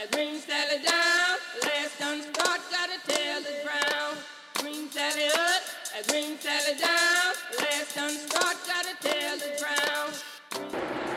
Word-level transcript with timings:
and 0.00 0.10
green 0.12 0.38
Sally 0.40 0.82
down. 0.82 1.36
Last 1.62 1.98
done 1.98 2.22
start, 2.22 2.60
gotta 2.70 2.98
tell 3.06 3.42
the 3.42 3.54
ground. 3.64 4.18
Green 4.54 4.90
Sally 4.90 5.26
up, 5.26 5.62
and 5.96 6.06
green 6.06 6.38
Sally 6.38 6.78
down. 6.78 7.34
Last 7.58 7.94
done 7.94 8.16
start, 8.16 8.56
gotta 8.66 8.96
tell 9.00 9.38
the 9.38 9.52
ground. 9.60 10.14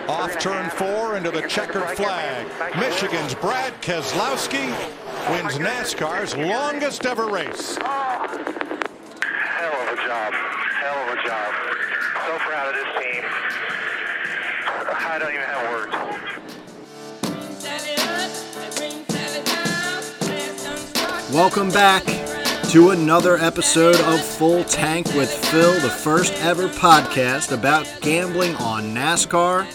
Off 0.09 0.38
turn 0.39 0.69
four 0.71 1.15
into 1.15 1.31
the 1.31 1.47
checkered 1.47 1.89
flag. 1.96 2.46
Michigan's 2.77 3.33
Brad 3.36 3.73
Keselowski 3.82 4.68
wins 5.31 5.57
NASCAR's 5.57 6.36
longest 6.36 7.05
ever 7.05 7.27
race. 7.27 7.77
Hell 7.77 9.73
of 9.81 9.93
a 9.93 9.95
job. 9.95 10.34
Hell 10.34 10.97
of 11.04 11.18
a 11.18 11.23
job. 11.25 11.54
So 12.27 12.38
proud 12.39 12.68
of 12.68 12.75
this 12.75 12.88
team. 13.02 13.23
I 15.05 15.18
don't 15.20 15.31
even 15.34 15.43
Welcome 21.33 21.69
back 21.69 22.05
to 22.69 22.92
another 22.92 23.37
episode 23.39 24.00
of 24.01 24.23
Full 24.23 24.64
Tank 24.65 25.07
with 25.15 25.32
Phil, 25.47 25.73
the 25.79 25.89
first 25.89 26.32
ever 26.43 26.68
podcast 26.68 27.51
about 27.51 27.87
gambling 28.01 28.54
on 28.57 28.93
NASCAR. 28.93 29.65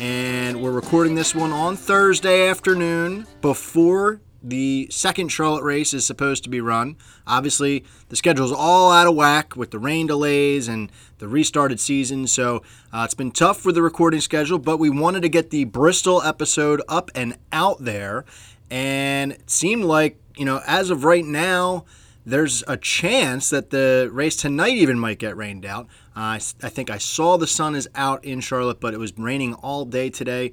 And 0.00 0.60
we're 0.60 0.72
recording 0.72 1.14
this 1.14 1.32
one 1.32 1.52
on 1.52 1.76
Thursday 1.76 2.48
afternoon 2.48 3.28
before 3.42 4.22
the 4.42 4.88
second 4.90 5.28
Charlotte 5.28 5.62
race 5.62 5.94
is 5.94 6.04
supposed 6.04 6.42
to 6.44 6.50
be 6.50 6.60
run. 6.60 6.96
Obviously, 7.28 7.84
the 8.08 8.16
schedule's 8.16 8.50
all 8.50 8.90
out 8.90 9.06
of 9.06 9.14
whack 9.14 9.54
with 9.54 9.70
the 9.70 9.78
rain 9.78 10.08
delays 10.08 10.66
and 10.66 10.90
the 11.18 11.28
restarted 11.28 11.78
season, 11.78 12.26
so 12.26 12.60
uh, 12.92 13.02
it's 13.04 13.14
been 13.14 13.30
tough 13.30 13.60
for 13.60 13.70
the 13.70 13.82
recording 13.82 14.20
schedule, 14.20 14.58
but 14.58 14.78
we 14.78 14.90
wanted 14.90 15.22
to 15.22 15.28
get 15.28 15.50
the 15.50 15.64
Bristol 15.64 16.20
episode 16.22 16.82
up 16.88 17.12
and 17.14 17.38
out 17.52 17.84
there. 17.84 18.24
And 18.68 19.30
it 19.30 19.48
seemed 19.48 19.84
like, 19.84 20.18
you 20.36 20.44
know, 20.44 20.60
as 20.66 20.90
of 20.90 21.04
right 21.04 21.24
now, 21.24 21.84
there's 22.26 22.64
a 22.66 22.76
chance 22.76 23.50
that 23.50 23.70
the 23.70 24.08
race 24.12 24.36
tonight 24.36 24.74
even 24.74 24.98
might 24.98 25.18
get 25.18 25.36
rained 25.36 25.66
out. 25.66 25.86
Uh, 26.16 26.20
I, 26.20 26.40
I 26.62 26.68
think 26.68 26.90
I 26.90 26.98
saw 26.98 27.36
the 27.36 27.46
sun 27.46 27.74
is 27.74 27.88
out 27.94 28.24
in 28.24 28.40
Charlotte, 28.40 28.80
but 28.80 28.94
it 28.94 28.98
was 28.98 29.12
raining 29.18 29.54
all 29.54 29.84
day 29.84 30.08
today. 30.10 30.52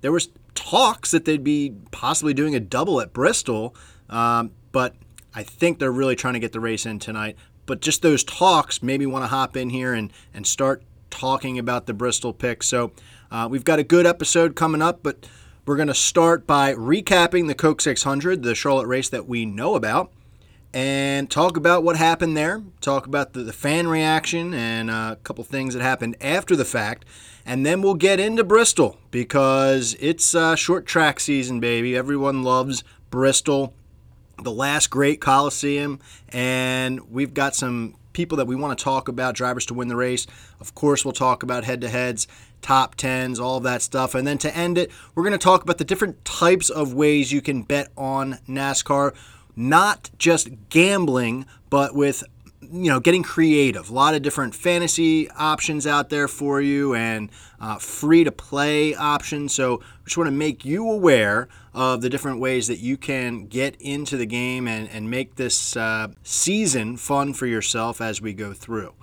There 0.00 0.12
was 0.12 0.28
talks 0.54 1.10
that 1.10 1.24
they'd 1.24 1.42
be 1.42 1.74
possibly 1.90 2.34
doing 2.34 2.54
a 2.54 2.60
double 2.60 3.00
at 3.00 3.12
Bristol, 3.12 3.74
um, 4.08 4.52
but 4.70 4.94
I 5.34 5.42
think 5.42 5.78
they're 5.78 5.92
really 5.92 6.16
trying 6.16 6.34
to 6.34 6.40
get 6.40 6.52
the 6.52 6.60
race 6.60 6.86
in 6.86 6.98
tonight. 6.98 7.36
But 7.66 7.80
just 7.80 8.02
those 8.02 8.24
talks 8.24 8.82
maybe 8.82 9.04
want 9.04 9.24
to 9.24 9.28
hop 9.28 9.56
in 9.56 9.70
here 9.70 9.92
and, 9.92 10.12
and 10.32 10.46
start 10.46 10.82
talking 11.10 11.58
about 11.58 11.86
the 11.86 11.94
Bristol 11.94 12.32
pick. 12.32 12.62
So 12.62 12.92
uh, 13.30 13.48
we've 13.50 13.64
got 13.64 13.78
a 13.78 13.84
good 13.84 14.06
episode 14.06 14.56
coming 14.56 14.82
up, 14.82 15.02
but 15.02 15.28
we're 15.68 15.76
going 15.76 15.86
to 15.86 15.94
start 15.94 16.46
by 16.46 16.72
recapping 16.72 17.46
the 17.46 17.54
Coke 17.54 17.82
600, 17.82 18.42
the 18.42 18.54
Charlotte 18.54 18.86
race 18.86 19.10
that 19.10 19.28
we 19.28 19.44
know 19.44 19.74
about 19.74 20.10
and 20.72 21.30
talk 21.30 21.58
about 21.58 21.84
what 21.84 21.96
happened 21.96 22.34
there, 22.34 22.62
talk 22.80 23.06
about 23.06 23.34
the, 23.34 23.42
the 23.42 23.52
fan 23.52 23.86
reaction 23.86 24.54
and 24.54 24.90
uh, 24.90 25.10
a 25.12 25.16
couple 25.24 25.44
things 25.44 25.74
that 25.74 25.82
happened 25.82 26.16
after 26.22 26.56
the 26.56 26.64
fact. 26.64 27.04
And 27.44 27.66
then 27.66 27.82
we'll 27.82 27.94
get 27.94 28.18
into 28.18 28.44
Bristol 28.44 28.98
because 29.10 29.94
it's 30.00 30.34
uh, 30.34 30.56
short 30.56 30.86
track 30.86 31.20
season, 31.20 31.60
baby. 31.60 31.94
Everyone 31.94 32.42
loves 32.42 32.82
Bristol, 33.10 33.74
the 34.42 34.50
last 34.50 34.88
great 34.88 35.20
Coliseum. 35.20 36.00
And 36.30 37.10
we've 37.10 37.34
got 37.34 37.54
some 37.54 37.94
people 38.14 38.36
that 38.36 38.46
we 38.46 38.56
want 38.56 38.76
to 38.76 38.82
talk 38.82 39.06
about, 39.06 39.34
drivers 39.34 39.64
to 39.66 39.74
win 39.74 39.88
the 39.88 39.96
race. 39.96 40.26
Of 40.60 40.74
course, 40.74 41.04
we'll 41.04 41.12
talk 41.12 41.42
about 41.42 41.64
head 41.64 41.80
to 41.82 41.88
heads, 41.88 42.26
top 42.62 42.94
tens, 42.94 43.38
all 43.38 43.58
of 43.58 43.62
that 43.64 43.82
stuff. 43.82 44.14
And 44.14 44.26
then 44.26 44.38
to 44.38 44.56
end 44.56 44.78
it, 44.78 44.90
we're 45.14 45.22
going 45.22 45.32
to 45.32 45.38
talk 45.38 45.62
about 45.62 45.78
the 45.78 45.84
different 45.84 46.24
types 46.24 46.70
of 46.70 46.94
ways 46.94 47.32
you 47.32 47.40
can 47.40 47.62
bet 47.62 47.88
on 47.96 48.38
NASCAR 48.48 49.14
not 49.58 50.08
just 50.18 50.48
gambling, 50.70 51.44
but 51.68 51.92
with 51.94 52.22
you 52.62 52.90
know 52.90 53.00
getting 53.00 53.24
creative. 53.24 53.90
A 53.90 53.92
lot 53.92 54.14
of 54.14 54.22
different 54.22 54.54
fantasy 54.54 55.28
options 55.32 55.86
out 55.86 56.10
there 56.10 56.28
for 56.28 56.60
you, 56.60 56.94
and 56.94 57.28
uh, 57.60 57.76
free 57.78 58.22
to 58.22 58.30
play 58.30 58.94
options. 58.94 59.52
So, 59.52 59.82
just 60.04 60.16
want 60.16 60.28
to 60.28 60.32
make 60.32 60.64
you 60.64 60.88
aware 60.88 61.48
of 61.74 62.02
the 62.02 62.08
different 62.08 62.38
ways 62.38 62.68
that 62.68 62.78
you 62.78 62.96
can 62.96 63.46
get 63.46 63.74
into 63.80 64.16
the 64.16 64.26
game 64.26 64.68
and 64.68 64.88
and 64.90 65.10
make 65.10 65.34
this 65.34 65.76
uh, 65.76 66.08
season 66.22 66.96
fun 66.96 67.34
for 67.34 67.46
yourself 67.46 68.00
as 68.00 68.22
we 68.22 68.32
go 68.32 68.52
through. 68.52 68.94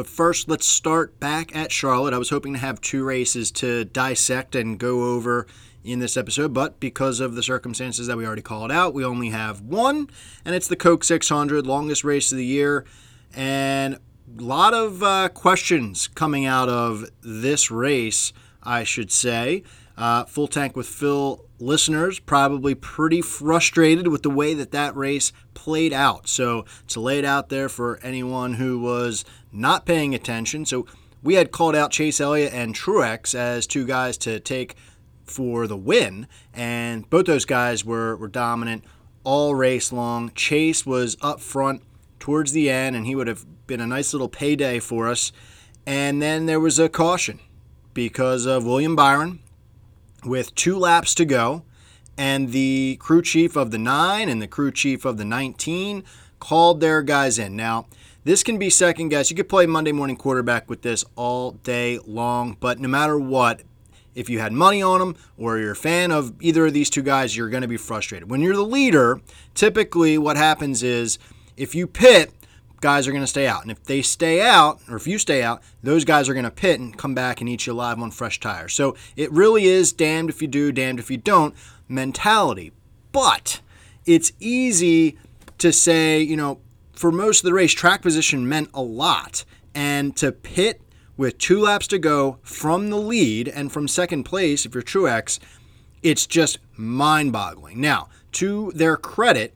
But 0.00 0.06
first, 0.06 0.48
let's 0.48 0.64
start 0.64 1.20
back 1.20 1.54
at 1.54 1.70
Charlotte. 1.70 2.14
I 2.14 2.18
was 2.18 2.30
hoping 2.30 2.54
to 2.54 2.58
have 2.58 2.80
two 2.80 3.04
races 3.04 3.50
to 3.50 3.84
dissect 3.84 4.54
and 4.54 4.78
go 4.78 5.14
over 5.14 5.46
in 5.84 5.98
this 5.98 6.16
episode, 6.16 6.54
but 6.54 6.80
because 6.80 7.20
of 7.20 7.34
the 7.34 7.42
circumstances 7.42 8.06
that 8.06 8.16
we 8.16 8.24
already 8.24 8.40
called 8.40 8.72
out, 8.72 8.94
we 8.94 9.04
only 9.04 9.28
have 9.28 9.60
one, 9.60 10.08
and 10.42 10.54
it's 10.54 10.68
the 10.68 10.74
Coke 10.74 11.04
600, 11.04 11.66
longest 11.66 12.02
race 12.02 12.32
of 12.32 12.38
the 12.38 12.46
year. 12.46 12.86
And 13.34 13.96
a 14.38 14.42
lot 14.42 14.72
of 14.72 15.02
uh, 15.02 15.28
questions 15.28 16.08
coming 16.08 16.46
out 16.46 16.70
of 16.70 17.04
this 17.20 17.70
race, 17.70 18.32
I 18.62 18.84
should 18.84 19.12
say. 19.12 19.64
Uh, 19.98 20.24
Full 20.24 20.48
Tank 20.48 20.76
with 20.76 20.86
Phil 20.86 21.44
listeners 21.58 22.18
probably 22.18 22.74
pretty 22.74 23.20
frustrated 23.20 24.08
with 24.08 24.22
the 24.22 24.30
way 24.30 24.54
that 24.54 24.72
that 24.72 24.96
race 24.96 25.30
played 25.52 25.92
out. 25.92 26.26
So 26.26 26.64
to 26.88 27.00
lay 27.00 27.18
it 27.18 27.24
out 27.26 27.50
there 27.50 27.68
for 27.68 27.98
anyone 28.02 28.54
who 28.54 28.78
was 28.78 29.26
not 29.52 29.86
paying 29.86 30.14
attention. 30.14 30.64
So 30.64 30.86
we 31.22 31.34
had 31.34 31.52
called 31.52 31.76
out 31.76 31.90
Chase 31.90 32.20
Elliott 32.20 32.52
and 32.52 32.74
Truex 32.74 33.34
as 33.34 33.66
two 33.66 33.86
guys 33.86 34.16
to 34.18 34.40
take 34.40 34.76
for 35.24 35.66
the 35.66 35.76
win, 35.76 36.26
and 36.52 37.08
both 37.08 37.26
those 37.26 37.44
guys 37.44 37.84
were, 37.84 38.16
were 38.16 38.28
dominant 38.28 38.84
all 39.22 39.54
race 39.54 39.92
long. 39.92 40.32
Chase 40.34 40.84
was 40.84 41.16
up 41.20 41.40
front 41.40 41.82
towards 42.18 42.52
the 42.52 42.68
end, 42.68 42.96
and 42.96 43.06
he 43.06 43.14
would 43.14 43.28
have 43.28 43.44
been 43.66 43.80
a 43.80 43.86
nice 43.86 44.12
little 44.12 44.28
payday 44.28 44.80
for 44.80 45.08
us. 45.08 45.30
And 45.86 46.20
then 46.20 46.46
there 46.46 46.60
was 46.60 46.78
a 46.78 46.88
caution 46.88 47.38
because 47.94 48.46
of 48.46 48.64
William 48.64 48.96
Byron 48.96 49.40
with 50.24 50.54
two 50.54 50.76
laps 50.76 51.14
to 51.14 51.24
go, 51.24 51.64
and 52.18 52.50
the 52.50 52.96
crew 53.00 53.22
chief 53.22 53.56
of 53.56 53.70
the 53.70 53.78
nine 53.78 54.28
and 54.28 54.42
the 54.42 54.46
crew 54.46 54.70
chief 54.70 55.04
of 55.04 55.16
the 55.16 55.24
19 55.24 56.04
called 56.38 56.80
their 56.80 57.02
guys 57.02 57.38
in. 57.38 57.56
Now, 57.56 57.86
this 58.24 58.42
can 58.42 58.58
be 58.58 58.70
second 58.70 59.08
guess. 59.08 59.30
You 59.30 59.36
could 59.36 59.48
play 59.48 59.66
Monday 59.66 59.92
morning 59.92 60.16
quarterback 60.16 60.68
with 60.68 60.82
this 60.82 61.04
all 61.16 61.52
day 61.52 61.98
long, 62.06 62.56
but 62.60 62.78
no 62.78 62.88
matter 62.88 63.18
what, 63.18 63.62
if 64.14 64.28
you 64.28 64.40
had 64.40 64.52
money 64.52 64.82
on 64.82 65.00
them 65.00 65.16
or 65.36 65.58
you're 65.58 65.72
a 65.72 65.76
fan 65.76 66.10
of 66.10 66.34
either 66.40 66.66
of 66.66 66.72
these 66.72 66.90
two 66.90 67.02
guys, 67.02 67.36
you're 67.36 67.48
going 67.48 67.62
to 67.62 67.68
be 67.68 67.76
frustrated. 67.76 68.30
When 68.30 68.40
you're 68.40 68.56
the 68.56 68.62
leader, 68.62 69.20
typically 69.54 70.18
what 70.18 70.36
happens 70.36 70.82
is 70.82 71.18
if 71.56 71.74
you 71.74 71.86
pit, 71.86 72.32
guys 72.80 73.06
are 73.06 73.12
going 73.12 73.22
to 73.22 73.26
stay 73.26 73.46
out. 73.46 73.62
And 73.62 73.70
if 73.70 73.84
they 73.84 74.02
stay 74.02 74.40
out, 74.40 74.80
or 74.88 74.96
if 74.96 75.06
you 75.06 75.18
stay 75.18 75.42
out, 75.42 75.62
those 75.82 76.04
guys 76.04 76.28
are 76.28 76.34
going 76.34 76.44
to 76.44 76.50
pit 76.50 76.80
and 76.80 76.96
come 76.96 77.14
back 77.14 77.40
and 77.40 77.48
eat 77.48 77.66
you 77.66 77.72
alive 77.72 77.98
on 77.98 78.10
fresh 78.10 78.40
tires. 78.40 78.72
So 78.72 78.96
it 79.16 79.30
really 79.32 79.66
is 79.66 79.92
damned 79.92 80.30
if 80.30 80.40
you 80.40 80.48
do, 80.48 80.72
damned 80.72 80.98
if 80.98 81.10
you 81.10 81.18
don't 81.18 81.54
mentality. 81.88 82.72
But 83.12 83.60
it's 84.06 84.32
easy 84.40 85.18
to 85.58 85.72
say, 85.72 86.20
you 86.20 86.36
know, 86.36 86.60
for 87.00 87.10
most 87.10 87.38
of 87.38 87.44
the 87.44 87.54
race, 87.54 87.72
track 87.72 88.02
position 88.02 88.46
meant 88.46 88.68
a 88.74 88.82
lot. 88.82 89.46
And 89.74 90.14
to 90.16 90.32
pit 90.32 90.82
with 91.16 91.38
two 91.38 91.58
laps 91.58 91.86
to 91.86 91.98
go 91.98 92.38
from 92.42 92.90
the 92.90 92.98
lead 92.98 93.48
and 93.48 93.72
from 93.72 93.88
second 93.88 94.24
place, 94.24 94.66
if 94.66 94.74
you're 94.74 94.82
Truex, 94.82 95.38
it's 96.02 96.26
just 96.26 96.58
mind 96.76 97.32
boggling. 97.32 97.80
Now, 97.80 98.10
to 98.32 98.70
their 98.74 98.98
credit, 98.98 99.54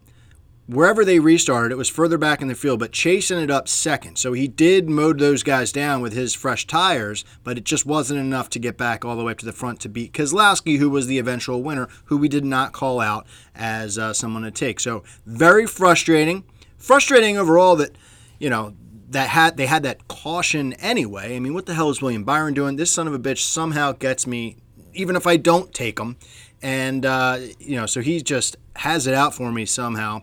wherever 0.67 1.05
they 1.05 1.19
restarted, 1.19 1.71
it 1.71 1.77
was 1.77 1.91
further 1.91 2.17
back 2.17 2.41
in 2.41 2.49
the 2.49 2.55
field, 2.55 2.79
but 2.79 2.93
Chase 2.93 3.31
ended 3.31 3.51
up 3.51 3.69
second. 3.69 4.17
So 4.17 4.33
he 4.33 4.49
did 4.49 4.89
mow 4.89 5.13
those 5.13 5.43
guys 5.43 5.71
down 5.71 6.01
with 6.01 6.15
his 6.15 6.35
fresh 6.35 6.67
tires, 6.67 7.27
but 7.43 7.59
it 7.59 7.65
just 7.65 7.85
wasn't 7.85 8.21
enough 8.21 8.49
to 8.51 8.59
get 8.59 8.79
back 8.79 9.05
all 9.05 9.17
the 9.17 9.25
way 9.25 9.33
up 9.33 9.39
to 9.39 9.47
the 9.47 9.53
front 9.53 9.81
to 9.81 9.91
beat 9.91 10.15
Keselowski, 10.15 10.79
who 10.79 10.89
was 10.89 11.09
the 11.09 11.19
eventual 11.19 11.63
winner, 11.63 11.89
who 12.07 12.17
we 12.17 12.29
did 12.29 12.47
not 12.47 12.73
call 12.73 13.01
out 13.01 13.27
as 13.55 13.99
uh, 13.99 14.15
someone 14.15 14.45
to 14.45 14.51
take. 14.51 14.81
So 14.81 15.05
very 15.27 15.67
frustrating. 15.67 16.45
Frustrating 16.85 17.39
overall 17.39 17.77
that, 17.77 17.97
you 18.39 18.51
know, 18.51 18.75
that 19.09 19.31
had 19.31 19.57
they 19.57 19.65
had 19.65 19.85
that 19.85 20.07
caution 20.07 20.75
anyway. 20.75 21.35
I 21.35 21.39
mean, 21.41 21.55
what 21.55 21.65
the 21.65 21.73
hell 21.73 21.89
is 21.89 22.03
William 22.03 22.25
Byron 22.25 22.53
doing? 22.53 22.77
This 22.77 22.91
son 22.91 23.09
of 23.09 23.15
a 23.15 23.19
bitch 23.19 23.39
somehow 23.39 23.93
gets 23.93 24.27
me, 24.27 24.59
even 24.93 25.17
if 25.17 25.27
I 25.27 25.39
don't 25.39 25.73
take 25.73 25.99
him, 25.99 26.17
and 26.61 27.07
uh, 27.07 27.39
you 27.59 27.77
know, 27.77 27.87
so 27.87 28.03
he 28.03 28.21
just 28.21 28.57
has 28.77 29.07
it 29.07 29.15
out 29.15 29.35
for 29.35 29.51
me 29.51 29.65
somehow. 29.65 30.23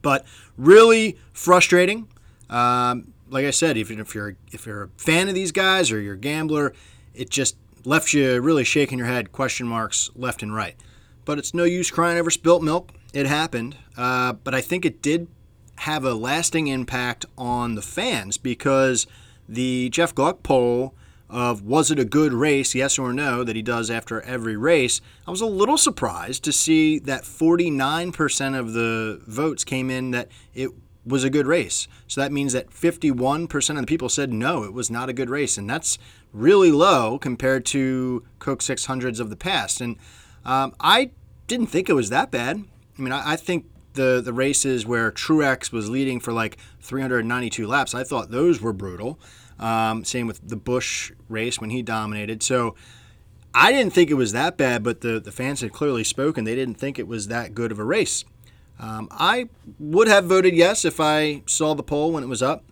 But 0.00 0.24
really 0.56 1.18
frustrating. 1.34 2.08
Um, 2.48 3.12
like 3.28 3.44
I 3.44 3.50
said, 3.50 3.76
even 3.76 4.00
if 4.00 4.14
you're 4.14 4.36
if 4.52 4.64
you're 4.64 4.84
a 4.84 4.88
fan 4.96 5.28
of 5.28 5.34
these 5.34 5.52
guys 5.52 5.92
or 5.92 6.00
you're 6.00 6.14
a 6.14 6.18
gambler, 6.18 6.72
it 7.12 7.28
just 7.28 7.56
left 7.84 8.14
you 8.14 8.40
really 8.40 8.64
shaking 8.64 8.96
your 8.96 9.08
head, 9.08 9.30
question 9.30 9.66
marks 9.66 10.08
left 10.14 10.42
and 10.42 10.54
right. 10.54 10.76
But 11.26 11.38
it's 11.38 11.52
no 11.52 11.64
use 11.64 11.90
crying 11.90 12.18
over 12.18 12.30
spilt 12.30 12.62
milk. 12.62 12.92
It 13.12 13.26
happened, 13.26 13.76
uh, 13.96 14.34
but 14.34 14.54
I 14.54 14.62
think 14.62 14.86
it 14.86 15.02
did 15.02 15.28
have 15.78 16.04
a 16.04 16.14
lasting 16.14 16.68
impact 16.68 17.26
on 17.36 17.74
the 17.74 17.82
fans 17.82 18.38
because 18.38 19.06
the 19.48 19.88
Jeff 19.90 20.14
Gluck 20.14 20.42
poll 20.42 20.94
of 21.28 21.62
was 21.62 21.90
it 21.90 21.98
a 21.98 22.04
good 22.04 22.32
race, 22.32 22.74
yes 22.74 22.98
or 22.98 23.12
no, 23.12 23.42
that 23.42 23.56
he 23.56 23.62
does 23.62 23.90
after 23.90 24.20
every 24.22 24.56
race, 24.56 25.00
I 25.26 25.30
was 25.30 25.40
a 25.40 25.46
little 25.46 25.78
surprised 25.78 26.44
to 26.44 26.52
see 26.52 26.98
that 27.00 27.24
49% 27.24 28.58
of 28.58 28.72
the 28.72 29.20
votes 29.26 29.64
came 29.64 29.90
in 29.90 30.12
that 30.12 30.28
it 30.54 30.70
was 31.04 31.24
a 31.24 31.30
good 31.30 31.46
race. 31.46 31.88
So 32.06 32.20
that 32.20 32.32
means 32.32 32.52
that 32.52 32.70
51% 32.70 33.70
of 33.70 33.76
the 33.76 33.86
people 33.86 34.08
said 34.08 34.32
no, 34.32 34.64
it 34.64 34.72
was 34.72 34.90
not 34.90 35.08
a 35.08 35.12
good 35.12 35.30
race. 35.30 35.56
And 35.56 35.68
that's 35.68 35.98
really 36.32 36.72
low 36.72 37.18
compared 37.18 37.64
to 37.66 38.24
Coke 38.38 38.60
600s 38.60 39.20
of 39.20 39.30
the 39.30 39.36
past. 39.36 39.80
And 39.80 39.96
um, 40.44 40.74
I 40.80 41.10
didn't 41.46 41.66
think 41.66 41.88
it 41.88 41.94
was 41.94 42.10
that 42.10 42.30
bad. 42.30 42.64
I 42.98 43.02
mean, 43.02 43.12
I, 43.12 43.32
I 43.32 43.36
think 43.36 43.66
the, 43.96 44.22
the 44.24 44.32
races 44.32 44.86
where 44.86 45.10
Truex 45.10 45.72
was 45.72 45.90
leading 45.90 46.20
for 46.20 46.32
like 46.32 46.56
392 46.80 47.66
laps, 47.66 47.94
I 47.94 48.04
thought 48.04 48.30
those 48.30 48.60
were 48.60 48.72
brutal. 48.72 49.18
Um, 49.58 50.04
same 50.04 50.26
with 50.26 50.46
the 50.46 50.56
Busch 50.56 51.12
race 51.28 51.60
when 51.60 51.70
he 51.70 51.82
dominated. 51.82 52.42
So 52.42 52.74
I 53.54 53.72
didn't 53.72 53.92
think 53.92 54.10
it 54.10 54.14
was 54.14 54.32
that 54.32 54.56
bad, 54.56 54.82
but 54.82 55.00
the, 55.00 55.18
the 55.18 55.32
fans 55.32 55.62
had 55.62 55.72
clearly 55.72 56.04
spoken. 56.04 56.44
They 56.44 56.54
didn't 56.54 56.76
think 56.76 56.98
it 56.98 57.08
was 57.08 57.28
that 57.28 57.54
good 57.54 57.72
of 57.72 57.78
a 57.78 57.84
race. 57.84 58.24
Um, 58.78 59.08
I 59.10 59.48
would 59.78 60.08
have 60.08 60.26
voted 60.26 60.54
yes 60.54 60.84
if 60.84 61.00
I 61.00 61.42
saw 61.46 61.74
the 61.74 61.82
poll 61.82 62.12
when 62.12 62.22
it 62.22 62.28
was 62.28 62.42
up. 62.42 62.64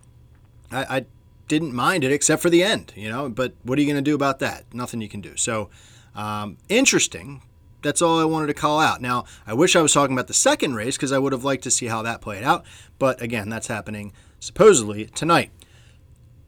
I, 0.71 0.99
I 0.99 1.07
didn't 1.49 1.73
mind 1.73 2.05
it 2.05 2.13
except 2.13 2.43
for 2.43 2.51
the 2.51 2.63
end, 2.63 2.93
you 2.95 3.09
know. 3.09 3.29
But 3.31 3.55
what 3.63 3.79
are 3.79 3.83
you 3.83 3.87
going 3.87 4.03
to 4.03 4.11
do 4.11 4.15
about 4.15 4.39
that? 4.41 4.65
Nothing 4.75 5.01
you 5.01 5.09
can 5.09 5.23
do. 5.23 5.37
So 5.37 5.71
um, 6.15 6.59
interesting. 6.69 7.43
That's 7.85 8.03
all 8.03 8.19
I 8.19 8.25
wanted 8.25 8.49
to 8.49 8.55
call 8.55 8.81
out. 8.81 9.01
Now, 9.01 9.27
I 9.47 9.55
wish 9.55 9.77
I 9.77 9.83
was 9.83 9.93
talking 9.93 10.17
about 10.17 10.27
the 10.27 10.35
second 10.35 10.75
race 10.75 10.97
because 10.97 11.13
I 11.13 11.19
would 11.19 11.33
have 11.33 11.45
liked 11.45 11.63
to 11.65 11.71
see 11.71 11.87
how 11.87 12.03
that 12.03 12.21
played 12.21 12.43
out. 12.43 12.65
But 12.99 13.23
again, 13.23 13.49
that's 13.49 13.69
happening 13.69 14.13
supposedly 14.41 15.07
tonight. 15.07 15.51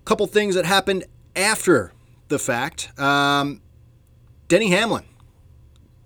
Couple 0.04 0.26
things 0.26 0.54
that 0.54 0.64
happened 0.64 1.04
after 1.36 1.92
the 2.28 2.38
fact. 2.38 2.98
Um, 2.98 3.60
Denny 4.48 4.70
Hamlin 4.70 5.04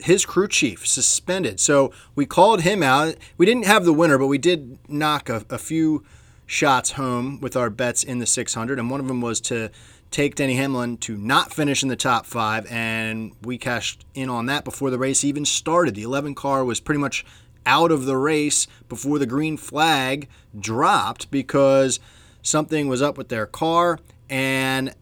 his 0.03 0.25
crew 0.25 0.49
chief 0.49 0.87
suspended. 0.87 1.61
So 1.61 1.93
we 2.15 2.27
called 2.27 2.63
him 2.63 2.83
out. 2.83 3.17
We 3.37 3.47
didn't 3.47 3.67
have 3.67 3.85
the 3.85 3.93
winner, 3.93 4.19
but 4.19 4.29
we 4.29 4.39
did 4.39 4.79
knock 4.89 5.29
a, 5.29 5.45
a, 5.51 5.59
few 5.59 6.05
shots 6.47 6.93
home 6.93 7.41
with 7.41 7.57
our 7.57 7.71
bets 7.71 8.03
in 8.03 8.19
the 8.19 8.27
600, 8.27 8.79
and 8.79 8.91
one 8.91 9.01
of 9.01 9.09
them 9.09 9.21
was 9.21 9.41
to 9.43 9.71
take 10.11 10.35
Denny 10.35 10.57
Hamlin 10.57 10.97
to 10.99 11.17
not 11.17 11.53
finish 11.53 11.83
in 11.83 11.89
the 11.89 11.97
top 11.97 12.27
five, 12.27 12.67
and 12.71 13.33
we 13.43 13.59
cashed 13.59 14.05
in 14.15 14.29
on 14.29 14.47
that 14.47 14.65
before 14.65 14.91
the 14.91 14.99
race 14.99 15.25
even 15.25 15.45
started. 15.45 15.95
The 15.95 16.03
11 16.03 16.35
car 16.35 16.65
was 16.65 16.81
pretty 16.81 17.01
much 17.01 17.25
out 17.67 17.93
of 17.93 18.07
the 18.07 18.17
race 18.17 18.67
before 18.89 19.19
the 19.19 19.27
green 19.27 19.57
flag 19.57 20.29
dropped 20.59 21.31
because 21.31 22.01
something 22.43 22.89
was 22.89 23.03
up 23.03 23.19
with 23.19 23.29
their 23.29 23.47
car 23.47 23.99
and 24.29 24.95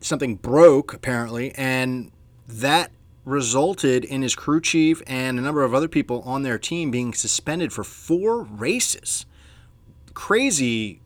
something 0.00 0.36
broke 0.36 0.92
apparently, 0.92 1.52
and 1.54 2.12
that 2.46 2.92
resulted 3.24 4.04
in 4.04 4.22
his 4.22 4.34
crew 4.34 4.60
chief 4.60 5.00
and 5.06 5.38
a 5.38 5.42
number 5.42 5.62
of 5.62 5.74
other 5.74 5.88
people 5.88 6.22
on 6.22 6.42
their 6.42 6.58
team 6.58 6.90
being 6.90 7.14
suspended 7.14 7.72
for 7.72 7.84
four 7.84 8.42
races. 8.42 9.26
Crazy 10.12 11.00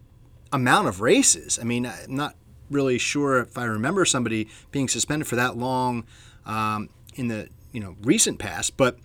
amount 0.53 0.89
of 0.89 1.01
races. 1.01 1.59
I 1.61 1.65
mean, 1.65 1.87
I'm 1.87 2.15
not 2.15 2.35
really 2.71 2.99
sure 2.99 3.41
if 3.41 3.57
I 3.57 3.65
remember 3.65 4.05
somebody 4.05 4.49
being 4.71 4.89
suspended 4.89 5.27
for 5.27 5.37
that 5.37 5.57
long 5.57 6.05
um, 6.45 6.89
in 7.15 7.29
the 7.29 7.49
you 7.73 7.81
know 7.81 7.97
recent 8.03 8.39
past, 8.39 8.77
but 8.77 8.99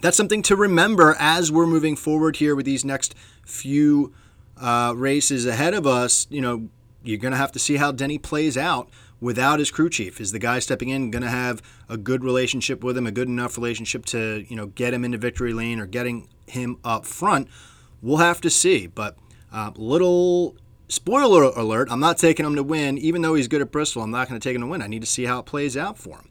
that's 0.00 0.16
something 0.16 0.42
to 0.42 0.56
remember 0.56 1.16
as 1.18 1.50
we're 1.50 1.66
moving 1.66 1.96
forward 1.96 2.36
here 2.36 2.54
with 2.54 2.66
these 2.66 2.84
next 2.84 3.14
few 3.44 4.12
uh, 4.60 4.92
races 4.96 5.46
ahead 5.46 5.74
of 5.74 5.86
us. 5.86 6.26
You 6.30 6.40
know, 6.40 6.68
you're 7.02 7.18
going 7.18 7.32
to 7.32 7.38
have 7.38 7.52
to 7.52 7.58
see 7.58 7.76
how 7.76 7.92
Denny 7.92 8.18
plays 8.18 8.56
out 8.56 8.88
without 9.20 9.58
his 9.58 9.70
crew 9.70 9.90
chief? 9.90 10.20
Is 10.20 10.32
the 10.32 10.38
guy 10.38 10.58
stepping 10.58 10.88
in 10.88 11.10
going 11.10 11.22
to 11.22 11.30
have 11.30 11.62
a 11.88 11.96
good 11.96 12.22
relationship 12.22 12.84
with 12.84 12.96
him, 12.96 13.06
a 13.06 13.10
good 13.10 13.28
enough 13.28 13.56
relationship 13.56 14.04
to 14.06 14.44
you 14.48 14.56
know 14.56 14.66
get 14.66 14.94
him 14.94 15.04
into 15.04 15.18
victory 15.18 15.52
lane 15.52 15.80
or 15.80 15.86
getting 15.86 16.28
him 16.46 16.78
up 16.84 17.06
front? 17.06 17.48
We'll 18.00 18.18
have 18.18 18.40
to 18.42 18.50
see. 18.50 18.86
But 18.86 19.16
uh, 19.52 19.72
little 19.76 20.56
spoiler 20.88 21.44
alert: 21.44 21.88
I'm 21.90 22.00
not 22.00 22.18
taking 22.18 22.44
him 22.44 22.56
to 22.56 22.62
win, 22.62 22.98
even 22.98 23.22
though 23.22 23.34
he's 23.34 23.48
good 23.48 23.62
at 23.62 23.70
Bristol. 23.70 24.02
I'm 24.02 24.10
not 24.10 24.28
going 24.28 24.40
to 24.40 24.48
take 24.48 24.54
him 24.54 24.62
to 24.62 24.66
win. 24.66 24.82
I 24.82 24.86
need 24.86 25.02
to 25.02 25.06
see 25.06 25.24
how 25.24 25.38
it 25.38 25.46
plays 25.46 25.76
out 25.76 25.98
for 25.98 26.16
him. 26.16 26.30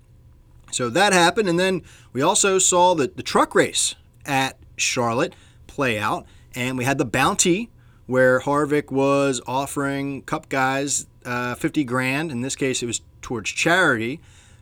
So 0.71 0.89
that 0.89 1.13
happened, 1.13 1.47
and 1.47 1.59
then 1.59 1.83
we 2.11 2.21
also 2.21 2.59
saw 2.59 2.93
the, 2.93 3.07
the 3.07 3.23
truck 3.23 3.55
race 3.55 3.95
at 4.25 4.57
Charlotte 4.75 5.33
play 5.65 5.97
out, 5.97 6.25
and 6.53 6.77
we 6.77 6.83
had 6.83 6.97
the 6.97 7.05
bounty 7.05 7.69
where 8.07 8.39
Harvick 8.39 8.89
was 8.91 9.41
offering 9.45 10.23
Cup 10.23 10.49
guys 10.49 11.05
uh, 11.25 11.55
50 11.55 11.83
grand. 11.83 12.31
In 12.31 12.41
this 12.41 12.55
case, 12.55 12.81
it 12.81 12.85
was 12.87 13.01
towards 13.21 13.51
charity 13.51 14.19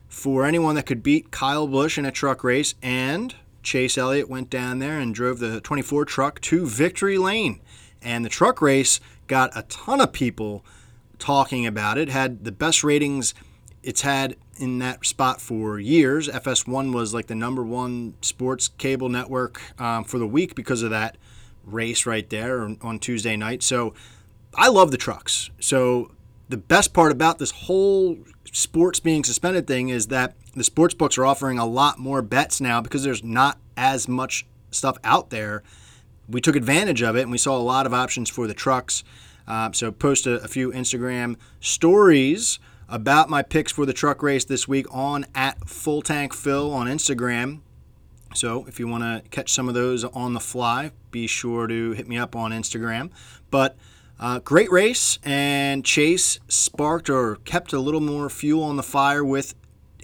for 0.08 0.46
anyone 0.46 0.76
that 0.76 0.86
could 0.86 1.04
beat 1.04 1.32
Kyle 1.32 1.68
Busch 1.68 1.98
in 1.98 2.06
a 2.06 2.12
truck 2.12 2.44
race. 2.44 2.76
And 2.82 3.36
Chase 3.64 3.98
Elliott 3.98 4.30
went 4.30 4.50
down 4.50 4.80
there 4.80 5.00
and 5.00 5.14
drove 5.14 5.40
the 5.40 5.62
24 5.62 6.06
truck 6.06 6.42
to 6.42 6.66
victory 6.66 7.18
lane. 7.18 7.62
And 8.02 8.26
the 8.26 8.30
truck 8.30 8.62
race 8.62 9.00
got 9.28 9.52
a 9.56 9.64
ton 9.64 10.02
of 10.02 10.12
people 10.12 10.66
talking 11.20 11.66
about 11.66 11.98
it, 11.98 12.10
had 12.10 12.44
the 12.44 12.52
best 12.52 12.84
ratings 12.84 13.34
it's 13.84 14.02
had 14.02 14.36
in 14.58 14.80
that 14.80 15.06
spot 15.06 15.40
for 15.40 15.80
years. 15.80 16.28
FS1 16.28 16.94
was 16.94 17.14
like 17.14 17.28
the 17.28 17.36
number 17.36 17.64
one 17.64 18.16
sports 18.22 18.68
cable 18.68 19.10
network 19.10 19.62
um, 19.80 20.04
for 20.04 20.18
the 20.18 20.28
week 20.28 20.56
because 20.56 20.82
of 20.82 20.90
that 20.90 21.18
race 21.64 22.06
right 22.06 22.30
there 22.30 22.62
on 22.82 23.00
Tuesday 23.00 23.36
night. 23.36 23.64
So 23.64 23.94
I 24.56 24.70
love 24.70 24.92
the 24.92 24.98
trucks. 24.98 25.50
So 25.60 26.12
the 26.50 26.58
best 26.58 26.94
part 26.94 27.12
about 27.12 27.40
this 27.40 27.52
whole 27.52 28.18
sports 28.52 29.00
being 29.00 29.24
suspended 29.24 29.68
thing 29.68 29.90
is 29.90 30.08
that 30.08 30.36
the 30.56 30.64
sports 30.64 30.94
books 30.94 31.18
are 31.18 31.26
offering 31.26 31.60
a 31.60 31.66
lot 31.66 32.00
more 32.00 32.22
bets 32.22 32.62
now 32.62 32.82
because 32.82 33.04
there's 33.04 33.24
not 33.24 33.58
as 33.76 34.08
much 34.08 34.46
stuff 34.72 34.98
out 35.04 35.30
there. 35.30 35.64
We 36.30 36.42
took 36.42 36.56
advantage 36.56 37.02
of 37.02 37.16
it 37.16 37.22
and 37.22 37.32
we 37.32 37.38
saw 37.38 37.58
a 37.58 37.60
lot 37.62 37.86
of 37.86 37.94
options 37.94 38.30
for 38.30 38.48
the 38.48 38.54
trucks. 38.54 39.04
Uh, 39.48 39.72
so 39.72 39.92
post 39.92 40.26
a, 40.26 40.42
a 40.42 40.48
few 40.48 40.72
Instagram 40.72 41.36
stories 41.60 42.60
about 42.90 43.30
my 43.30 43.42
picks 43.42 43.72
for 43.72 43.86
the 43.86 43.94
truck 43.94 44.22
race 44.22 44.46
this 44.46 44.68
week 44.68 44.86
on 44.92 45.26
at 45.34 45.68
Full 45.68 46.02
Tank 46.02 46.34
Phil 46.34 46.72
on 46.72 46.88
Instagram. 46.88 47.60
So 48.34 48.66
if 48.68 48.80
you 48.80 48.88
want 48.88 49.04
to 49.04 49.28
catch 49.30 49.52
some 49.52 49.68
of 49.68 49.74
those 49.74 50.04
on 50.04 50.34
the 50.34 50.40
fly, 50.40 50.92
be 51.12 51.28
sure 51.28 51.68
to 51.68 51.92
hit 51.92 52.08
me 52.08 52.18
up 52.18 52.36
on 52.36 52.52
Instagram. 52.52 53.12
But 53.50 53.78
uh, 54.20 54.40
great 54.40 54.72
race, 54.72 55.20
and 55.24 55.84
Chase 55.84 56.40
sparked 56.48 57.10
or 57.10 57.38
kept 57.38 57.74
a 57.74 57.80
little 57.80 58.02
more 58.02 58.30
fuel 58.30 58.64
on 58.64 58.78
the 58.78 58.84
fire 58.84 59.24
with 59.24 59.56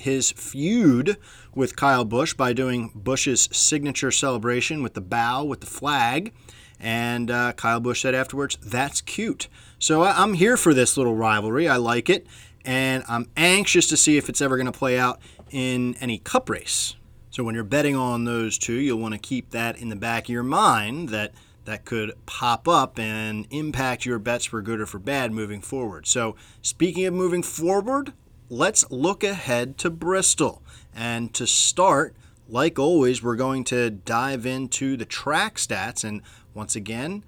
his 0.02 0.32
feud 0.32 1.18
with 1.56 1.76
Kyle 1.76 2.06
Busch 2.06 2.34
by 2.34 2.54
doing 2.54 2.92
Busch's 2.96 3.50
signature 3.52 4.12
celebration 4.12 4.84
with 4.84 4.94
the 4.94 5.02
bow 5.02 5.44
with 5.44 5.62
the 5.62 5.68
flag. 5.68 6.34
And 6.80 7.30
uh, 7.30 7.54
Kyle 7.54 7.80
Busch 7.80 8.02
said 8.02 8.16
afterwards, 8.16 8.58
"That's 8.62 9.02
cute." 9.02 9.48
So 9.80 10.02
I- 10.02 10.22
I'm 10.22 10.34
here 10.34 10.58
for 10.58 10.74
this 10.74 10.98
little 10.98 11.16
rivalry. 11.16 11.68
I 11.68 11.78
like 11.78 12.10
it, 12.10 12.26
and 12.66 13.04
I'm 13.08 13.28
anxious 13.38 13.88
to 13.90 13.98
see 13.98 14.18
if 14.18 14.30
it's 14.30 14.42
ever 14.42 14.58
going 14.58 14.66
to 14.66 14.72
play 14.72 14.98
out 14.98 15.20
in 15.52 15.96
any 16.02 16.18
Cup 16.18 16.50
race. 16.50 16.96
So 17.30 17.44
when 17.44 17.56
you're 17.56 17.64
betting 17.64 17.96
on 17.96 18.26
those 18.26 18.58
two, 18.58 18.74
you'll 18.74 19.00
want 19.00 19.14
to 19.14 19.20
keep 19.20 19.52
that 19.52 19.78
in 19.78 19.90
the 19.90 19.96
back 19.96 20.24
of 20.24 20.30
your 20.30 20.44
mind 20.44 21.10
that 21.10 21.34
that 21.66 21.86
could 21.86 22.14
pop 22.26 22.68
up 22.68 22.98
and 22.98 23.46
impact 23.52 24.04
your 24.04 24.18
bets 24.18 24.46
for 24.46 24.62
good 24.64 24.82
or 24.82 24.88
for 24.88 24.98
bad 24.98 25.32
moving 25.32 25.62
forward. 25.62 26.08
So, 26.08 26.36
speaking 26.64 27.06
of 27.06 27.14
moving 27.14 27.44
forward, 27.44 28.14
let's 28.52 28.84
look 28.92 29.24
ahead 29.24 29.78
to 29.80 29.90
Bristol. 29.90 30.62
And 30.94 31.34
to 31.34 31.48
start, 31.48 32.16
like 32.50 32.78
always, 32.78 33.24
we're 33.24 33.38
going 33.38 33.64
to 33.66 33.90
dive 33.90 34.46
into 34.46 34.98
the 34.98 35.06
track 35.06 35.56
stats. 35.56 36.04
And 36.04 36.22
once 36.54 36.76
again, 36.76 37.24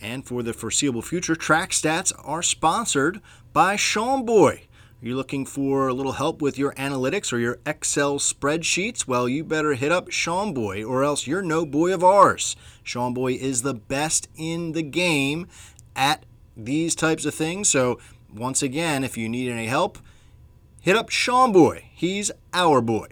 and 0.00 0.26
for 0.26 0.42
the 0.42 0.52
foreseeable 0.52 1.00
future, 1.00 1.34
track 1.34 1.70
stats 1.70 2.12
are 2.22 2.42
sponsored 2.42 3.22
by 3.54 3.76
Sean 3.76 4.26
Boy. 4.26 4.64
Are 5.02 5.08
you 5.08 5.16
looking 5.16 5.46
for 5.46 5.88
a 5.88 5.94
little 5.94 6.12
help 6.12 6.42
with 6.42 6.58
your 6.58 6.74
analytics 6.74 7.32
or 7.32 7.38
your 7.38 7.58
Excel 7.64 8.18
spreadsheets? 8.18 9.06
Well, 9.06 9.28
you 9.28 9.44
better 9.44 9.74
hit 9.74 9.92
up 9.92 10.10
Sean 10.10 10.52
Boy 10.52 10.84
or 10.84 11.04
else 11.04 11.26
you're 11.26 11.42
no 11.42 11.64
boy 11.64 11.92
of 11.94 12.04
ours. 12.04 12.54
Sean 12.82 13.14
Boy 13.14 13.32
is 13.32 13.62
the 13.62 13.74
best 13.74 14.28
in 14.36 14.72
the 14.72 14.82
game 14.82 15.48
at 15.94 16.26
these 16.54 16.94
types 16.94 17.24
of 17.24 17.34
things. 17.34 17.68
So, 17.68 17.98
once 18.34 18.62
again, 18.62 19.04
if 19.04 19.16
you 19.16 19.28
need 19.28 19.50
any 19.50 19.66
help, 19.66 19.98
hit 20.86 20.94
up 20.94 21.10
Sean 21.10 21.50
Boy. 21.50 21.90
He's 21.92 22.30
our 22.54 22.80
boy. 22.80 23.08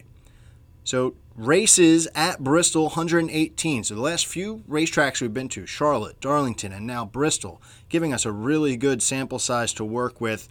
So, 0.84 1.16
races 1.34 2.06
at 2.14 2.38
Bristol 2.38 2.84
118. 2.84 3.82
So, 3.82 3.96
the 3.96 4.00
last 4.00 4.26
few 4.26 4.62
racetracks 4.68 5.20
we've 5.20 5.34
been 5.34 5.48
to 5.48 5.66
Charlotte, 5.66 6.20
Darlington, 6.20 6.72
and 6.72 6.86
now 6.86 7.04
Bristol, 7.04 7.60
giving 7.88 8.14
us 8.14 8.24
a 8.24 8.30
really 8.30 8.76
good 8.76 9.02
sample 9.02 9.40
size 9.40 9.72
to 9.72 9.84
work 9.84 10.20
with 10.20 10.48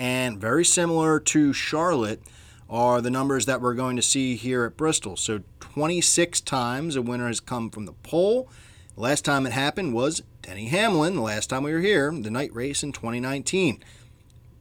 and 0.00 0.40
very 0.40 0.64
similar 0.64 1.20
to 1.20 1.52
Charlotte 1.52 2.20
are 2.68 3.00
the 3.00 3.08
numbers 3.08 3.46
that 3.46 3.60
we're 3.60 3.74
going 3.74 3.94
to 3.94 4.02
see 4.02 4.34
here 4.34 4.64
at 4.64 4.76
Bristol. 4.76 5.16
So 5.16 5.42
26 5.60 6.40
times 6.40 6.96
a 6.96 7.02
winner 7.02 7.28
has 7.28 7.38
come 7.38 7.70
from 7.70 7.86
the 7.86 7.92
pole. 7.92 8.48
The 8.96 9.00
last 9.00 9.24
time 9.24 9.46
it 9.46 9.52
happened 9.52 9.94
was 9.94 10.24
Denny 10.42 10.66
Hamlin, 10.66 11.14
the 11.14 11.20
last 11.20 11.50
time 11.50 11.62
we 11.62 11.72
were 11.72 11.78
here, 11.78 12.10
the 12.10 12.32
night 12.32 12.52
race 12.52 12.82
in 12.82 12.90
2019. 12.90 13.80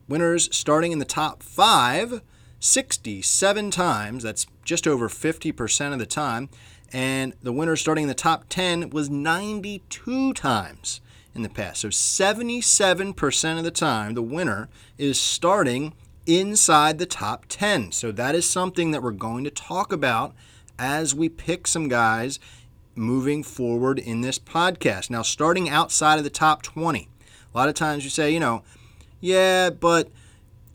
Winners 0.08 0.50
starting 0.56 0.92
in 0.92 1.00
the 1.00 1.06
top 1.06 1.44
five, 1.44 2.22
67 2.60 3.72
times. 3.72 4.24
That's 4.24 4.46
just 4.64 4.88
over 4.88 5.10
50% 5.10 5.94
of 5.94 6.00
the 6.00 6.06
time. 6.06 6.50
And 6.92 7.34
the 7.42 7.52
winner 7.52 7.76
starting 7.76 8.04
in 8.04 8.08
the 8.08 8.14
top 8.14 8.46
10 8.50 8.92
was 8.92 9.10
92 9.10 10.34
times 10.34 11.02
in 11.34 11.42
the 11.42 11.50
past. 11.50 11.82
So 11.82 11.90
77% 11.90 13.58
of 13.58 13.64
the 13.64 13.72
time, 13.72 14.14
the 14.14 14.22
winner 14.22 14.70
is 14.98 15.20
starting 15.20 15.94
inside 16.26 17.00
the 17.00 17.06
top 17.06 17.46
10. 17.50 17.92
So 17.92 18.12
that 18.12 18.36
is 18.36 18.50
something 18.50 18.92
that 18.92 19.02
we're 19.02 19.12
going 19.12 19.44
to 19.44 19.50
talk 19.50 19.92
about 19.92 20.34
as 20.78 21.16
we 21.16 21.30
pick 21.30 21.68
some 21.68 21.88
guys 21.88 22.40
moving 22.96 23.44
forward 23.44 24.00
in 24.00 24.22
this 24.22 24.38
podcast. 24.40 25.10
Now, 25.10 25.24
starting 25.24 25.70
outside 25.70 26.20
of 26.20 26.24
the 26.24 26.30
top 26.30 26.62
20, 26.62 27.10
a 27.54 27.58
lot 27.58 27.70
of 27.70 27.76
times 27.76 28.04
you 28.04 28.10
say, 28.10 28.32
you 28.32 28.40
know, 28.40 28.64
yeah, 29.24 29.70
but 29.70 30.10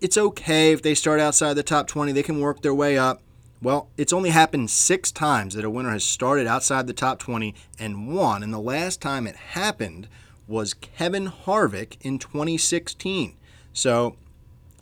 it's 0.01 0.17
okay 0.17 0.73
if 0.73 0.81
they 0.81 0.95
start 0.95 1.21
outside 1.21 1.53
the 1.53 1.63
top 1.63 1.87
20, 1.87 2.13
they 2.13 2.23
can 2.23 2.41
work 2.41 2.63
their 2.63 2.75
way 2.75 2.97
up. 2.97 3.21
Well, 3.61 3.91
it's 3.99 4.13
only 4.13 4.31
happened 4.31 4.71
six 4.71 5.13
times 5.13 5.53
that 5.53 5.67
a 5.67 5.71
winner 5.71 5.91
has 5.91 6.03
started 6.03 6.47
outside 6.47 6.87
the 6.87 6.95
top 6.95 7.19
20 7.19 7.55
and 7.79 8.09
won. 8.09 8.43
And 8.43 8.51
the 8.51 8.59
last 8.59 9.03
time 9.03 9.27
it 9.27 9.37
happened 9.37 10.09
was 10.47 10.73
Kevin 10.73 11.27
Harvick 11.29 11.99
in 12.01 12.19
2016. 12.19 13.37
So 13.75 14.17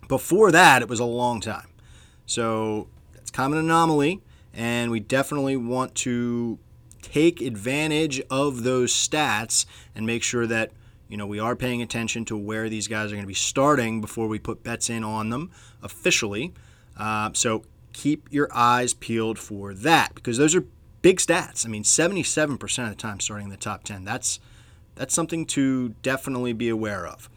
before 0.07 0.49
that, 0.53 0.81
it 0.81 0.87
was 0.87 1.01
a 1.01 1.05
long 1.05 1.41
time. 1.41 1.67
So 2.25 2.87
that's 3.13 3.31
kind 3.31 3.51
of 3.51 3.59
an 3.59 3.65
anomaly, 3.65 4.21
and 4.53 4.91
we 4.91 5.01
definitely 5.01 5.57
want 5.57 5.93
to 5.95 6.57
take 7.01 7.41
advantage 7.41 8.21
of 8.29 8.63
those 8.63 8.93
stats 8.93 9.65
and 9.93 10.05
make 10.05 10.23
sure 10.23 10.47
that 10.47 10.71
you 11.09 11.17
know 11.17 11.27
we 11.27 11.39
are 11.39 11.55
paying 11.55 11.81
attention 11.81 12.25
to 12.25 12.37
where 12.37 12.69
these 12.69 12.87
guys 12.87 13.11
are 13.11 13.15
going 13.15 13.23
to 13.23 13.27
be 13.27 13.33
starting 13.33 14.01
before 14.01 14.27
we 14.27 14.39
put 14.39 14.63
bets 14.63 14.89
in 14.89 15.03
on 15.03 15.29
them 15.29 15.51
officially. 15.81 16.53
Uh, 16.97 17.29
so 17.33 17.63
keep 17.93 18.27
your 18.31 18.49
eyes 18.53 18.93
peeled 18.93 19.39
for 19.39 19.73
that 19.73 20.13
because 20.15 20.37
those 20.37 20.55
are 20.55 20.65
big 21.01 21.17
stats. 21.17 21.65
I 21.65 21.69
mean, 21.69 21.83
77% 21.83 22.83
of 22.83 22.89
the 22.89 22.95
time 22.95 23.19
starting 23.19 23.45
in 23.45 23.51
the 23.51 23.57
top 23.57 23.83
10. 23.83 24.03
That's 24.03 24.39
that's 24.95 25.13
something 25.13 25.45
to 25.47 25.89
definitely 26.01 26.53
be 26.53 26.69
aware 26.69 27.05
of. 27.05 27.29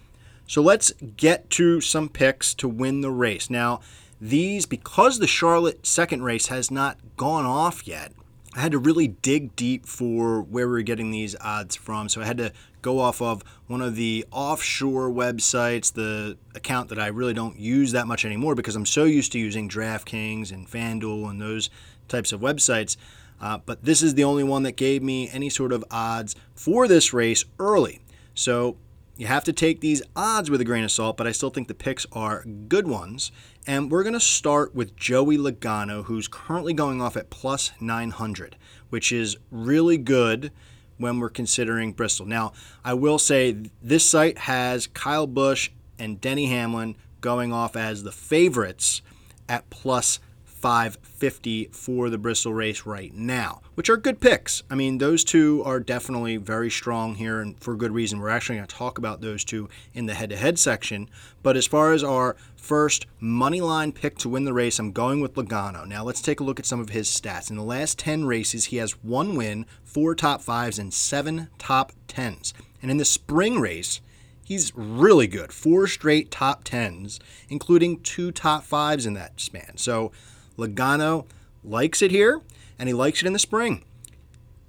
So 0.46 0.62
let's 0.62 0.92
get 1.16 1.48
to 1.50 1.80
some 1.80 2.08
picks 2.08 2.54
to 2.54 2.68
win 2.68 3.02
the 3.02 3.10
race. 3.10 3.50
Now, 3.50 3.80
these, 4.20 4.66
because 4.66 5.18
the 5.18 5.26
Charlotte 5.26 5.86
second 5.86 6.24
race 6.24 6.48
has 6.48 6.70
not 6.70 6.98
gone 7.16 7.46
off 7.46 7.86
yet, 7.86 8.12
I 8.54 8.60
had 8.60 8.72
to 8.72 8.78
really 8.78 9.06
dig 9.06 9.54
deep 9.54 9.86
for 9.86 10.42
where 10.42 10.68
we 10.68 10.80
are 10.80 10.82
getting 10.82 11.12
these 11.12 11.36
odds 11.40 11.76
from. 11.76 12.08
So 12.08 12.20
I 12.20 12.24
had 12.24 12.38
to 12.38 12.52
go 12.82 12.98
off 12.98 13.22
of 13.22 13.44
one 13.68 13.80
of 13.80 13.94
the 13.94 14.26
offshore 14.32 15.08
websites, 15.10 15.92
the 15.92 16.36
account 16.54 16.88
that 16.88 16.98
I 16.98 17.06
really 17.08 17.34
don't 17.34 17.58
use 17.58 17.92
that 17.92 18.08
much 18.08 18.24
anymore 18.24 18.56
because 18.56 18.74
I'm 18.74 18.86
so 18.86 19.04
used 19.04 19.32
to 19.32 19.38
using 19.38 19.68
DraftKings 19.68 20.50
and 20.50 20.68
FanDuel 20.68 21.30
and 21.30 21.40
those 21.40 21.70
types 22.08 22.32
of 22.32 22.40
websites. 22.40 22.96
Uh, 23.40 23.58
but 23.64 23.84
this 23.84 24.02
is 24.02 24.14
the 24.14 24.24
only 24.24 24.44
one 24.44 24.64
that 24.64 24.72
gave 24.72 25.02
me 25.02 25.30
any 25.30 25.48
sort 25.48 25.72
of 25.72 25.84
odds 25.90 26.34
for 26.54 26.88
this 26.88 27.12
race 27.12 27.44
early. 27.58 28.00
So 28.34 28.76
you 29.16 29.26
have 29.26 29.44
to 29.44 29.52
take 29.52 29.80
these 29.80 30.02
odds 30.16 30.50
with 30.50 30.60
a 30.60 30.64
grain 30.64 30.82
of 30.82 30.90
salt, 30.90 31.16
but 31.16 31.26
I 31.26 31.32
still 31.32 31.50
think 31.50 31.68
the 31.68 31.74
picks 31.74 32.06
are 32.12 32.44
good 32.68 32.88
ones. 32.88 33.30
And 33.66 33.90
we're 33.90 34.02
going 34.02 34.14
to 34.14 34.20
start 34.20 34.74
with 34.74 34.96
Joey 34.96 35.36
Logano, 35.36 36.04
who's 36.04 36.28
currently 36.28 36.72
going 36.72 37.02
off 37.02 37.16
at 37.16 37.30
plus 37.30 37.72
900, 37.80 38.56
which 38.88 39.12
is 39.12 39.36
really 39.50 39.98
good 39.98 40.50
when 40.96 41.18
we're 41.18 41.30
considering 41.30 41.92
Bristol. 41.92 42.26
Now, 42.26 42.52
I 42.84 42.94
will 42.94 43.18
say 43.18 43.56
this 43.82 44.08
site 44.08 44.38
has 44.38 44.86
Kyle 44.86 45.26
Busch 45.26 45.70
and 45.98 46.20
Denny 46.20 46.46
Hamlin 46.46 46.96
going 47.20 47.52
off 47.52 47.76
as 47.76 48.02
the 48.02 48.12
favorites 48.12 49.02
at 49.48 49.68
plus 49.70 50.20
550 50.60 51.70
for 51.72 52.10
the 52.10 52.18
Bristol 52.18 52.52
race 52.52 52.84
right 52.84 53.14
now, 53.14 53.62
which 53.74 53.88
are 53.88 53.96
good 53.96 54.20
picks. 54.20 54.62
I 54.70 54.74
mean, 54.74 54.98
those 54.98 55.24
two 55.24 55.62
are 55.64 55.80
definitely 55.80 56.36
very 56.36 56.70
strong 56.70 57.14
here 57.14 57.40
and 57.40 57.58
for 57.62 57.74
good 57.76 57.92
reason. 57.92 58.20
We're 58.20 58.28
actually 58.28 58.56
going 58.56 58.68
to 58.68 58.76
talk 58.76 58.98
about 58.98 59.22
those 59.22 59.42
two 59.42 59.70
in 59.94 60.04
the 60.04 60.14
head 60.14 60.30
to 60.30 60.36
head 60.36 60.58
section. 60.58 61.08
But 61.42 61.56
as 61.56 61.66
far 61.66 61.92
as 61.92 62.04
our 62.04 62.36
first 62.56 63.06
money 63.20 63.62
line 63.62 63.92
pick 63.92 64.18
to 64.18 64.28
win 64.28 64.44
the 64.44 64.52
race, 64.52 64.78
I'm 64.78 64.92
going 64.92 65.20
with 65.20 65.34
Logano. 65.34 65.86
Now, 65.86 66.04
let's 66.04 66.20
take 66.20 66.40
a 66.40 66.44
look 66.44 66.60
at 66.60 66.66
some 66.66 66.80
of 66.80 66.90
his 66.90 67.08
stats. 67.08 67.48
In 67.48 67.56
the 67.56 67.62
last 67.62 67.98
10 67.98 68.26
races, 68.26 68.66
he 68.66 68.76
has 68.76 69.02
one 69.02 69.36
win, 69.36 69.64
four 69.82 70.14
top 70.14 70.42
fives, 70.42 70.78
and 70.78 70.92
seven 70.92 71.48
top 71.58 71.92
tens. 72.06 72.52
And 72.82 72.90
in 72.90 72.98
the 72.98 73.04
spring 73.06 73.60
race, 73.60 74.02
he's 74.44 74.72
really 74.76 75.26
good. 75.26 75.52
Four 75.52 75.86
straight 75.86 76.30
top 76.30 76.64
tens, 76.64 77.18
including 77.48 78.00
two 78.00 78.30
top 78.30 78.64
fives 78.64 79.06
in 79.06 79.14
that 79.14 79.40
span. 79.40 79.76
So 79.76 80.12
Logano 80.60 81.26
likes 81.64 82.02
it 82.02 82.10
here, 82.10 82.40
and 82.78 82.88
he 82.88 82.92
likes 82.92 83.22
it 83.22 83.26
in 83.26 83.32
the 83.32 83.38
spring. 83.38 83.84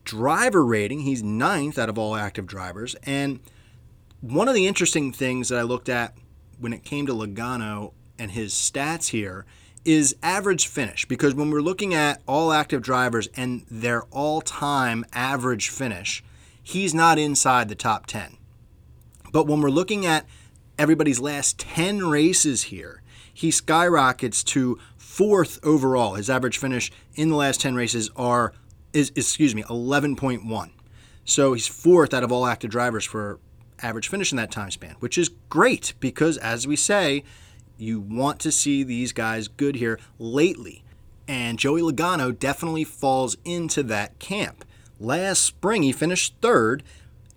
Driver 0.04 0.66
rating, 0.66 1.02
he's 1.02 1.22
ninth 1.22 1.78
out 1.78 1.90
of 1.90 1.98
all 1.98 2.16
active 2.16 2.48
drivers. 2.48 2.96
And 3.04 3.40
one 4.22 4.48
of 4.48 4.56
the 4.56 4.68
interesting 4.68 5.12
things 5.12 5.50
that 5.50 5.60
I 5.60 5.64
looked 5.64 5.90
at 5.90 6.16
when 6.60 6.74
it 6.74 6.84
came 6.84 7.06
to 7.08 7.14
Logano 7.14 7.94
and 8.18 8.32
his 8.32 8.54
stats 8.54 9.10
here 9.10 9.46
is 9.84 10.16
average 10.22 10.68
finish. 10.68 11.06
Because 11.06 11.34
when 11.34 11.50
we're 11.50 11.62
looking 11.62 11.94
at 11.94 12.22
all 12.28 12.52
active 12.52 12.82
drivers 12.82 13.28
and 13.36 13.66
their 13.70 14.04
all 14.04 14.42
time 14.42 15.06
average 15.14 15.70
finish, 15.70 16.24
he's 16.62 16.94
not 16.94 17.18
inside 17.18 17.70
the 17.70 17.76
top 17.76 18.06
10. 18.06 18.38
But 19.32 19.48
when 19.48 19.62
we're 19.62 19.70
looking 19.70 20.06
at 20.06 20.26
everybody's 20.78 21.20
last 21.20 21.60
10 21.60 22.06
races 22.08 22.64
here, 22.64 23.02
he 23.34 23.50
skyrockets 23.50 24.44
to 24.44 24.78
fourth 25.12 25.60
overall. 25.62 26.14
His 26.14 26.30
average 26.30 26.58
finish 26.58 26.90
in 27.16 27.30
the 27.30 27.36
last 27.36 27.60
10 27.60 27.76
races 27.76 28.10
are 28.16 28.54
is 28.94 29.12
excuse 29.14 29.54
me, 29.54 29.64
11.1. 29.64 30.72
So 31.26 31.54
he's 31.54 31.68
fourth 31.68 32.14
out 32.14 32.24
of 32.24 32.32
all 32.32 32.46
active 32.46 32.72
drivers 32.72 33.04
for 33.04 33.40
average 33.82 34.08
finish 34.08 34.32
in 34.32 34.38
that 34.38 34.52
time 34.52 34.72
span, 34.72 34.96
which 35.00 35.18
is 35.18 35.30
great 35.50 35.94
because 36.00 36.38
as 36.38 36.66
we 36.66 36.78
say, 36.78 37.24
you 37.78 38.00
want 38.00 38.40
to 38.40 38.52
see 38.54 38.84
these 38.84 39.12
guys 39.12 39.50
good 39.50 39.76
here 39.76 40.00
lately. 40.18 40.84
And 41.28 41.60
Joey 41.60 41.82
Logano 41.82 42.38
definitely 42.38 42.86
falls 42.86 43.36
into 43.44 43.84
that 43.84 44.18
camp. 44.20 44.64
Last 44.98 45.42
spring, 45.42 45.84
he 45.84 45.92
finished 45.92 46.36
third 46.42 46.84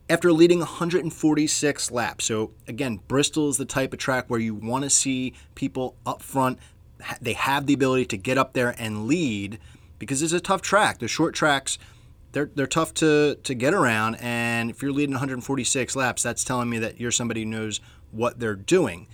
after 0.08 0.32
leading 0.32 0.58
146 0.60 1.90
laps. 1.90 2.26
So, 2.26 2.52
again, 2.68 3.00
Bristol 3.08 3.48
is 3.48 3.56
the 3.56 3.64
type 3.64 3.92
of 3.92 3.98
track 3.98 4.26
where 4.28 4.40
you 4.40 4.54
want 4.54 4.84
to 4.84 4.90
see 4.90 5.32
people 5.54 5.96
up 6.04 6.22
front 6.22 6.58
they 7.20 7.32
have 7.34 7.66
the 7.66 7.74
ability 7.74 8.06
to 8.06 8.16
get 8.16 8.38
up 8.38 8.52
there 8.52 8.74
and 8.78 9.06
lead 9.06 9.58
because 9.98 10.22
it's 10.22 10.32
a 10.32 10.40
tough 10.40 10.62
track. 10.62 10.98
The 10.98 11.08
short 11.08 11.34
tracks, 11.34 11.78
they're, 12.32 12.50
they're 12.54 12.66
tough 12.66 12.94
to, 12.94 13.36
to 13.42 13.54
get 13.54 13.74
around. 13.74 14.16
And 14.16 14.70
if 14.70 14.82
you're 14.82 14.92
leading 14.92 15.14
146 15.14 15.96
laps, 15.96 16.22
that's 16.22 16.44
telling 16.44 16.68
me 16.68 16.78
that 16.78 17.00
you're 17.00 17.10
somebody 17.10 17.42
who 17.42 17.50
knows 17.50 17.80
what 18.10 18.38
they're 18.38 18.56
doing. 18.56 19.06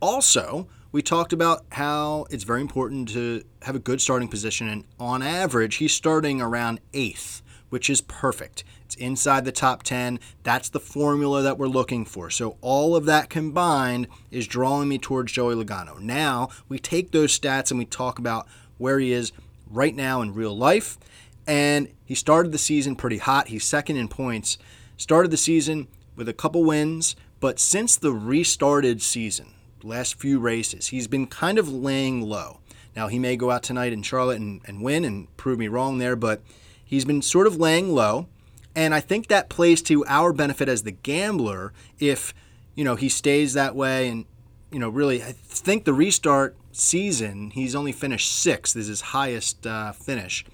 Also, 0.00 0.68
we 0.92 1.02
talked 1.02 1.32
about 1.32 1.64
how 1.72 2.26
it's 2.30 2.44
very 2.44 2.60
important 2.60 3.08
to 3.10 3.42
have 3.62 3.74
a 3.74 3.78
good 3.78 4.00
starting 4.00 4.28
position. 4.28 4.68
And 4.68 4.84
on 4.98 5.22
average, 5.22 5.76
he's 5.76 5.92
starting 5.92 6.40
around 6.40 6.80
eighth, 6.92 7.42
which 7.72 7.88
is 7.88 8.02
perfect. 8.02 8.64
It's 8.84 8.94
inside 8.96 9.46
the 9.46 9.50
top 9.50 9.82
10. 9.82 10.20
That's 10.42 10.68
the 10.68 10.78
formula 10.78 11.40
that 11.40 11.56
we're 11.56 11.68
looking 11.68 12.04
for. 12.04 12.28
So 12.28 12.58
all 12.60 12.94
of 12.94 13.06
that 13.06 13.30
combined 13.30 14.08
is 14.30 14.46
drawing 14.46 14.90
me 14.90 14.98
towards 14.98 15.32
Joey 15.32 15.54
Logano. 15.54 15.98
Now 15.98 16.50
we 16.68 16.78
take 16.78 17.12
those 17.12 17.36
stats 17.36 17.70
and 17.70 17.78
we 17.78 17.86
talk 17.86 18.18
about 18.18 18.46
where 18.76 18.98
he 18.98 19.10
is 19.10 19.32
right 19.70 19.94
now 19.94 20.20
in 20.20 20.34
real 20.34 20.54
life. 20.54 20.98
And 21.46 21.88
he 22.04 22.14
started 22.14 22.52
the 22.52 22.58
season 22.58 22.94
pretty 22.94 23.16
hot. 23.16 23.48
He's 23.48 23.64
second 23.64 23.96
in 23.96 24.08
points. 24.08 24.58
Started 24.98 25.30
the 25.30 25.38
season 25.38 25.88
with 26.14 26.28
a 26.28 26.34
couple 26.34 26.64
wins, 26.64 27.16
but 27.40 27.58
since 27.58 27.96
the 27.96 28.12
restarted 28.12 29.00
season, 29.00 29.54
last 29.82 30.16
few 30.16 30.38
races, 30.38 30.88
he's 30.88 31.08
been 31.08 31.26
kind 31.26 31.58
of 31.58 31.72
laying 31.72 32.20
low. 32.20 32.60
Now, 32.94 33.08
he 33.08 33.18
may 33.18 33.36
go 33.36 33.50
out 33.50 33.62
tonight 33.62 33.94
in 33.94 34.02
Charlotte 34.02 34.38
and, 34.40 34.60
and 34.66 34.82
win 34.82 35.06
and 35.06 35.34
prove 35.38 35.58
me 35.58 35.68
wrong 35.68 35.96
there, 35.96 36.16
but 36.16 36.42
he's 36.92 37.06
been 37.06 37.22
sort 37.22 37.46
of 37.46 37.56
laying 37.56 37.94
low. 37.94 38.28
And 38.76 38.94
I 38.94 39.00
think 39.00 39.28
that 39.28 39.48
plays 39.48 39.80
to 39.84 40.04
our 40.04 40.30
benefit 40.30 40.68
as 40.68 40.82
the 40.82 40.90
gambler 40.90 41.72
if, 41.98 42.34
you 42.74 42.84
know, 42.84 42.96
he 42.96 43.08
stays 43.08 43.54
that 43.54 43.74
way 43.74 44.10
and, 44.10 44.26
you 44.70 44.78
know, 44.78 44.90
really, 44.90 45.22
I 45.22 45.32
think 45.32 45.84
the 45.84 45.94
restart 45.94 46.54
season, 46.70 47.50
he's 47.50 47.74
only 47.74 47.92
finished 47.92 48.30
sixth, 48.30 48.76
is 48.76 48.88
his 48.88 49.00
highest 49.00 49.66
uh, 49.66 49.92
finish. 49.92 50.44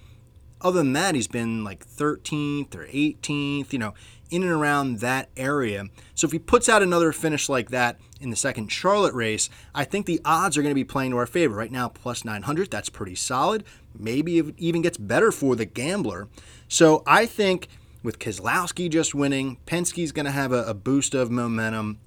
Other 0.61 0.78
than 0.78 0.92
that, 0.92 1.16
he's 1.16 1.26
been 1.26 1.64
like 1.64 1.85
13th 1.85 2.73
or 2.76 2.87
18th, 2.87 3.73
you 3.73 3.78
know, 3.80 3.95
in 4.30 4.45
and 4.45 4.52
around 4.52 5.00
that 5.00 5.30
area. 5.37 5.87
So 6.14 6.26
if 6.26 6.33
he 6.33 6.38
puts 6.38 6.68
out 6.68 6.83
another 6.85 7.11
finish 7.11 7.49
like 7.49 7.71
that 7.71 7.99
in 8.21 8.30
the 8.30 8.37
second 8.37 8.71
Charlotte 8.71 9.14
race, 9.14 9.50
I 9.75 9.83
think 9.83 10.07
the 10.07 10.21
odds 10.25 10.57
are 10.57 10.62
going 10.62 10.71
to 10.71 10.75
be 10.76 10.85
playing 10.85 11.11
to 11.11 11.16
our 11.16 11.26
favor. 11.26 11.57
Right 11.57 11.73
now, 11.73 11.88
plus 11.88 12.25
900, 12.25 12.71
that's 12.71 12.90
pretty 12.90 13.16
solid. 13.16 13.64
Maybe 13.97 14.38
it 14.38 14.54
even 14.59 14.83
gets 14.83 14.97
better 14.97 15.30
for 15.30 15.57
the 15.57 15.64
gambler. 15.64 16.28
So 16.68 17.02
I 17.07 17.26
think 17.26 17.68
with 18.02 18.18
Keselowski 18.18 18.90
just 18.90 19.14
winning, 19.14 19.59
Penske's 19.66 20.12
going 20.12 20.26
to 20.26 20.33
have 20.33 20.52
a, 20.52 20.64
a 20.64 20.75
boost 20.75 21.14
of 21.14 21.30
momentum. 21.30 21.99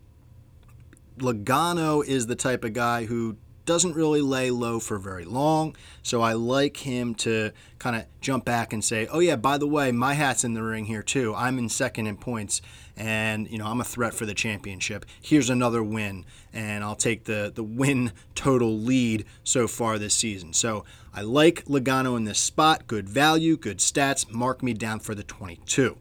Logano 1.18 2.06
is 2.06 2.28
the 2.28 2.36
type 2.36 2.64
of 2.64 2.74
guy 2.74 3.06
who 3.06 3.38
doesn't 3.66 3.94
really 3.94 4.22
lay 4.22 4.50
low 4.52 4.80
for 4.80 4.98
very 4.98 5.26
long. 5.26 5.76
So 6.02 6.22
I 6.22 6.34
like 6.34 6.78
him 6.78 7.14
to 7.16 7.52
kind 7.80 7.96
of 7.96 8.06
jump 8.20 8.44
back 8.46 8.74
and 8.74 8.84
say, 8.84 9.08
oh, 9.08 9.20
yeah, 9.20 9.36
by 9.36 9.58
the 9.58 9.68
way, 9.68 9.92
my 9.92 10.14
hat's 10.14 10.44
in 10.44 10.54
the 10.54 10.64
ring 10.64 10.86
here 10.86 11.04
too. 11.04 11.34
I'm 11.36 11.58
in 11.58 11.70
second 11.70 12.08
in 12.08 12.18
points 12.18 12.62
and, 12.98 13.50
you 13.50 13.58
know, 13.58 13.68
I'm 13.68 13.80
a 13.80 13.86
threat 13.86 14.14
for 14.14 14.26
the 14.26 14.34
championship. 14.34 15.06
Here's 15.22 15.50
another 15.50 15.84
win. 15.84 16.26
And 16.52 16.84
I'll 16.84 16.96
take 16.96 17.26
the, 17.26 17.52
the 17.54 17.64
win 17.64 18.12
total 18.36 18.78
lead 18.78 19.26
so 19.44 19.68
far 19.68 19.98
this 19.98 20.16
season. 20.16 20.54
So 20.54 20.84
I 21.14 21.22
like 21.22 21.66
Logano 21.66 22.16
in 22.16 22.24
this 22.24 22.40
spot. 22.40 22.88
Good 22.88 23.10
value, 23.10 23.58
good 23.58 23.80
stats. 23.80 24.32
Mark 24.32 24.64
me 24.64 24.74
down 24.74 25.00
for 25.00 25.14
the 25.14 25.24
22. 25.24 25.98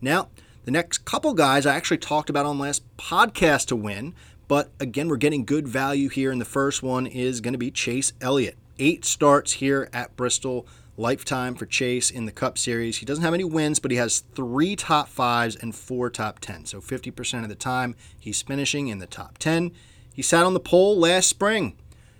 Now, 0.00 0.28
the 0.64 0.72
next 0.72 1.04
couple 1.04 1.34
guys 1.34 1.66
I 1.66 1.76
actually 1.76 1.98
talked 1.98 2.28
about 2.28 2.46
on 2.46 2.58
last 2.58 2.82
podcast 2.96 3.66
to 3.66 3.76
win. 3.76 4.14
But 4.48 4.72
again, 4.80 5.08
we're 5.08 5.16
getting 5.18 5.44
good 5.44 5.68
value 5.68 6.08
here. 6.08 6.32
And 6.32 6.40
the 6.40 6.44
first 6.44 6.82
one 6.82 7.06
is 7.06 7.40
going 7.40 7.54
to 7.54 7.58
be 7.58 7.70
Chase 7.70 8.12
Elliott. 8.20 8.56
Eight 8.80 9.04
starts 9.04 9.52
here 9.52 9.88
at 9.92 10.16
Bristol. 10.16 10.66
Lifetime 10.96 11.54
for 11.54 11.64
Chase 11.64 12.10
in 12.10 12.26
the 12.26 12.32
Cup 12.32 12.58
Series. 12.58 12.98
He 12.98 13.06
doesn't 13.06 13.24
have 13.24 13.32
any 13.32 13.44
wins, 13.44 13.78
but 13.78 13.90
he 13.90 13.96
has 13.96 14.20
three 14.34 14.76
top 14.76 15.08
fives 15.08 15.56
and 15.56 15.74
four 15.74 16.10
top 16.10 16.40
10. 16.40 16.66
So 16.66 16.80
50% 16.80 17.42
of 17.42 17.48
the 17.48 17.54
time, 17.54 17.94
he's 18.18 18.42
finishing 18.42 18.88
in 18.88 18.98
the 18.98 19.06
top 19.06 19.38
10. 19.38 19.70
He 20.12 20.20
sat 20.20 20.44
on 20.44 20.52
the 20.52 20.60
pole 20.60 20.98
last 20.98 21.28
spring. 21.28 21.76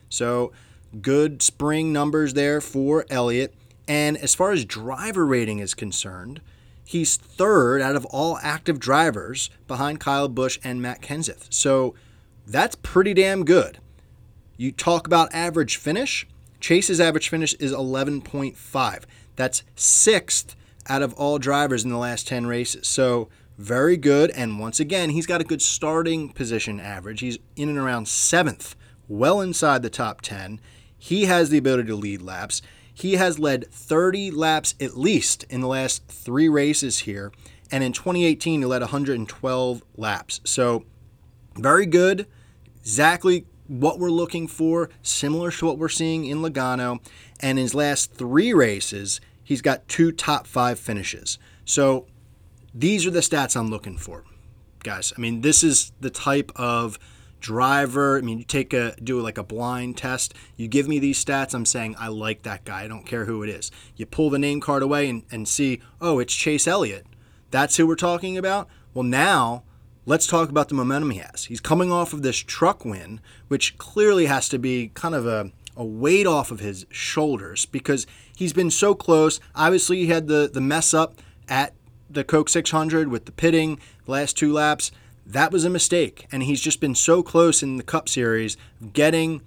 So 0.08 0.52
good 1.00 1.42
spring 1.42 1.92
numbers 1.92 2.34
there 2.34 2.60
for 2.60 3.06
Elliott. 3.10 3.54
And 3.86 4.16
as 4.16 4.34
far 4.34 4.52
as 4.52 4.64
driver 4.64 5.26
rating 5.26 5.58
is 5.58 5.74
concerned, 5.74 6.40
he's 6.84 7.16
third 7.16 7.80
out 7.80 7.96
of 7.96 8.04
all 8.06 8.38
active 8.42 8.78
drivers 8.78 9.50
behind 9.66 10.00
Kyle 10.00 10.28
Busch 10.28 10.58
and 10.62 10.80
Matt 10.80 11.02
Kenseth. 11.02 11.52
So 11.52 11.94
that's 12.46 12.76
pretty 12.76 13.14
damn 13.14 13.44
good. 13.44 13.78
You 14.56 14.72
talk 14.72 15.06
about 15.06 15.32
average 15.32 15.76
finish. 15.76 16.26
Chase's 16.60 17.00
average 17.00 17.28
finish 17.28 17.54
is 17.54 17.72
11.5. 17.72 19.04
That's 19.36 19.62
sixth 19.74 20.54
out 20.88 21.02
of 21.02 21.14
all 21.14 21.38
drivers 21.38 21.84
in 21.84 21.90
the 21.90 21.96
last 21.96 22.28
10 22.28 22.46
races. 22.46 22.86
So 22.86 23.28
very 23.56 23.96
good. 23.96 24.30
And 24.30 24.58
once 24.58 24.80
again, 24.80 25.10
he's 25.10 25.26
got 25.26 25.40
a 25.40 25.44
good 25.44 25.62
starting 25.62 26.30
position 26.30 26.80
average. 26.80 27.20
He's 27.20 27.38
in 27.56 27.68
and 27.68 27.78
around 27.78 28.08
seventh, 28.08 28.74
well 29.08 29.40
inside 29.40 29.82
the 29.82 29.90
top 29.90 30.20
10. 30.22 30.60
He 31.00 31.24
has 31.24 31.48
the 31.48 31.58
ability 31.58 31.88
to 31.88 31.96
lead 31.96 32.20
laps. 32.20 32.60
He 32.92 33.14
has 33.14 33.38
led 33.38 33.72
30 33.72 34.30
laps 34.30 34.74
at 34.78 34.98
least 34.98 35.44
in 35.48 35.62
the 35.62 35.66
last 35.66 36.06
three 36.06 36.48
races 36.48 37.00
here. 37.00 37.32
And 37.72 37.82
in 37.82 37.92
2018, 37.92 38.60
he 38.60 38.66
led 38.66 38.82
112 38.82 39.82
laps. 39.96 40.40
So 40.44 40.84
very 41.56 41.86
good. 41.86 42.26
Exactly 42.80 43.46
what 43.66 43.98
we're 43.98 44.10
looking 44.10 44.46
for, 44.46 44.90
similar 45.00 45.50
to 45.50 45.66
what 45.66 45.78
we're 45.78 45.88
seeing 45.88 46.26
in 46.26 46.42
Logano. 46.42 47.00
And 47.40 47.58
in 47.58 47.62
his 47.62 47.74
last 47.74 48.12
three 48.12 48.52
races, 48.52 49.20
he's 49.42 49.62
got 49.62 49.88
two 49.88 50.12
top 50.12 50.46
five 50.46 50.78
finishes. 50.78 51.38
So 51.64 52.06
these 52.74 53.06
are 53.06 53.10
the 53.10 53.20
stats 53.20 53.56
I'm 53.56 53.70
looking 53.70 53.96
for, 53.96 54.24
guys. 54.82 55.14
I 55.16 55.20
mean, 55.20 55.40
this 55.40 55.64
is 55.64 55.92
the 56.00 56.10
type 56.10 56.52
of 56.56 56.98
driver. 57.40 58.18
I 58.18 58.20
mean, 58.20 58.38
you 58.38 58.44
take 58.44 58.72
a 58.72 58.94
do 59.02 59.20
like 59.20 59.38
a 59.38 59.42
blind 59.42 59.96
test. 59.96 60.34
You 60.56 60.68
give 60.68 60.88
me 60.88 60.98
these 60.98 61.22
stats. 61.22 61.54
I'm 61.54 61.66
saying 61.66 61.96
I 61.98 62.08
like 62.08 62.42
that 62.42 62.64
guy. 62.64 62.82
I 62.82 62.88
don't 62.88 63.06
care 63.06 63.24
who 63.24 63.42
it 63.42 63.48
is. 63.48 63.70
You 63.96 64.06
pull 64.06 64.30
the 64.30 64.38
name 64.38 64.60
card 64.60 64.82
away 64.82 65.08
and, 65.08 65.24
and 65.30 65.48
see, 65.48 65.80
oh, 66.00 66.18
it's 66.18 66.34
Chase 66.34 66.66
Elliott. 66.68 67.06
That's 67.50 67.76
who 67.76 67.86
we're 67.86 67.96
talking 67.96 68.38
about. 68.38 68.68
Well, 68.94 69.04
now 69.04 69.64
let's 70.06 70.26
talk 70.26 70.48
about 70.48 70.68
the 70.68 70.74
momentum 70.74 71.10
he 71.10 71.18
has. 71.18 71.46
He's 71.46 71.60
coming 71.60 71.92
off 71.92 72.12
of 72.12 72.22
this 72.22 72.36
truck 72.36 72.84
win, 72.84 73.20
which 73.48 73.78
clearly 73.78 74.26
has 74.26 74.48
to 74.50 74.58
be 74.58 74.90
kind 74.94 75.14
of 75.14 75.26
a, 75.26 75.50
a 75.76 75.84
weight 75.84 76.26
off 76.26 76.50
of 76.50 76.60
his 76.60 76.86
shoulders 76.90 77.66
because 77.66 78.06
he's 78.36 78.52
been 78.52 78.70
so 78.70 78.94
close. 78.94 79.40
Obviously, 79.54 79.98
he 79.98 80.06
had 80.06 80.26
the, 80.28 80.50
the 80.52 80.60
mess 80.60 80.94
up 80.94 81.20
at 81.48 81.74
the 82.08 82.24
Coke 82.24 82.48
600 82.48 83.08
with 83.08 83.26
the 83.26 83.32
pitting 83.32 83.78
last 84.06 84.36
two 84.36 84.52
laps. 84.52 84.90
That 85.32 85.52
was 85.52 85.64
a 85.64 85.70
mistake. 85.70 86.26
And 86.32 86.42
he's 86.42 86.60
just 86.60 86.80
been 86.80 86.94
so 86.94 87.22
close 87.22 87.62
in 87.62 87.76
the 87.76 87.82
Cup 87.82 88.08
Series 88.08 88.56
getting 88.92 89.42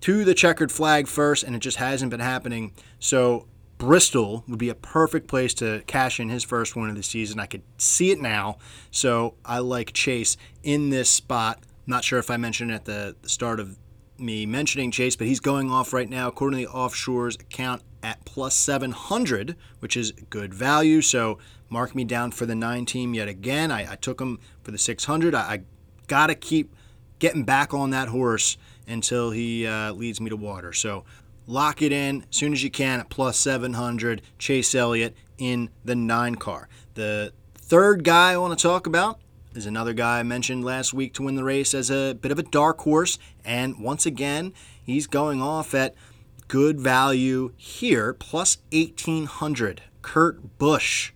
to 0.00 0.24
the 0.24 0.34
checkered 0.34 0.72
flag 0.72 1.06
first, 1.06 1.44
and 1.44 1.54
it 1.54 1.60
just 1.60 1.76
hasn't 1.76 2.10
been 2.10 2.20
happening. 2.20 2.72
So 2.98 3.46
Bristol 3.78 4.44
would 4.48 4.58
be 4.58 4.68
a 4.68 4.74
perfect 4.74 5.28
place 5.28 5.54
to 5.54 5.82
cash 5.86 6.18
in 6.18 6.28
his 6.28 6.42
first 6.42 6.74
win 6.74 6.90
of 6.90 6.96
the 6.96 7.02
season. 7.02 7.38
I 7.38 7.46
could 7.46 7.62
see 7.78 8.10
it 8.10 8.20
now. 8.20 8.58
So 8.90 9.34
I 9.44 9.60
like 9.60 9.92
Chase 9.92 10.36
in 10.62 10.90
this 10.90 11.08
spot. 11.08 11.60
Not 11.86 12.04
sure 12.04 12.18
if 12.18 12.30
I 12.30 12.36
mentioned 12.36 12.72
at 12.72 12.84
the, 12.84 13.16
start 13.22 13.60
of 13.60 13.78
me 14.18 14.46
mentioning 14.46 14.90
Chase, 14.90 15.16
but 15.16 15.26
he's 15.26 15.40
going 15.40 15.70
off 15.70 15.92
right 15.92 16.08
now, 16.08 16.28
according 16.28 16.60
to 16.60 16.66
the 16.66 16.72
offshores 16.72 17.40
account, 17.40 17.82
at 18.02 18.24
plus 18.24 18.54
700, 18.54 19.56
which 19.78 19.96
is 19.96 20.12
good 20.30 20.52
value. 20.52 21.00
So 21.00 21.38
mark 21.72 21.94
me 21.94 22.04
down 22.04 22.30
for 22.30 22.46
the 22.46 22.54
nine 22.54 22.84
team 22.84 23.14
yet 23.14 23.28
again. 23.28 23.70
I, 23.70 23.92
I 23.92 23.96
took 23.96 24.20
him 24.20 24.38
for 24.62 24.70
the 24.70 24.78
600. 24.78 25.34
I, 25.34 25.40
I 25.40 25.62
got 26.06 26.28
to 26.28 26.34
keep 26.34 26.74
getting 27.18 27.44
back 27.44 27.72
on 27.72 27.90
that 27.90 28.08
horse 28.08 28.56
until 28.86 29.30
he 29.30 29.66
uh, 29.66 29.92
leads 29.92 30.20
me 30.20 30.28
to 30.28 30.36
water. 30.36 30.72
So 30.72 31.04
Lock 31.46 31.82
it 31.82 31.92
in 31.92 32.24
as 32.30 32.36
soon 32.36 32.52
as 32.52 32.62
you 32.62 32.70
can 32.70 33.00
at 33.00 33.08
plus 33.08 33.36
700. 33.38 34.22
Chase 34.38 34.74
Elliott 34.74 35.16
in 35.38 35.70
the 35.84 35.94
nine 35.94 36.36
car. 36.36 36.68
The 36.94 37.32
third 37.54 38.04
guy 38.04 38.32
I 38.32 38.36
want 38.36 38.58
to 38.58 38.62
talk 38.62 38.86
about 38.86 39.18
is 39.54 39.66
another 39.66 39.92
guy 39.92 40.20
I 40.20 40.22
mentioned 40.22 40.64
last 40.64 40.94
week 40.94 41.14
to 41.14 41.24
win 41.24 41.34
the 41.34 41.44
race 41.44 41.74
as 41.74 41.90
a 41.90 42.14
bit 42.14 42.30
of 42.30 42.38
a 42.38 42.44
dark 42.44 42.80
horse. 42.82 43.18
And 43.44 43.80
once 43.80 44.06
again, 44.06 44.52
he's 44.82 45.06
going 45.06 45.42
off 45.42 45.74
at 45.74 45.94
good 46.48 46.80
value 46.80 47.52
here, 47.56 48.14
plus 48.14 48.58
1800. 48.70 49.82
Kurt 50.00 50.58
Busch. 50.58 51.12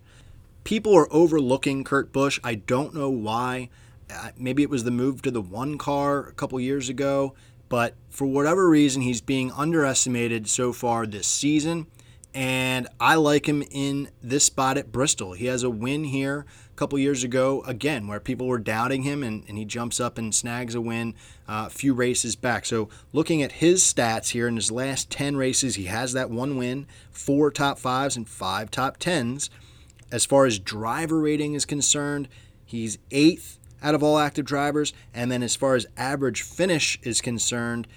People 0.67 0.93
are 0.97 1.07
overlooking 1.13 1.85
Kurt 1.85 2.11
Busch. 2.11 2.41
I 2.43 2.55
don't 2.55 2.93
know 2.93 3.09
why. 3.09 3.69
Uh, 4.13 4.31
maybe 4.37 4.63
it 4.63 4.69
was 4.69 4.83
the 4.83 4.91
move 4.91 5.21
to 5.21 5.31
the 5.31 5.41
one 5.41 5.77
car 5.77 6.27
a 6.27 6.33
couple 6.33 6.59
years 6.59 6.89
ago 6.89 7.33
but 7.69 7.95
for 8.09 8.25
whatever 8.25 8.69
reason, 8.69 9.01
he's 9.01 9.21
being 9.21 9.51
underestimated 9.51 10.47
so 10.47 10.71
far 10.71 11.05
this 11.05 11.27
season. 11.27 11.87
And 12.33 12.87
I 12.99 13.15
like 13.15 13.47
him 13.47 13.63
in 13.71 14.09
this 14.21 14.45
spot 14.45 14.77
at 14.77 14.91
Bristol. 14.91 15.33
He 15.33 15.47
has 15.47 15.63
a 15.63 15.69
win 15.69 16.03
here 16.03 16.45
a 16.71 16.75
couple 16.75 16.99
years 16.99 17.23
ago, 17.23 17.63
again, 17.65 18.07
where 18.07 18.19
people 18.19 18.45
were 18.45 18.59
doubting 18.59 19.01
him, 19.01 19.23
and, 19.23 19.43
and 19.47 19.57
he 19.57 19.65
jumps 19.65 19.99
up 19.99 20.19
and 20.19 20.35
snags 20.35 20.75
a 20.75 20.81
win 20.81 21.15
uh, 21.47 21.63
a 21.67 21.69
few 21.69 21.95
races 21.95 22.35
back. 22.35 22.65
So, 22.65 22.89
looking 23.11 23.41
at 23.41 23.53
his 23.53 23.81
stats 23.81 24.29
here 24.29 24.47
in 24.47 24.55
his 24.55 24.71
last 24.71 25.09
10 25.09 25.35
races, 25.35 25.75
he 25.75 25.85
has 25.85 26.13
that 26.13 26.29
one 26.29 26.57
win, 26.57 26.85
four 27.09 27.49
top 27.49 27.79
fives, 27.79 28.15
and 28.15 28.29
five 28.29 28.69
top 28.69 28.97
tens. 28.97 29.49
As 30.11 30.25
far 30.25 30.45
as 30.45 30.59
driver 30.59 31.19
rating 31.19 31.53
is 31.53 31.65
concerned, 31.65 32.27
he's 32.65 32.97
eighth 33.11 33.59
out 33.81 33.95
of 33.95 34.03
all 34.03 34.17
active 34.17 34.45
drivers. 34.45 34.93
And 35.13 35.31
then 35.31 35.43
as 35.43 35.55
far 35.55 35.75
as 35.75 35.85
average 35.97 36.41
finish 36.41 36.99
is 37.03 37.21
concerned, 37.21 37.87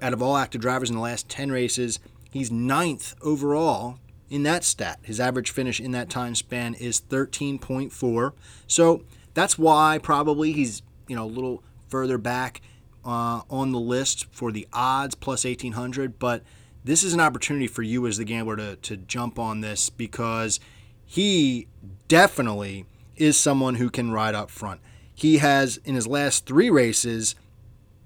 out 0.00 0.12
of 0.12 0.22
all 0.22 0.36
active 0.36 0.60
drivers 0.60 0.90
in 0.90 0.96
the 0.96 1.02
last 1.02 1.28
10 1.28 1.50
races, 1.50 1.98
he's 2.30 2.50
ninth 2.50 3.14
overall 3.22 3.98
in 4.30 4.42
that 4.44 4.64
stat. 4.64 4.98
His 5.02 5.20
average 5.20 5.50
finish 5.50 5.80
in 5.80 5.92
that 5.92 6.10
time 6.10 6.34
span 6.34 6.74
is 6.74 7.00
13.4. 7.00 8.32
So 8.66 9.02
that's 9.34 9.58
why 9.58 9.98
probably 10.02 10.52
he's, 10.52 10.82
you 11.08 11.16
know, 11.16 11.24
a 11.24 11.26
little 11.26 11.62
further 11.88 12.18
back 12.18 12.60
uh, 13.04 13.42
on 13.48 13.72
the 13.72 13.78
list 13.78 14.26
for 14.32 14.50
the 14.50 14.66
odds 14.72 15.14
plus 15.14 15.44
1800. 15.44 16.18
But 16.18 16.42
this 16.84 17.04
is 17.04 17.14
an 17.14 17.20
opportunity 17.20 17.66
for 17.66 17.82
you 17.82 18.06
as 18.06 18.16
the 18.16 18.24
gambler 18.24 18.56
to, 18.56 18.76
to 18.76 18.96
jump 18.96 19.38
on 19.38 19.60
this 19.60 19.90
because 19.90 20.58
he 21.06 21.68
definitely 22.08 22.84
is 23.16 23.38
someone 23.38 23.76
who 23.76 23.88
can 23.88 24.10
ride 24.10 24.34
up 24.34 24.50
front. 24.50 24.80
He 25.14 25.38
has, 25.38 25.78
in 25.78 25.94
his 25.94 26.06
last 26.06 26.44
three 26.44 26.68
races, 26.68 27.34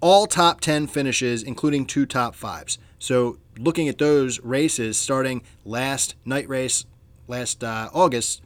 all 0.00 0.26
top 0.26 0.60
10 0.60 0.86
finishes, 0.86 1.42
including 1.42 1.86
two 1.86 2.06
top 2.06 2.34
fives. 2.34 2.78
So, 2.98 3.38
looking 3.58 3.88
at 3.88 3.98
those 3.98 4.40
races, 4.40 4.96
starting 4.96 5.42
last 5.64 6.14
night 6.24 6.48
race 6.48 6.84
last 7.26 7.64
uh, 7.64 7.88
August, 7.92 8.42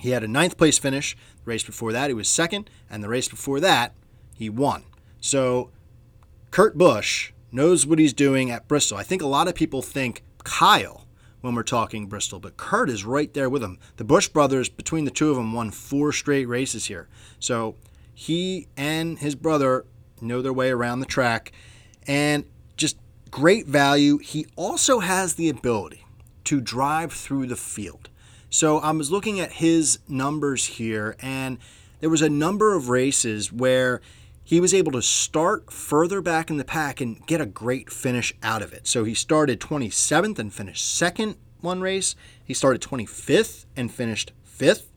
he 0.00 0.10
had 0.10 0.22
a 0.22 0.28
ninth 0.28 0.56
place 0.56 0.78
finish. 0.78 1.16
The 1.44 1.50
race 1.50 1.64
before 1.64 1.92
that, 1.92 2.08
he 2.08 2.14
was 2.14 2.28
second. 2.28 2.70
And 2.90 3.02
the 3.02 3.08
race 3.08 3.28
before 3.28 3.60
that, 3.60 3.94
he 4.34 4.50
won. 4.50 4.84
So, 5.20 5.70
Kurt 6.50 6.76
Busch 6.76 7.32
knows 7.50 7.86
what 7.86 7.98
he's 7.98 8.12
doing 8.12 8.50
at 8.50 8.68
Bristol. 8.68 8.98
I 8.98 9.02
think 9.02 9.22
a 9.22 9.26
lot 9.26 9.48
of 9.48 9.54
people 9.54 9.82
think 9.82 10.22
Kyle 10.44 11.06
when 11.40 11.54
we're 11.54 11.62
talking 11.62 12.06
Bristol, 12.06 12.40
but 12.40 12.56
Kurt 12.56 12.90
is 12.90 13.04
right 13.04 13.32
there 13.32 13.48
with 13.48 13.62
him. 13.62 13.78
The 13.96 14.04
Busch 14.04 14.28
brothers, 14.28 14.68
between 14.68 15.04
the 15.04 15.10
two 15.10 15.30
of 15.30 15.36
them, 15.36 15.52
won 15.52 15.70
four 15.70 16.12
straight 16.12 16.46
races 16.46 16.86
here. 16.86 17.08
So 17.38 17.76
he 18.12 18.66
and 18.76 19.18
his 19.18 19.34
brother 19.34 19.84
know 20.20 20.42
their 20.42 20.52
way 20.52 20.70
around 20.70 21.00
the 21.00 21.06
track 21.06 21.52
and 22.06 22.44
just 22.76 22.96
great 23.30 23.66
value. 23.66 24.18
He 24.18 24.46
also 24.56 24.98
has 24.98 25.34
the 25.34 25.48
ability 25.48 26.04
to 26.44 26.60
drive 26.60 27.12
through 27.12 27.46
the 27.46 27.56
field. 27.56 28.08
So 28.50 28.78
I 28.78 28.90
was 28.92 29.10
looking 29.10 29.38
at 29.38 29.52
his 29.52 29.98
numbers 30.08 30.64
here, 30.64 31.14
and 31.20 31.58
there 32.00 32.10
was 32.10 32.22
a 32.22 32.30
number 32.30 32.74
of 32.74 32.88
races 32.88 33.52
where 33.52 34.00
he 34.48 34.60
was 34.60 34.72
able 34.72 34.92
to 34.92 35.02
start 35.02 35.70
further 35.70 36.22
back 36.22 36.48
in 36.48 36.56
the 36.56 36.64
pack 36.64 37.02
and 37.02 37.26
get 37.26 37.38
a 37.38 37.44
great 37.44 37.90
finish 37.90 38.32
out 38.42 38.62
of 38.62 38.72
it. 38.72 38.86
So 38.86 39.04
he 39.04 39.12
started 39.12 39.60
27th 39.60 40.38
and 40.38 40.50
finished 40.50 40.96
second 40.96 41.36
one 41.60 41.82
race. 41.82 42.16
He 42.42 42.54
started 42.54 42.80
25th 42.80 43.66
and 43.76 43.92
finished 43.92 44.32
fifth. 44.44 44.90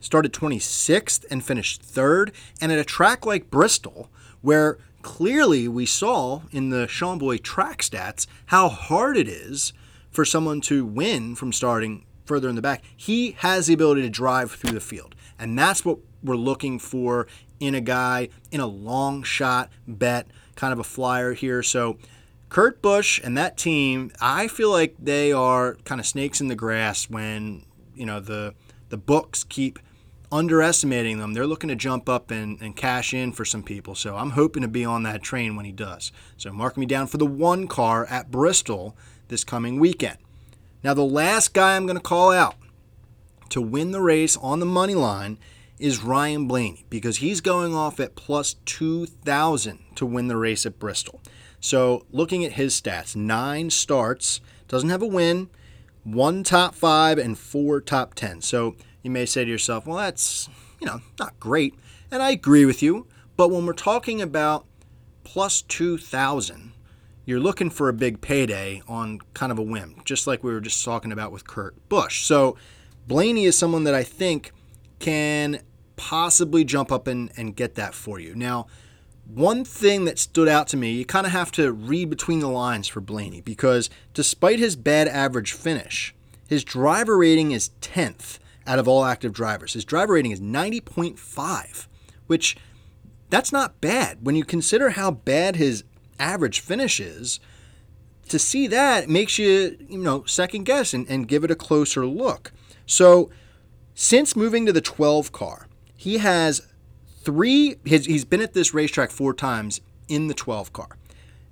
Started 0.00 0.32
26th 0.32 1.26
and 1.30 1.44
finished 1.44 1.82
third. 1.82 2.32
And 2.62 2.72
at 2.72 2.78
a 2.78 2.84
track 2.84 3.26
like 3.26 3.50
Bristol, 3.50 4.08
where 4.40 4.78
clearly 5.02 5.68
we 5.68 5.84
saw 5.84 6.40
in 6.50 6.70
the 6.70 6.88
Sean 6.88 7.18
Boy 7.18 7.36
track 7.36 7.82
stats 7.82 8.26
how 8.46 8.70
hard 8.70 9.18
it 9.18 9.28
is 9.28 9.74
for 10.10 10.24
someone 10.24 10.62
to 10.62 10.86
win 10.86 11.34
from 11.34 11.52
starting 11.52 12.06
further 12.24 12.48
in 12.48 12.54
the 12.54 12.62
back, 12.62 12.82
he 12.96 13.32
has 13.40 13.66
the 13.66 13.74
ability 13.74 14.00
to 14.00 14.08
drive 14.08 14.52
through 14.52 14.72
the 14.72 14.80
field. 14.80 15.14
And 15.38 15.58
that's 15.58 15.84
what 15.84 15.98
we're 16.22 16.36
looking 16.36 16.78
for 16.78 17.26
in 17.60 17.74
a 17.74 17.80
guy 17.80 18.28
in 18.50 18.60
a 18.60 18.66
long 18.66 19.22
shot 19.22 19.70
bet, 19.86 20.26
kind 20.56 20.72
of 20.72 20.78
a 20.78 20.84
flyer 20.84 21.32
here. 21.32 21.62
So 21.62 21.98
Kurt 22.48 22.82
Busch 22.82 23.20
and 23.22 23.36
that 23.36 23.56
team, 23.56 24.12
I 24.20 24.48
feel 24.48 24.70
like 24.70 24.94
they 24.98 25.32
are 25.32 25.74
kind 25.84 26.00
of 26.00 26.06
snakes 26.06 26.40
in 26.40 26.48
the 26.48 26.54
grass 26.54 27.10
when, 27.10 27.64
you 27.94 28.06
know, 28.06 28.20
the 28.20 28.54
the 28.90 28.96
books 28.96 29.44
keep 29.44 29.78
underestimating 30.30 31.18
them. 31.18 31.32
They're 31.32 31.46
looking 31.46 31.68
to 31.68 31.76
jump 31.76 32.08
up 32.08 32.30
and, 32.30 32.60
and 32.60 32.76
cash 32.76 33.14
in 33.14 33.32
for 33.32 33.44
some 33.44 33.62
people. 33.62 33.94
So 33.94 34.16
I'm 34.16 34.30
hoping 34.30 34.62
to 34.62 34.68
be 34.68 34.84
on 34.84 35.04
that 35.04 35.22
train 35.22 35.56
when 35.56 35.64
he 35.64 35.72
does. 35.72 36.12
So 36.36 36.52
mark 36.52 36.76
me 36.76 36.86
down 36.86 37.06
for 37.06 37.18
the 37.18 37.26
one 37.26 37.68
car 37.68 38.06
at 38.06 38.30
Bristol 38.30 38.96
this 39.28 39.44
coming 39.44 39.78
weekend. 39.78 40.18
Now, 40.82 40.92
the 40.92 41.04
last 41.04 41.54
guy 41.54 41.76
I'm 41.76 41.86
going 41.86 41.96
to 41.96 42.02
call 42.02 42.30
out 42.30 42.56
to 43.50 43.60
win 43.62 43.92
the 43.92 44.00
race 44.00 44.36
on 44.36 44.60
the 44.60 44.66
money 44.66 44.94
line 44.94 45.38
is 45.84 46.02
Ryan 46.02 46.48
Blaney 46.48 46.86
because 46.88 47.18
he's 47.18 47.42
going 47.42 47.74
off 47.74 48.00
at 48.00 48.14
plus 48.14 48.54
2,000 48.64 49.80
to 49.96 50.06
win 50.06 50.28
the 50.28 50.36
race 50.38 50.64
at 50.64 50.78
Bristol. 50.78 51.20
So, 51.60 52.06
looking 52.10 52.42
at 52.42 52.52
his 52.52 52.80
stats, 52.80 53.14
nine 53.14 53.68
starts, 53.68 54.40
doesn't 54.66 54.88
have 54.88 55.02
a 55.02 55.06
win, 55.06 55.50
one 56.02 56.42
top 56.42 56.74
five, 56.74 57.18
and 57.18 57.38
four 57.38 57.82
top 57.82 58.14
10. 58.14 58.40
So, 58.40 58.76
you 59.02 59.10
may 59.10 59.26
say 59.26 59.44
to 59.44 59.50
yourself, 59.50 59.86
well, 59.86 59.98
that's, 59.98 60.48
you 60.80 60.86
know, 60.86 61.02
not 61.18 61.38
great. 61.38 61.74
And 62.10 62.22
I 62.22 62.30
agree 62.30 62.64
with 62.64 62.82
you. 62.82 63.06
But 63.36 63.50
when 63.50 63.66
we're 63.66 63.74
talking 63.74 64.22
about 64.22 64.64
plus 65.22 65.60
2,000, 65.60 66.72
you're 67.26 67.40
looking 67.40 67.68
for 67.68 67.90
a 67.90 67.94
big 67.94 68.22
payday 68.22 68.80
on 68.88 69.18
kind 69.34 69.52
of 69.52 69.58
a 69.58 69.62
whim, 69.62 70.00
just 70.06 70.26
like 70.26 70.42
we 70.42 70.54
were 70.54 70.62
just 70.62 70.82
talking 70.82 71.12
about 71.12 71.30
with 71.30 71.46
Kurt 71.46 71.90
Busch. 71.90 72.24
So, 72.24 72.56
Blaney 73.06 73.44
is 73.44 73.58
someone 73.58 73.84
that 73.84 73.94
I 73.94 74.02
think 74.02 74.50
can 74.98 75.60
possibly 75.96 76.64
jump 76.64 76.90
up 76.90 77.06
and, 77.06 77.30
and 77.36 77.56
get 77.56 77.74
that 77.74 77.94
for 77.94 78.18
you. 78.18 78.34
Now, 78.34 78.66
one 79.26 79.64
thing 79.64 80.04
that 80.04 80.18
stood 80.18 80.48
out 80.48 80.68
to 80.68 80.76
me, 80.76 80.92
you 80.92 81.04
kind 81.04 81.26
of 81.26 81.32
have 81.32 81.50
to 81.52 81.72
read 81.72 82.10
between 82.10 82.40
the 82.40 82.48
lines 82.48 82.88
for 82.88 83.00
Blaney 83.00 83.40
because 83.40 83.88
despite 84.12 84.58
his 84.58 84.76
bad 84.76 85.08
average 85.08 85.52
finish, 85.52 86.14
his 86.46 86.64
driver 86.64 87.16
rating 87.16 87.52
is 87.52 87.70
10th 87.80 88.38
out 88.66 88.78
of 88.78 88.86
all 88.86 89.04
active 89.04 89.32
drivers. 89.32 89.72
His 89.72 89.84
driver 89.84 90.14
rating 90.14 90.32
is 90.32 90.40
90.5, 90.40 91.86
which 92.26 92.56
that's 93.30 93.52
not 93.52 93.80
bad 93.80 94.18
when 94.22 94.36
you 94.36 94.44
consider 94.44 94.90
how 94.90 95.10
bad 95.10 95.56
his 95.56 95.84
average 96.18 96.60
finish 96.60 97.00
is. 97.00 97.40
To 98.28 98.38
see 98.38 98.66
that 98.68 99.08
makes 99.08 99.38
you, 99.38 99.76
you 99.88 99.98
know, 99.98 100.24
second 100.24 100.64
guess 100.64 100.94
and, 100.94 101.08
and 101.08 101.28
give 101.28 101.44
it 101.44 101.50
a 101.50 101.56
closer 101.56 102.06
look. 102.06 102.52
So, 102.86 103.30
since 103.94 104.34
moving 104.34 104.66
to 104.66 104.72
the 104.72 104.80
12 104.80 105.30
car, 105.30 105.68
he 106.04 106.18
has 106.18 106.60
three, 107.22 107.76
he's 107.82 108.26
been 108.26 108.42
at 108.42 108.52
this 108.52 108.74
racetrack 108.74 109.10
four 109.10 109.32
times 109.32 109.80
in 110.06 110.26
the 110.26 110.34
12 110.34 110.70
car. 110.74 110.98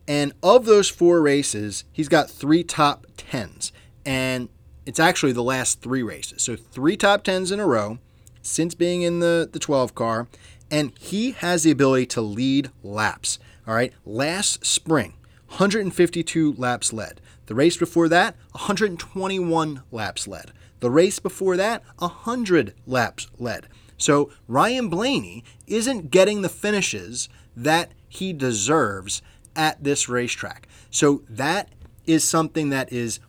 And 0.07 0.35
of 0.43 0.67
those 0.67 0.91
four 0.91 1.23
races, 1.23 1.85
he's 1.91 2.11
got 2.11 2.29
three 2.29 2.63
top 2.63 3.07
10s. 3.17 3.73
And 4.05 4.51
it's 4.85 5.01
actually 5.01 5.33
the 5.33 5.43
last 5.43 5.81
three 5.81 6.03
races. 6.03 6.43
So 6.43 6.55
three 6.55 6.99
top 6.99 7.25
10s 7.25 7.51
in 7.51 7.61
a 7.61 7.67
row 7.67 7.99
since 8.43 8.75
being 8.75 9.01
in 9.01 9.21
the, 9.21 9.49
the 9.51 9.59
12 9.59 9.95
car. 9.95 10.29
And 10.71 10.93
he 10.99 11.31
has 11.31 11.63
the 11.63 11.71
ability 11.71 12.05
to 12.07 12.21
lead 12.21 12.71
laps. 12.83 13.39
All 13.67 13.75
right. 13.75 13.95
Last 14.05 14.67
spring, 14.67 15.15
152 15.49 16.57
laps 16.59 16.93
led. 16.93 17.23
The 17.47 17.55
race 17.55 17.79
before 17.79 18.11
that, 18.11 18.37
121 18.51 19.83
laps 19.91 20.29
led. 20.29 20.53
The 20.81 20.91
race 20.91 21.21
before 21.21 21.57
that, 21.57 21.83
100 22.01 22.75
laps 22.87 23.29
led. 23.39 23.67
So 24.03 24.31
Ryan 24.49 24.89
Blaney 24.89 25.45
isn't 25.67 26.11
getting 26.11 26.43
the 26.43 26.49
finishes 26.49 27.29
that 27.57 27.93
he 28.09 28.33
deserves 28.33 29.23
at 29.55 29.83
this 29.83 30.09
racetrack. 30.09 30.67
So 30.91 31.23
that 31.29 31.71
is 32.07 32.25
something 32.25 32.71
that 32.71 32.93
is 32.93 33.21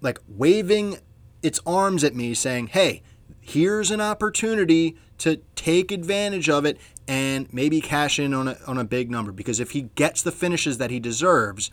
like 0.00 0.20
waving 0.28 0.98
its 1.42 1.60
arms 1.66 2.04
at 2.04 2.14
me 2.14 2.34
saying, 2.34 2.68
hey, 2.68 3.02
here's 3.40 3.90
an 3.90 4.00
opportunity 4.00 4.96
to 5.18 5.36
take 5.56 5.90
advantage 5.90 6.48
of 6.48 6.64
it 6.64 6.78
and 7.06 7.52
maybe 7.52 7.80
cash 7.80 8.18
in 8.18 8.34
on 8.34 8.48
a, 8.48 8.58
on 8.66 8.78
a 8.78 8.84
big 8.84 9.10
number. 9.10 9.32
Because 9.32 9.60
if 9.60 9.70
he 9.72 9.82
gets 9.94 10.22
the 10.22 10.32
finishes 10.32 10.78
that 10.78 10.90
he 10.90 11.00
deserves, 11.00 11.70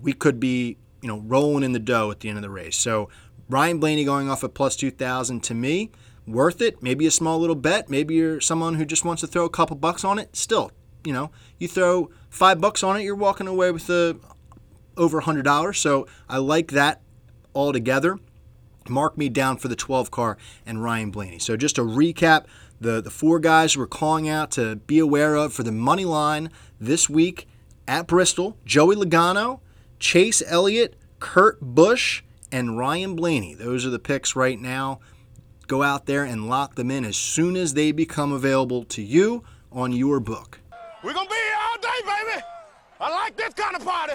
we 0.00 0.12
could 0.12 0.40
be, 0.40 0.78
you 1.02 1.08
know, 1.08 1.18
rolling 1.18 1.62
in 1.62 1.72
the 1.72 1.78
dough 1.78 2.10
at 2.10 2.20
the 2.20 2.28
end 2.28 2.38
of 2.38 2.42
the 2.42 2.50
race. 2.50 2.76
So 2.76 3.08
Ryan 3.48 3.78
Blaney 3.78 4.04
going 4.04 4.30
off 4.30 4.42
at 4.42 4.54
plus 4.54 4.76
2,000 4.76 5.42
to 5.44 5.54
me, 5.54 5.90
worth 6.28 6.60
it. 6.60 6.82
Maybe 6.82 7.06
a 7.06 7.10
small 7.10 7.38
little 7.38 7.56
bet. 7.56 7.88
Maybe 7.88 8.14
you're 8.14 8.40
someone 8.40 8.74
who 8.74 8.84
just 8.84 9.04
wants 9.04 9.20
to 9.20 9.26
throw 9.26 9.44
a 9.44 9.50
couple 9.50 9.76
bucks 9.76 10.04
on 10.04 10.18
it. 10.18 10.36
Still, 10.36 10.70
you 11.04 11.12
know, 11.12 11.30
you 11.58 11.68
throw 11.68 12.10
five 12.30 12.60
bucks 12.60 12.82
on 12.82 12.96
it, 12.96 13.02
you're 13.02 13.14
walking 13.14 13.46
away 13.46 13.70
with 13.70 13.88
a, 13.90 14.18
uh, 14.22 14.34
over 14.96 15.22
$100. 15.22 15.76
So 15.76 16.06
I 16.28 16.38
like 16.38 16.72
that 16.72 17.00
altogether. 17.54 18.18
Mark 18.88 19.18
me 19.18 19.28
down 19.28 19.58
for 19.58 19.68
the 19.68 19.76
12 19.76 20.10
car 20.10 20.38
and 20.66 20.82
Ryan 20.82 21.10
Blaney. 21.10 21.38
So 21.38 21.56
just 21.56 21.76
to 21.76 21.82
recap, 21.82 22.46
the, 22.80 23.00
the 23.00 23.10
four 23.10 23.38
guys 23.38 23.76
we're 23.76 23.86
calling 23.86 24.28
out 24.28 24.50
to 24.52 24.76
be 24.76 24.98
aware 24.98 25.34
of 25.34 25.52
for 25.52 25.62
the 25.62 25.72
money 25.72 26.04
line 26.04 26.50
this 26.80 27.08
week 27.08 27.48
at 27.86 28.06
Bristol 28.06 28.56
Joey 28.64 28.96
Logano, 28.96 29.60
Chase 29.98 30.42
Elliott, 30.46 30.94
Kurt 31.18 31.60
Busch, 31.60 32.22
and 32.52 32.78
Ryan 32.78 33.16
Blaney. 33.16 33.54
Those 33.54 33.84
are 33.84 33.90
the 33.90 33.98
picks 33.98 34.36
right 34.36 34.60
now. 34.60 35.00
Go 35.68 35.82
out 35.82 36.06
there 36.06 36.24
and 36.24 36.48
lock 36.48 36.76
them 36.76 36.90
in 36.90 37.04
as 37.04 37.18
soon 37.18 37.54
as 37.54 37.74
they 37.74 37.92
become 37.92 38.32
available 38.32 38.84
to 38.84 39.02
you 39.02 39.44
on 39.70 39.92
your 39.92 40.18
book. 40.18 40.60
We're 41.04 41.12
going 41.12 41.28
to 41.28 41.30
be 41.30 41.36
here 41.36 41.56
all 41.60 41.78
day, 41.78 41.88
baby. 42.04 42.42
I 42.98 43.10
like 43.10 43.36
this 43.36 43.52
kind 43.52 43.76
of 43.76 43.84
party. 43.84 44.14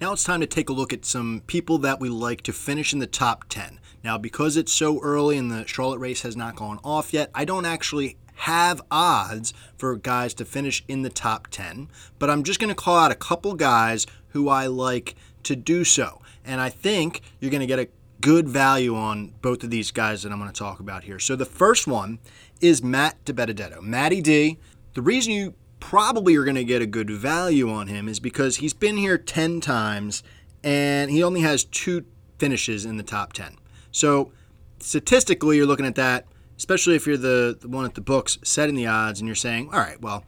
Now 0.00 0.14
it's 0.14 0.24
time 0.24 0.40
to 0.40 0.46
take 0.46 0.70
a 0.70 0.72
look 0.72 0.94
at 0.94 1.04
some 1.04 1.42
people 1.46 1.76
that 1.78 2.00
we 2.00 2.08
like 2.08 2.40
to 2.44 2.54
finish 2.54 2.94
in 2.94 3.00
the 3.00 3.06
top 3.06 3.44
10. 3.50 3.80
Now, 4.02 4.16
because 4.16 4.56
it's 4.56 4.72
so 4.72 4.98
early 5.02 5.36
and 5.36 5.50
the 5.50 5.66
Charlotte 5.66 5.98
race 5.98 6.22
has 6.22 6.36
not 6.36 6.56
gone 6.56 6.80
off 6.82 7.12
yet, 7.12 7.30
I 7.34 7.44
don't 7.44 7.66
actually 7.66 8.16
have 8.36 8.80
odds 8.90 9.52
for 9.76 9.94
guys 9.96 10.32
to 10.34 10.46
finish 10.46 10.84
in 10.88 11.02
the 11.02 11.10
top 11.10 11.48
10, 11.48 11.88
but 12.18 12.30
I'm 12.30 12.44
just 12.44 12.60
going 12.60 12.70
to 12.70 12.74
call 12.74 12.96
out 12.96 13.12
a 13.12 13.14
couple 13.14 13.54
guys 13.54 14.06
who 14.28 14.48
I 14.48 14.68
like 14.68 15.16
to 15.42 15.54
do 15.54 15.84
so. 15.84 16.22
And 16.46 16.62
I 16.62 16.70
think 16.70 17.20
you're 17.40 17.50
going 17.50 17.60
to 17.60 17.66
get 17.66 17.78
a 17.78 17.88
good 18.24 18.48
value 18.48 18.96
on 18.96 19.34
both 19.42 19.62
of 19.62 19.70
these 19.70 19.90
guys 19.90 20.22
that 20.22 20.32
I'm 20.32 20.38
going 20.38 20.50
to 20.50 20.58
talk 20.58 20.80
about 20.80 21.04
here. 21.04 21.18
So 21.18 21.36
the 21.36 21.44
first 21.44 21.86
one 21.86 22.20
is 22.58 22.82
Matt 22.82 23.22
DiBenedetto. 23.26 23.82
Matty 23.82 24.22
D. 24.22 24.58
The 24.94 25.02
reason 25.02 25.34
you 25.34 25.52
probably 25.78 26.34
are 26.36 26.42
going 26.44 26.54
to 26.54 26.64
get 26.64 26.80
a 26.80 26.86
good 26.86 27.10
value 27.10 27.70
on 27.70 27.88
him 27.88 28.08
is 28.08 28.20
because 28.20 28.56
he's 28.56 28.72
been 28.72 28.96
here 28.96 29.18
10 29.18 29.60
times 29.60 30.22
and 30.62 31.10
he 31.10 31.22
only 31.22 31.42
has 31.42 31.64
two 31.64 32.06
finishes 32.38 32.86
in 32.86 32.96
the 32.96 33.02
top 33.02 33.34
10. 33.34 33.58
So 33.92 34.32
statistically, 34.78 35.58
you're 35.58 35.66
looking 35.66 35.84
at 35.84 35.96
that, 35.96 36.24
especially 36.56 36.94
if 36.96 37.06
you're 37.06 37.18
the, 37.18 37.58
the 37.60 37.68
one 37.68 37.84
at 37.84 37.94
the 37.94 38.00
books 38.00 38.38
setting 38.42 38.74
the 38.74 38.86
odds 38.86 39.20
and 39.20 39.28
you're 39.28 39.34
saying, 39.34 39.68
all 39.70 39.80
right, 39.80 40.00
well, 40.00 40.24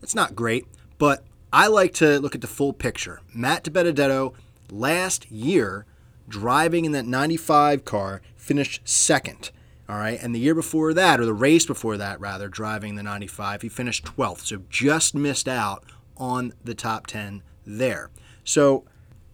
that's 0.00 0.14
not 0.14 0.36
great. 0.36 0.66
But 0.98 1.24
I 1.52 1.66
like 1.66 1.94
to 1.94 2.20
look 2.20 2.36
at 2.36 2.42
the 2.42 2.46
full 2.46 2.72
picture. 2.72 3.22
Matt 3.34 3.64
DiBenedetto 3.64 4.34
last 4.70 5.28
year, 5.32 5.84
driving 6.30 6.86
in 6.86 6.92
that 6.92 7.04
95 7.04 7.84
car, 7.84 8.22
finished 8.36 8.80
second. 8.88 9.50
All 9.88 9.96
right. 9.96 10.22
And 10.22 10.34
the 10.34 10.38
year 10.38 10.54
before 10.54 10.94
that, 10.94 11.20
or 11.20 11.26
the 11.26 11.34
race 11.34 11.66
before 11.66 11.96
that, 11.96 12.20
rather, 12.20 12.48
driving 12.48 12.94
the 12.94 13.02
95, 13.02 13.62
he 13.62 13.68
finished 13.68 14.04
12th. 14.04 14.46
So 14.46 14.62
just 14.70 15.14
missed 15.14 15.48
out 15.48 15.84
on 16.16 16.52
the 16.64 16.74
top 16.74 17.06
10 17.08 17.42
there. 17.66 18.10
So 18.44 18.84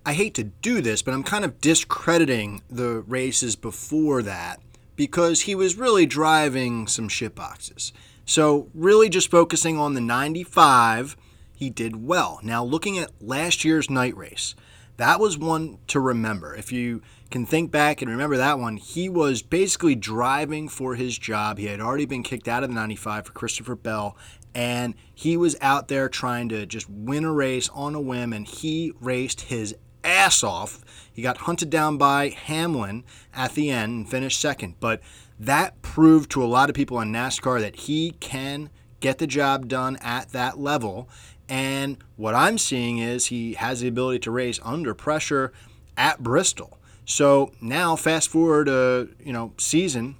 I 0.06 0.14
hate 0.14 0.34
to 0.34 0.44
do 0.44 0.80
this, 0.80 1.02
but 1.02 1.14
I'm 1.14 1.24
kind 1.24 1.44
of 1.44 1.60
discrediting 1.60 2.62
the 2.70 3.00
races 3.00 3.56
before 3.56 4.22
that 4.22 4.60
because 4.94 5.42
he 5.42 5.54
was 5.54 5.76
really 5.76 6.06
driving 6.06 6.86
some 6.86 7.08
shit 7.08 7.34
boxes. 7.34 7.92
So, 8.24 8.68
really 8.74 9.08
just 9.08 9.30
focusing 9.30 9.78
on 9.78 9.94
the 9.94 10.00
95, 10.00 11.16
he 11.54 11.70
did 11.70 12.06
well. 12.06 12.40
Now, 12.42 12.64
looking 12.64 12.98
at 12.98 13.12
last 13.20 13.64
year's 13.64 13.88
night 13.88 14.16
race, 14.16 14.56
that 14.96 15.20
was 15.20 15.36
one 15.36 15.78
to 15.88 16.00
remember. 16.00 16.54
If 16.54 16.72
you 16.72 17.02
can 17.30 17.44
think 17.44 17.70
back 17.70 18.00
and 18.00 18.10
remember 18.10 18.36
that 18.36 18.58
one, 18.58 18.76
he 18.76 19.08
was 19.08 19.42
basically 19.42 19.94
driving 19.94 20.68
for 20.68 20.94
his 20.94 21.18
job. 21.18 21.58
He 21.58 21.66
had 21.66 21.80
already 21.80 22.06
been 22.06 22.22
kicked 22.22 22.48
out 22.48 22.62
of 22.62 22.70
the 22.70 22.74
95 22.74 23.26
for 23.26 23.32
Christopher 23.32 23.74
Bell, 23.74 24.16
and 24.54 24.94
he 25.14 25.36
was 25.36 25.56
out 25.60 25.88
there 25.88 26.08
trying 26.08 26.48
to 26.48 26.64
just 26.64 26.88
win 26.88 27.24
a 27.24 27.32
race 27.32 27.68
on 27.70 27.94
a 27.94 28.00
whim, 28.00 28.32
and 28.32 28.46
he 28.46 28.92
raced 29.00 29.42
his 29.42 29.74
ass 30.02 30.42
off. 30.42 30.82
He 31.12 31.20
got 31.20 31.38
hunted 31.38 31.68
down 31.68 31.98
by 31.98 32.30
Hamlin 32.30 33.04
at 33.34 33.52
the 33.52 33.70
end 33.70 33.92
and 33.92 34.08
finished 34.08 34.40
second, 34.40 34.76
but 34.80 35.00
that 35.38 35.82
proved 35.82 36.30
to 36.30 36.42
a 36.42 36.46
lot 36.46 36.70
of 36.70 36.74
people 36.74 37.00
in 37.00 37.12
NASCAR 37.12 37.60
that 37.60 37.76
he 37.76 38.12
can 38.12 38.70
get 39.00 39.18
the 39.18 39.26
job 39.26 39.68
done 39.68 39.96
at 40.00 40.30
that 40.30 40.58
level. 40.58 41.08
And 41.48 41.98
what 42.16 42.34
I'm 42.34 42.58
seeing 42.58 42.98
is 42.98 43.26
he 43.26 43.54
has 43.54 43.80
the 43.80 43.88
ability 43.88 44.20
to 44.20 44.30
race 44.30 44.58
under 44.62 44.94
pressure 44.94 45.52
at 45.96 46.22
Bristol. 46.22 46.78
So 47.04 47.52
now, 47.60 47.94
fast 47.94 48.28
forward 48.28 48.68
a 48.68 49.08
you 49.24 49.32
know 49.32 49.52
season, 49.58 50.16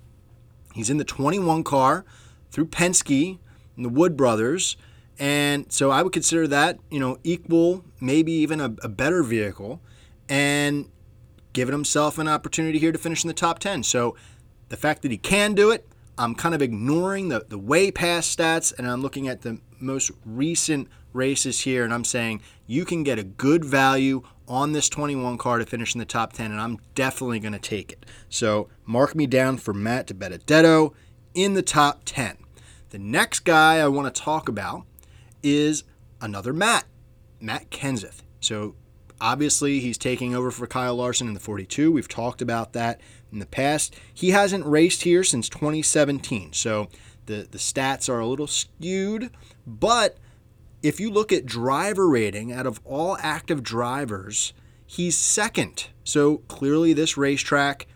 he's 0.72 0.88
in 0.88 0.98
the 0.98 1.04
21 1.04 1.64
car 1.64 2.04
through 2.52 2.66
Penske 2.66 3.38
and 3.74 3.84
the 3.84 3.88
Wood 3.88 4.16
Brothers, 4.16 4.76
and 5.18 5.70
so 5.72 5.90
I 5.90 6.02
would 6.02 6.12
consider 6.12 6.46
that 6.46 6.78
you 6.88 7.00
know 7.00 7.18
equal, 7.24 7.84
maybe 8.00 8.30
even 8.32 8.60
a, 8.60 8.76
a 8.82 8.88
better 8.88 9.24
vehicle, 9.24 9.80
and 10.28 10.88
giving 11.52 11.72
himself 11.72 12.18
an 12.18 12.28
opportunity 12.28 12.78
here 12.78 12.92
to 12.92 12.98
finish 12.98 13.24
in 13.24 13.28
the 13.28 13.34
top 13.34 13.58
10. 13.58 13.82
So 13.82 14.14
the 14.68 14.76
fact 14.76 15.00
that 15.02 15.10
he 15.10 15.16
can 15.16 15.54
do 15.54 15.70
it, 15.70 15.88
I'm 16.18 16.34
kind 16.34 16.54
of 16.54 16.60
ignoring 16.60 17.30
the, 17.30 17.46
the 17.48 17.56
way 17.58 17.90
past 17.90 18.38
stats 18.38 18.74
and 18.76 18.86
I'm 18.86 19.00
looking 19.00 19.26
at 19.26 19.40
the 19.40 19.58
most 19.78 20.10
recent 20.24 20.88
races 21.12 21.60
here 21.60 21.84
and 21.84 21.92
I'm 21.92 22.04
saying 22.04 22.42
you 22.66 22.84
can 22.84 23.02
get 23.02 23.18
a 23.18 23.24
good 23.24 23.64
value 23.64 24.22
on 24.48 24.72
this 24.72 24.88
21 24.88 25.38
car 25.38 25.58
to 25.58 25.66
finish 25.66 25.94
in 25.94 25.98
the 25.98 26.04
top 26.04 26.32
10 26.32 26.50
and 26.50 26.60
I'm 26.60 26.78
definitely 26.94 27.40
going 27.40 27.52
to 27.52 27.58
take 27.58 27.92
it. 27.92 28.06
So 28.28 28.68
mark 28.84 29.14
me 29.14 29.26
down 29.26 29.58
for 29.58 29.72
Matt 29.72 30.08
DiBenedetto 30.08 30.94
in 31.34 31.54
the 31.54 31.62
top 31.62 32.02
10. 32.04 32.36
The 32.90 32.98
next 32.98 33.40
guy 33.40 33.78
I 33.78 33.88
want 33.88 34.14
to 34.14 34.22
talk 34.22 34.48
about 34.48 34.84
is 35.42 35.84
another 36.20 36.52
Matt, 36.52 36.84
Matt 37.40 37.70
Kenseth. 37.70 38.22
So 38.40 38.74
obviously 39.20 39.80
he's 39.80 39.98
taking 39.98 40.34
over 40.34 40.50
for 40.50 40.66
Kyle 40.66 40.94
Larson 40.94 41.28
in 41.28 41.34
the 41.34 41.40
42. 41.40 41.90
We've 41.90 42.08
talked 42.08 42.40
about 42.40 42.72
that 42.74 43.00
in 43.32 43.38
the 43.38 43.46
past. 43.46 43.94
He 44.12 44.30
hasn't 44.30 44.64
raced 44.66 45.02
here 45.02 45.24
since 45.24 45.48
2017, 45.48 46.52
so 46.52 46.88
the, 47.26 47.46
the 47.50 47.58
stats 47.58 48.08
are 48.08 48.20
a 48.20 48.26
little 48.26 48.46
skewed. 48.46 49.30
But 49.66 50.16
if 50.82 51.00
you 51.00 51.10
look 51.10 51.32
at 51.32 51.46
driver 51.46 52.08
rating, 52.08 52.52
out 52.52 52.66
of 52.66 52.80
all 52.84 53.16
active 53.20 53.62
drivers, 53.62 54.52
he's 54.86 55.16
second. 55.16 55.88
So 56.04 56.38
clearly, 56.48 56.92
this 56.92 57.16
racetrack 57.16 57.86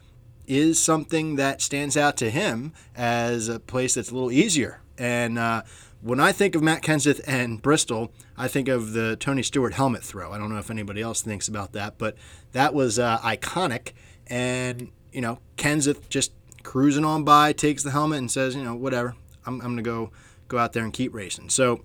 is 0.47 0.83
something 0.83 1.37
that 1.37 1.63
stands 1.63 1.97
out 1.97 2.17
to 2.17 2.31
him 2.31 2.73
as 2.97 3.49
a 3.49 3.61
place 3.61 3.95
that's 3.95 4.11
a 4.11 4.15
little 4.15 4.33
easier. 4.33 4.81
And 4.99 5.39
uh, 5.39 5.63
when 6.03 6.19
I 6.19 6.33
think 6.33 6.55
of 6.55 6.63
Matt 6.63 6.83
Kenseth 6.83 7.21
and 7.27 7.63
Bristol, 7.63 8.13
I 8.37 8.49
think 8.49 8.69
of 8.69 8.93
the 8.93 9.17
Tony 9.17 9.43
Stewart 9.43 9.75
helmet 9.75 10.03
throw. 10.03 10.33
I 10.33 10.39
don't 10.39 10.51
know 10.51 10.59
if 10.59 10.71
anybody 10.71 11.01
else 11.01 11.23
thinks 11.23 11.47
about 11.47 11.73
that, 11.73 11.99
but 11.99 12.17
that 12.53 12.75
was 12.75 12.99
uh, 12.99 13.19
iconic. 13.19 13.93
And 14.27 14.91
you 15.13 15.21
know, 15.21 15.39
Kenseth 15.57 16.09
just 16.09 16.33
cruising 16.63 17.05
on 17.05 17.25
by, 17.25 17.53
takes 17.53 17.83
the 17.83 17.91
helmet 17.91 18.19
and 18.19 18.31
says, 18.31 18.55
you 18.55 18.63
know, 18.63 18.75
whatever, 18.75 19.15
I'm, 19.47 19.55
I'm 19.61 19.75
going 19.75 19.77
to 19.77 19.83
go 19.83 20.11
go 20.49 20.59
out 20.59 20.73
there 20.73 20.85
and 20.85 20.93
keep 20.93 21.15
racing. 21.15 21.49
So 21.49 21.85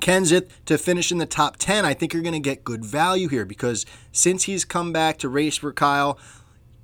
Kenseth 0.00 0.48
to 0.66 0.78
finish 0.78 1.12
in 1.12 1.18
the 1.18 1.26
top 1.26 1.56
10, 1.58 1.84
I 1.84 1.94
think 1.94 2.12
you're 2.12 2.22
going 2.22 2.32
to 2.32 2.40
get 2.40 2.64
good 2.64 2.84
value 2.84 3.28
here 3.28 3.44
because 3.44 3.86
since 4.10 4.44
he's 4.44 4.64
come 4.64 4.92
back 4.92 5.18
to 5.18 5.28
race 5.28 5.56
for 5.56 5.72
Kyle, 5.72 6.18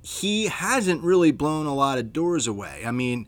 he 0.01 0.47
hasn't 0.47 1.03
really 1.03 1.31
blown 1.31 1.65
a 1.65 1.73
lot 1.73 1.97
of 1.97 2.13
doors 2.13 2.47
away. 2.47 2.83
I 2.85 2.91
mean, 2.91 3.27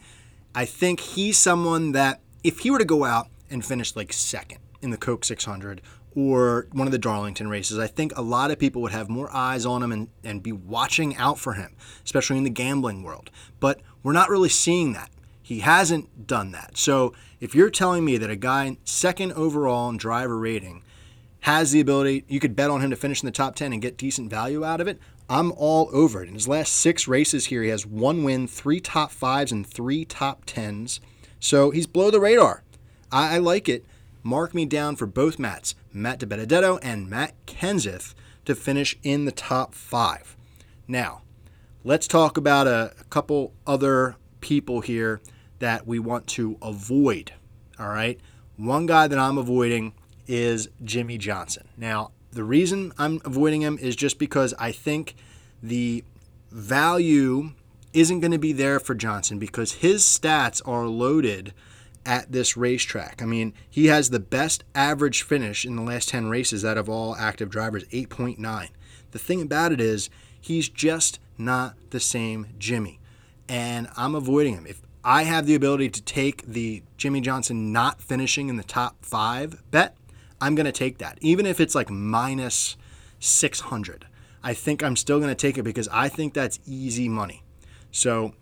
I 0.55 0.65
think 0.65 0.99
he's 0.99 1.37
someone 1.37 1.91
that 1.91 2.21
if 2.43 2.59
he 2.59 2.71
were 2.71 2.79
to 2.79 2.85
go 2.85 3.03
out 3.03 3.27
and 3.49 3.65
finish 3.65 3.95
like 3.95 4.13
second 4.13 4.59
in 4.81 4.91
the 4.91 4.97
Coke 4.97 5.25
600 5.25 5.81
or 6.15 6.67
one 6.71 6.87
of 6.87 6.91
the 6.91 6.97
Darlington 6.97 7.49
races, 7.49 7.77
I 7.77 7.87
think 7.87 8.17
a 8.17 8.21
lot 8.21 8.51
of 8.51 8.59
people 8.59 8.81
would 8.81 8.91
have 8.91 9.09
more 9.09 9.29
eyes 9.33 9.65
on 9.65 9.83
him 9.83 9.91
and, 9.91 10.07
and 10.23 10.41
be 10.41 10.51
watching 10.51 11.15
out 11.17 11.37
for 11.37 11.53
him, 11.53 11.75
especially 12.03 12.37
in 12.37 12.43
the 12.43 12.49
gambling 12.49 13.03
world. 13.03 13.29
But 13.59 13.81
we're 14.03 14.13
not 14.13 14.29
really 14.29 14.49
seeing 14.49 14.93
that. 14.93 15.09
He 15.41 15.59
hasn't 15.59 16.27
done 16.27 16.51
that. 16.51 16.77
So 16.77 17.13
if 17.39 17.55
you're 17.55 17.69
telling 17.69 18.05
me 18.05 18.17
that 18.17 18.29
a 18.29 18.35
guy 18.35 18.77
second 18.83 19.33
overall 19.33 19.89
in 19.89 19.97
driver 19.97 20.37
rating 20.37 20.83
has 21.41 21.71
the 21.71 21.79
ability, 21.79 22.23
you 22.27 22.39
could 22.39 22.55
bet 22.55 22.69
on 22.69 22.81
him 22.81 22.91
to 22.91 22.95
finish 22.95 23.21
in 23.21 23.25
the 23.25 23.31
top 23.31 23.55
10 23.55 23.73
and 23.73 23.81
get 23.81 23.97
decent 23.97 24.29
value 24.29 24.63
out 24.63 24.79
of 24.79 24.87
it, 24.87 24.99
I'm 25.27 25.51
all 25.53 25.89
over 25.93 26.21
it. 26.21 26.27
In 26.27 26.33
his 26.33 26.47
last 26.47 26.73
six 26.73 27.07
races 27.07 27.45
here, 27.45 27.63
he 27.63 27.69
has 27.69 27.85
one 27.85 28.23
win, 28.23 28.47
three 28.47 28.79
top 28.79 29.11
fives, 29.11 29.51
and 29.51 29.65
three 29.65 30.05
top 30.05 30.43
tens. 30.45 30.99
So 31.39 31.71
he's 31.71 31.87
below 31.87 32.11
the 32.11 32.19
radar. 32.19 32.63
I, 33.11 33.35
I 33.35 33.37
like 33.39 33.67
it. 33.67 33.85
Mark 34.23 34.53
me 34.53 34.65
down 34.65 34.95
for 34.95 35.07
both 35.07 35.39
Matts, 35.39 35.73
Matt 35.91 36.19
DiBenedetto 36.19 36.79
and 36.83 37.09
Matt 37.09 37.33
Kenseth, 37.47 38.13
to 38.45 38.55
finish 38.55 38.97
in 39.03 39.25
the 39.25 39.31
top 39.31 39.73
five. 39.73 40.35
Now, 40.87 41.21
let's 41.83 42.07
talk 42.07 42.37
about 42.37 42.67
a, 42.67 42.93
a 42.99 43.03
couple 43.05 43.53
other 43.65 44.17
people 44.41 44.81
here 44.81 45.21
that 45.59 45.87
we 45.87 45.99
want 45.99 46.27
to 46.27 46.57
avoid. 46.61 47.33
All 47.79 47.89
right. 47.89 48.19
One 48.57 48.85
guy 48.85 49.07
that 49.07 49.17
I'm 49.17 49.37
avoiding 49.37 49.93
is 50.27 50.69
Jimmie 50.83 51.17
Johnson. 51.17 51.67
Now, 51.77 52.11
the 52.31 52.43
reason 52.43 52.93
I'm 52.97 53.21
avoiding 53.25 53.61
him 53.61 53.77
is 53.79 53.95
just 53.95 54.17
because 54.17 54.53
I 54.59 54.71
think 54.71 55.15
the 55.61 56.03
value 56.51 57.51
isn't 57.93 58.21
going 58.21 58.31
to 58.31 58.37
be 58.37 58.53
there 58.53 58.79
for 58.79 58.95
Johnson 58.95 59.37
because 59.37 59.73
his 59.73 60.03
stats 60.03 60.61
are 60.65 60.85
loaded 60.85 61.53
at 62.05 62.31
this 62.31 62.57
racetrack. 62.57 63.21
I 63.21 63.25
mean, 63.25 63.53
he 63.69 63.87
has 63.87 64.09
the 64.09 64.19
best 64.19 64.63
average 64.73 65.21
finish 65.23 65.65
in 65.65 65.75
the 65.75 65.81
last 65.81 66.09
10 66.09 66.27
races 66.27 66.65
out 66.65 66.77
of 66.77 66.89
all 66.89 67.15
active 67.15 67.49
drivers, 67.49 67.83
8.9. 67.85 68.69
The 69.11 69.19
thing 69.19 69.41
about 69.41 69.71
it 69.71 69.81
is, 69.81 70.09
he's 70.39 70.69
just 70.69 71.19
not 71.37 71.75
the 71.91 71.99
same 71.99 72.47
Jimmie. 72.57 72.99
And 73.51 73.89
I'm 73.97 74.15
avoiding 74.15 74.53
him. 74.53 74.65
If 74.65 74.81
I 75.03 75.23
have 75.23 75.45
the 75.45 75.55
ability 75.55 75.89
to 75.89 76.01
take 76.01 76.47
the 76.47 76.83
Jimmie 76.95 77.19
Johnson 77.19 77.73
not 77.73 78.01
finishing 78.01 78.47
in 78.47 78.55
the 78.55 78.63
top 78.63 79.03
five 79.03 79.61
bet, 79.71 79.97
I'm 80.39 80.55
going 80.55 80.67
to 80.67 80.71
take 80.71 80.99
that. 80.99 81.17
Even 81.19 81.45
if 81.45 81.59
it's 81.59 81.75
like 81.75 81.89
minus 81.89 82.77
600, 83.19 84.05
I 84.41 84.53
think 84.53 84.81
I'm 84.81 84.95
still 84.95 85.19
going 85.19 85.31
to 85.31 85.35
take 85.35 85.57
it 85.57 85.63
because 85.63 85.89
I 85.91 86.07
think 86.07 86.33
that's 86.33 86.61
easy 86.65 87.09
money. 87.09 87.43
So 87.91 88.35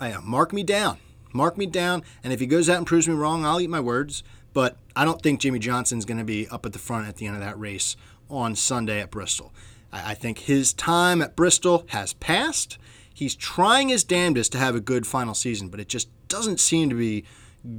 uh, 0.00 0.22
mark 0.22 0.54
me 0.54 0.62
down. 0.62 0.96
Mark 1.34 1.58
me 1.58 1.66
down. 1.66 2.02
And 2.22 2.32
if 2.32 2.40
he 2.40 2.46
goes 2.46 2.70
out 2.70 2.78
and 2.78 2.86
proves 2.86 3.06
me 3.06 3.14
wrong, 3.14 3.44
I'll 3.44 3.60
eat 3.60 3.68
my 3.68 3.80
words. 3.80 4.22
But 4.54 4.78
I 4.96 5.04
don't 5.04 5.20
think 5.20 5.40
Jimmie 5.40 5.58
Johnson's 5.58 6.06
going 6.06 6.16
to 6.16 6.24
be 6.24 6.48
up 6.48 6.64
at 6.64 6.72
the 6.72 6.78
front 6.78 7.08
at 7.08 7.16
the 7.16 7.26
end 7.26 7.36
of 7.36 7.42
that 7.42 7.60
race 7.60 7.94
on 8.30 8.56
Sunday 8.56 9.00
at 9.02 9.10
Bristol. 9.10 9.52
I 9.92 10.14
think 10.14 10.38
his 10.38 10.72
time 10.72 11.20
at 11.20 11.36
Bristol 11.36 11.84
has 11.88 12.14
passed. 12.14 12.78
He's 13.14 13.34
trying 13.34 13.88
his 13.88 14.04
damnedest 14.04 14.52
to 14.52 14.58
have 14.58 14.74
a 14.74 14.80
good 14.80 15.06
final 15.06 15.34
season, 15.34 15.68
but 15.68 15.80
it 15.80 15.88
just 15.88 16.08
doesn't 16.28 16.60
seem 16.60 16.90
to 16.90 16.96
be 16.96 17.24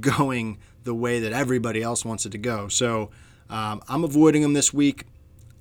going 0.00 0.58
the 0.84 0.94
way 0.94 1.20
that 1.20 1.32
everybody 1.32 1.82
else 1.82 2.04
wants 2.04 2.24
it 2.24 2.32
to 2.32 2.38
go. 2.38 2.68
So 2.68 3.10
um, 3.50 3.82
I'm 3.88 4.02
avoiding 4.02 4.42
him 4.42 4.54
this 4.54 4.72
week 4.72 5.04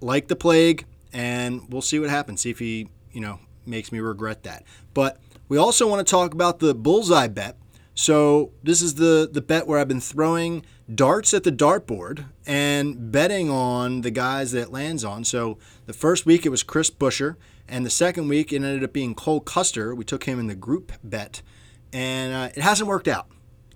like 0.02 0.30
the 0.30 0.36
plague, 0.36 0.86
and 1.12 1.62
we'll 1.70 1.82
see 1.82 2.00
what 2.00 2.10
happens. 2.10 2.42
See 2.42 2.50
if 2.50 2.60
he, 2.60 2.88
you 3.12 3.22
know, 3.22 3.40
makes 3.66 3.92
me 3.92 4.00
regret 4.00 4.44
that. 4.44 4.64
But 4.94 5.20
we 5.50 5.58
also 5.58 5.88
want 5.88 6.06
to 6.06 6.10
talk 6.10 6.34
about 6.34 6.60
the 6.60 6.74
bullseye 6.74 7.28
bet. 7.28 7.58
So 7.96 8.52
this 8.62 8.82
is 8.82 8.96
the 8.96 9.28
the 9.32 9.42
bet 9.42 9.68
where 9.68 9.80
I've 9.80 9.88
been 9.88 10.02
throwing 10.02 10.66
darts 10.94 11.34
at 11.34 11.44
the 11.44 11.52
dartboard 11.52 12.26
and 12.46 13.12
betting 13.12 13.50
on 13.50 14.02
the 14.02 14.12
guys 14.12 14.52
that 14.52 14.64
it 14.64 14.72
lands 14.72 15.06
on. 15.06 15.24
So 15.24 15.58
the 15.86 15.94
first 15.94 16.26
week 16.26 16.46
it 16.46 16.50
was 16.50 16.62
Chris 16.62 16.92
Buescher, 16.92 17.38
and 17.70 17.86
the 17.86 17.90
second 17.90 18.28
week 18.28 18.52
it 18.52 18.58
ended 18.58 18.84
up 18.84 18.92
being 18.92 19.16
Cole 19.16 19.40
Custer. 19.40 19.96
We 19.96 20.04
took 20.04 20.26
him 20.26 20.40
in 20.40 20.48
the 20.48 20.56
group 20.56 20.92
bet, 21.04 21.42
and 21.94 22.34
uh, 22.34 22.50
it 22.54 22.62
hasn't 22.62 22.90
worked 22.90 23.08
out 23.08 23.28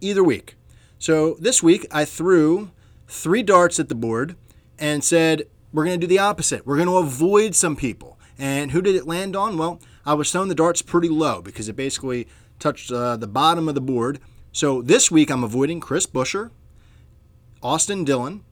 either 0.02 0.24
week. 0.24 0.58
So 1.00 1.38
this 1.40 1.64
week 1.64 1.88
I 1.90 2.04
threw 2.04 2.72
three 3.08 3.42
darts 3.42 3.80
at 3.80 3.88
the 3.88 3.96
board 3.96 4.36
and 4.78 5.02
said 5.02 5.48
we're 5.72 5.86
going 5.86 6.00
to 6.00 6.06
do 6.06 6.10
the 6.10 6.20
opposite. 6.20 6.66
We're 6.66 6.76
going 6.76 6.90
to 6.90 6.98
avoid 6.98 7.56
some 7.56 7.78
people. 7.78 8.20
And 8.38 8.72
who 8.72 8.82
did 8.82 8.96
it 8.96 9.08
land 9.08 9.36
on? 9.36 9.58
Well, 9.58 9.82
I 10.06 10.14
was 10.14 10.32
throwing 10.32 10.50
the 10.50 10.56
darts 10.56 10.82
pretty 10.82 11.10
low 11.10 11.42
because 11.42 11.70
it 11.70 11.76
basically 11.76 12.28
touched 12.60 12.92
uh, 12.92 13.18
the 13.18 13.28
bottom 13.28 13.68
of 13.68 13.76
the 13.76 13.82
board. 13.82 14.20
So 14.52 14.82
this 14.82 15.10
week 15.10 15.30
I'm 15.32 15.44
avoiding 15.44 15.80
Chris 15.80 16.06
Buescher, 16.06 16.52
Austin 17.64 18.04
Dillon, 18.04 18.44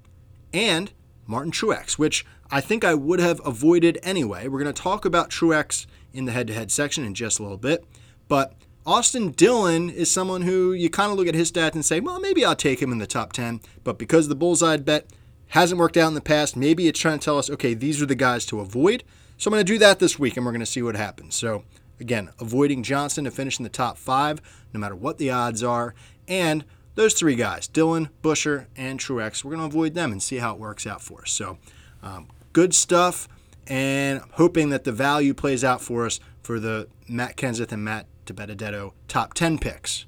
and 0.53 0.91
Martin 1.25 1.51
Truex, 1.51 1.93
which 1.99 2.25
I 2.49 2.61
think 2.61 2.83
I 2.83 2.93
would 2.93 3.19
have 3.19 3.41
avoided 3.45 3.99
anyway. 4.03 4.47
We're 4.47 4.63
going 4.63 4.73
to 4.73 4.81
talk 4.81 5.05
about 5.05 5.29
Truex 5.29 5.85
in 6.13 6.25
the 6.25 6.31
head 6.31 6.47
to 6.47 6.53
head 6.53 6.71
section 6.71 7.03
in 7.03 7.13
just 7.13 7.39
a 7.39 7.43
little 7.43 7.57
bit. 7.57 7.83
But 8.27 8.53
Austin 8.85 9.31
Dillon 9.31 9.89
is 9.89 10.09
someone 10.09 10.43
who 10.43 10.71
you 10.71 10.89
kind 10.89 11.11
of 11.11 11.17
look 11.17 11.27
at 11.27 11.35
his 11.35 11.51
stats 11.51 11.73
and 11.73 11.85
say, 11.85 11.99
well, 11.99 12.19
maybe 12.21 12.45
I'll 12.45 12.55
take 12.55 12.81
him 12.81 12.91
in 12.91 12.99
the 12.99 13.07
top 13.07 13.33
10. 13.33 13.59
But 13.83 13.97
because 13.97 14.27
the 14.29 14.35
bullseye 14.35 14.77
bet 14.77 15.07
hasn't 15.49 15.79
worked 15.79 15.97
out 15.97 16.07
in 16.07 16.13
the 16.13 16.21
past, 16.21 16.55
maybe 16.55 16.87
it's 16.87 16.99
trying 16.99 17.19
to 17.19 17.25
tell 17.25 17.37
us, 17.37 17.49
okay, 17.49 17.73
these 17.73 18.01
are 18.01 18.05
the 18.05 18.15
guys 18.15 18.45
to 18.45 18.61
avoid. 18.61 19.03
So 19.37 19.49
I'm 19.49 19.53
going 19.53 19.65
to 19.65 19.73
do 19.73 19.77
that 19.79 19.99
this 19.99 20.17
week 20.17 20.37
and 20.37 20.45
we're 20.45 20.53
going 20.53 20.61
to 20.61 20.65
see 20.65 20.81
what 20.81 20.95
happens. 20.95 21.35
So 21.35 21.63
Again, 21.99 22.29
avoiding 22.39 22.83
Johnson 22.83 23.23
to 23.23 23.31
finish 23.31 23.59
in 23.59 23.63
the 23.63 23.69
top 23.69 23.97
five, 23.97 24.41
no 24.73 24.79
matter 24.79 24.95
what 24.95 25.17
the 25.17 25.31
odds 25.31 25.63
are, 25.63 25.95
and 26.27 26.63
those 26.95 27.13
three 27.13 27.35
guys, 27.35 27.67
Dillon, 27.67 28.09
Buescher, 28.23 28.67
and 28.75 28.99
Truex, 28.99 29.43
we're 29.43 29.51
going 29.55 29.69
to 29.69 29.75
avoid 29.75 29.93
them 29.93 30.11
and 30.11 30.21
see 30.21 30.37
how 30.37 30.53
it 30.53 30.59
works 30.59 30.87
out 30.87 31.01
for 31.01 31.21
us. 31.21 31.31
So, 31.31 31.57
um, 32.01 32.27
good 32.53 32.73
stuff, 32.73 33.27
and 33.67 34.21
hoping 34.33 34.69
that 34.69 34.83
the 34.83 34.91
value 34.91 35.33
plays 35.33 35.63
out 35.63 35.81
for 35.81 36.05
us 36.05 36.19
for 36.41 36.59
the 36.59 36.87
Matt 37.07 37.37
Kenseth 37.37 37.71
and 37.71 37.83
Matt 37.83 38.07
DiBenedetto 38.25 38.93
top 39.07 39.33
10 39.33 39.59
picks. 39.59 40.05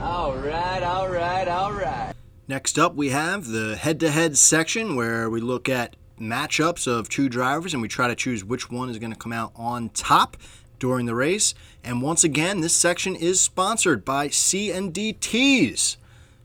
All 0.00 0.34
right, 0.36 0.82
all 0.82 1.08
right, 1.08 1.48
all 1.48 1.72
right. 1.72 2.12
Next 2.46 2.78
up, 2.78 2.94
we 2.94 3.08
have 3.10 3.46
the 3.46 3.76
head 3.76 4.00
to 4.00 4.10
head 4.10 4.36
section 4.36 4.96
where 4.96 5.30
we 5.30 5.40
look 5.40 5.68
at 5.68 5.96
matchups 6.20 6.86
of 6.86 7.08
two 7.08 7.28
drivers 7.28 7.72
and 7.72 7.82
we 7.82 7.88
try 7.88 8.06
to 8.08 8.14
choose 8.14 8.44
which 8.44 8.70
one 8.70 8.88
is 8.90 8.98
going 8.98 9.12
to 9.12 9.18
come 9.18 9.32
out 9.32 9.52
on 9.56 9.88
top 9.90 10.36
during 10.78 11.06
the 11.06 11.14
race. 11.14 11.54
And 11.82 12.02
once 12.02 12.24
again, 12.24 12.60
this 12.60 12.74
section 12.74 13.14
is 13.14 13.40
sponsored 13.40 14.04
by 14.04 14.28
C&D 14.28 15.14
Tees, 15.14 15.96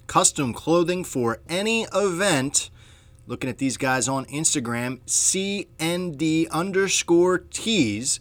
custom 0.08 0.54
clothing 0.54 1.04
for 1.04 1.40
any 1.48 1.88
event. 1.94 2.70
Looking 3.28 3.50
at 3.50 3.60
these 3.60 3.78
guys 3.78 4.08
on 4.08 4.26
Instagram, 4.26 5.02
CND 5.06 6.50
underscore 6.50 7.38
tees. 7.38 8.20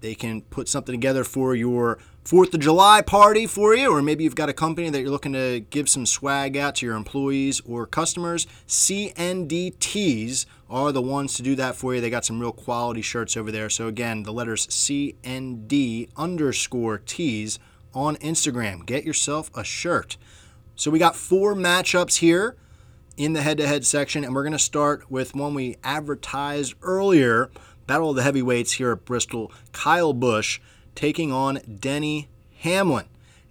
They 0.00 0.14
can 0.14 0.42
put 0.42 0.68
something 0.68 0.94
together 0.94 1.24
for 1.24 1.54
your 1.54 1.98
Fourth 2.24 2.52
of 2.54 2.60
July 2.60 3.00
party 3.00 3.46
for 3.46 3.74
you, 3.74 3.90
or 3.90 4.02
maybe 4.02 4.24
you've 4.24 4.34
got 4.34 4.48
a 4.48 4.52
company 4.52 4.90
that 4.90 5.00
you're 5.00 5.10
looking 5.10 5.32
to 5.32 5.60
give 5.70 5.88
some 5.88 6.04
swag 6.04 6.56
out 6.56 6.76
to 6.76 6.86
your 6.86 6.94
employees 6.94 7.60
or 7.66 7.86
customers. 7.86 8.46
CNDTs 8.68 10.46
are 10.70 10.92
the 10.92 11.02
ones 11.02 11.34
to 11.34 11.42
do 11.42 11.56
that 11.56 11.74
for 11.74 11.94
you. 11.94 12.00
They 12.00 12.10
got 12.10 12.24
some 12.24 12.40
real 12.40 12.52
quality 12.52 13.02
shirts 13.02 13.36
over 13.36 13.50
there. 13.50 13.68
So 13.68 13.88
again, 13.88 14.22
the 14.22 14.32
letters 14.32 14.68
CND 14.68 16.08
underscore 16.16 16.98
T's 16.98 17.58
on 17.92 18.16
Instagram. 18.16 18.86
Get 18.86 19.04
yourself 19.04 19.50
a 19.54 19.64
shirt. 19.64 20.16
So 20.76 20.90
we 20.90 21.00
got 21.00 21.16
four 21.16 21.54
matchups 21.54 22.18
here 22.18 22.56
in 23.16 23.32
the 23.32 23.42
head-to-head 23.42 23.84
section, 23.84 24.24
and 24.24 24.34
we're 24.34 24.44
going 24.44 24.52
to 24.52 24.58
start 24.58 25.10
with 25.10 25.34
one 25.34 25.54
we 25.54 25.76
advertised 25.82 26.74
earlier. 26.82 27.50
Battle 27.86 28.10
of 28.10 28.16
the 28.16 28.22
Heavyweights 28.22 28.74
here 28.74 28.92
at 28.92 29.04
Bristol. 29.04 29.52
Kyle 29.72 30.12
Busch 30.12 30.60
taking 30.94 31.32
on 31.32 31.56
Denny 31.80 32.28
Hamlin. 32.60 33.06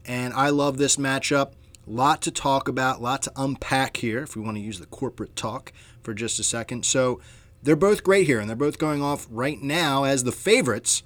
And 0.05 0.33
I 0.33 0.49
love 0.49 0.77
this 0.77 0.95
matchup. 0.95 1.51
Lot 1.85 2.21
to 2.21 2.31
talk 2.31 2.67
about, 2.67 3.01
lot 3.01 3.23
to 3.23 3.31
unpack 3.35 3.97
here 3.97 4.23
if 4.23 4.35
we 4.35 4.41
want 4.41 4.55
to 4.57 4.61
use 4.61 4.79
the 4.79 4.85
corporate 4.85 5.35
talk 5.35 5.73
for 6.09 6.15
just 6.15 6.39
a 6.39 6.43
second. 6.43 6.85
So 6.85 7.21
they're 7.61 7.75
both 7.75 8.03
great 8.03 8.25
here, 8.25 8.39
and 8.39 8.49
they're 8.49 8.55
both 8.55 8.79
going 8.79 9.03
off 9.03 9.27
right 9.29 9.61
now 9.61 10.05
as 10.05 10.23
the 10.23 10.31
favorites. 10.31 11.03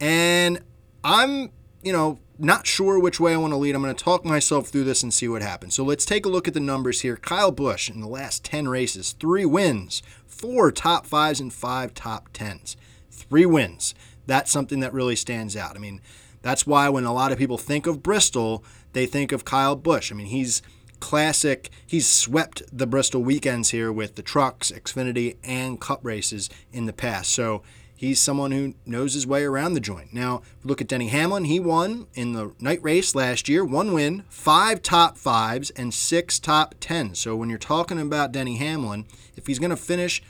And 0.00 0.60
I'm, 1.04 1.50
you 1.82 1.92
know, 1.92 2.18
not 2.36 2.66
sure 2.66 2.98
which 2.98 3.20
way 3.20 3.32
I 3.32 3.36
want 3.36 3.52
to 3.52 3.56
lead. 3.56 3.76
I'm 3.76 3.82
going 3.82 3.94
to 3.94 4.04
talk 4.04 4.24
myself 4.24 4.68
through 4.68 4.84
this 4.84 5.04
and 5.04 5.14
see 5.14 5.28
what 5.28 5.42
happens. 5.42 5.74
So 5.74 5.84
let's 5.84 6.04
take 6.04 6.26
a 6.26 6.28
look 6.28 6.48
at 6.48 6.54
the 6.54 6.60
numbers 6.60 7.02
here. 7.02 7.16
Kyle 7.16 7.52
Busch 7.52 7.88
in 7.88 8.00
the 8.00 8.08
last 8.08 8.42
10 8.44 8.66
races, 8.66 9.12
three 9.12 9.44
wins, 9.44 10.02
four 10.26 10.72
top 10.72 11.06
fives, 11.06 11.38
and 11.38 11.52
five 11.52 11.94
top 11.94 12.30
tens. 12.32 12.76
Three 13.10 13.46
wins 13.46 13.94
that's 14.30 14.50
something 14.50 14.80
that 14.80 14.94
really 14.94 15.16
stands 15.16 15.56
out. 15.56 15.76
I 15.76 15.80
mean, 15.80 16.00
that's 16.40 16.66
why 16.66 16.88
when 16.88 17.04
a 17.04 17.12
lot 17.12 17.32
of 17.32 17.38
people 17.38 17.58
think 17.58 17.86
of 17.86 18.02
Bristol, 18.02 18.64
they 18.92 19.04
think 19.04 19.32
of 19.32 19.44
Kyle 19.44 19.76
Busch. 19.76 20.12
I 20.12 20.14
mean, 20.14 20.28
he's 20.28 20.62
classic. 21.00 21.70
He's 21.86 22.06
swept 22.06 22.62
the 22.72 22.86
Bristol 22.86 23.22
weekends 23.22 23.70
here 23.70 23.92
with 23.92 24.14
the 24.14 24.22
trucks, 24.22 24.70
Xfinity, 24.70 25.36
and 25.42 25.80
Cup 25.80 26.00
races 26.02 26.48
in 26.72 26.86
the 26.86 26.92
past. 26.92 27.32
So 27.32 27.62
he's 27.96 28.20
someone 28.20 28.50
who 28.50 28.74
knows 28.86 29.14
his 29.14 29.26
way 29.26 29.44
around 29.44 29.74
the 29.74 29.80
joint. 29.80 30.14
Now, 30.14 30.42
look 30.64 30.80
at 30.80 30.88
Denny 30.88 31.08
Hamlin. 31.08 31.44
He 31.44 31.60
won 31.60 32.06
in 32.14 32.32
the 32.32 32.54
night 32.58 32.82
race 32.82 33.14
last 33.14 33.48
year, 33.48 33.64
one 33.64 33.92
win, 33.92 34.24
five 34.28 34.82
top 34.82 35.18
fives, 35.18 35.70
and 35.70 35.92
six 35.92 36.38
top 36.38 36.74
tens. 36.80 37.18
So 37.18 37.36
when 37.36 37.50
you're 37.50 37.58
talking 37.58 38.00
about 38.00 38.32
Denny 38.32 38.56
Hamlin, 38.56 39.06
if 39.36 39.46
he's 39.46 39.58
going 39.58 39.70
to 39.70 39.76
finish 39.76 40.22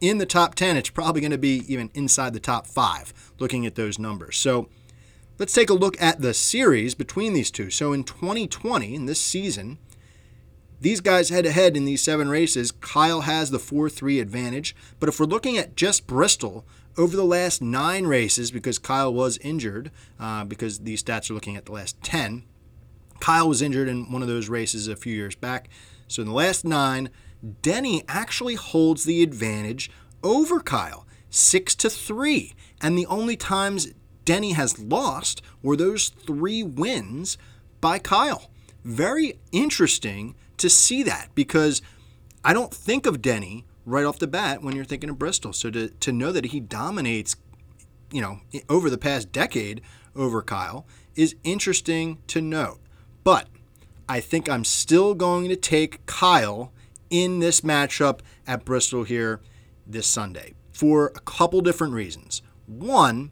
in 0.00 0.18
the 0.18 0.26
top 0.26 0.54
10, 0.54 0.76
it's 0.76 0.90
probably 0.90 1.20
going 1.20 1.30
to 1.30 1.38
be 1.38 1.64
even 1.72 1.90
inside 1.94 2.32
the 2.32 2.40
top 2.40 2.66
five 2.66 3.12
looking 3.38 3.66
at 3.66 3.74
those 3.74 3.98
numbers. 3.98 4.36
So 4.36 4.68
let's 5.38 5.52
take 5.52 5.70
a 5.70 5.74
look 5.74 6.00
at 6.00 6.20
the 6.20 6.34
series 6.34 6.94
between 6.94 7.32
these 7.32 7.50
two. 7.50 7.70
So 7.70 7.92
in 7.92 8.04
2020, 8.04 8.94
in 8.94 9.06
this 9.06 9.20
season, 9.20 9.78
these 10.80 11.00
guys 11.00 11.28
head 11.28 11.44
to 11.44 11.52
head 11.52 11.76
in 11.76 11.84
these 11.84 12.02
seven 12.02 12.28
races. 12.28 12.70
Kyle 12.72 13.22
has 13.22 13.50
the 13.50 13.58
4 13.58 13.88
3 13.88 14.20
advantage. 14.20 14.76
But 15.00 15.08
if 15.08 15.18
we're 15.18 15.26
looking 15.26 15.58
at 15.58 15.76
just 15.76 16.06
Bristol, 16.06 16.64
over 16.96 17.16
the 17.16 17.24
last 17.24 17.62
nine 17.62 18.06
races, 18.06 18.50
because 18.50 18.78
Kyle 18.78 19.14
was 19.14 19.38
injured, 19.38 19.92
uh, 20.18 20.44
because 20.44 20.80
these 20.80 21.02
stats 21.02 21.30
are 21.30 21.34
looking 21.34 21.56
at 21.56 21.64
the 21.64 21.72
last 21.72 22.02
10, 22.02 22.42
Kyle 23.20 23.48
was 23.48 23.62
injured 23.62 23.88
in 23.88 24.10
one 24.10 24.20
of 24.20 24.28
those 24.28 24.48
races 24.48 24.88
a 24.88 24.96
few 24.96 25.14
years 25.14 25.36
back. 25.36 25.68
So 26.08 26.22
in 26.22 26.28
the 26.28 26.34
last 26.34 26.64
nine, 26.64 27.10
Denny 27.62 28.02
actually 28.08 28.56
holds 28.56 29.04
the 29.04 29.22
advantage 29.22 29.90
over 30.24 30.60
Kyle, 30.60 31.06
six 31.30 31.74
to 31.76 31.88
three. 31.88 32.54
And 32.80 32.98
the 32.98 33.06
only 33.06 33.36
times 33.36 33.92
Denny 34.24 34.52
has 34.52 34.78
lost 34.78 35.40
were 35.62 35.76
those 35.76 36.08
three 36.08 36.62
wins 36.62 37.38
by 37.80 37.98
Kyle. 37.98 38.50
Very 38.84 39.38
interesting 39.52 40.34
to 40.58 40.70
see 40.70 41.02
that 41.04 41.28
because 41.34 41.82
I 42.44 42.52
don't 42.52 42.72
think 42.72 43.06
of 43.06 43.22
Denny 43.22 43.64
right 43.84 44.04
off 44.04 44.18
the 44.18 44.26
bat 44.26 44.62
when 44.62 44.76
you're 44.76 44.84
thinking 44.84 45.10
of 45.10 45.18
Bristol. 45.18 45.52
So 45.52 45.70
to, 45.70 45.88
to 45.88 46.12
know 46.12 46.32
that 46.32 46.46
he 46.46 46.60
dominates, 46.60 47.36
you 48.12 48.20
know, 48.20 48.40
over 48.68 48.90
the 48.90 48.98
past 48.98 49.32
decade 49.32 49.80
over 50.14 50.42
Kyle 50.42 50.86
is 51.16 51.36
interesting 51.44 52.18
to 52.28 52.40
note. 52.40 52.80
But 53.24 53.48
I 54.08 54.20
think 54.20 54.48
I'm 54.48 54.64
still 54.64 55.14
going 55.14 55.48
to 55.48 55.56
take 55.56 56.04
Kyle 56.06 56.72
in 57.10 57.38
this 57.38 57.62
matchup 57.62 58.20
at 58.46 58.64
Bristol 58.64 59.04
here 59.04 59.40
this 59.86 60.06
Sunday 60.06 60.54
for 60.72 61.08
a 61.16 61.20
couple 61.20 61.60
different 61.60 61.94
reasons. 61.94 62.42
One 62.66 63.30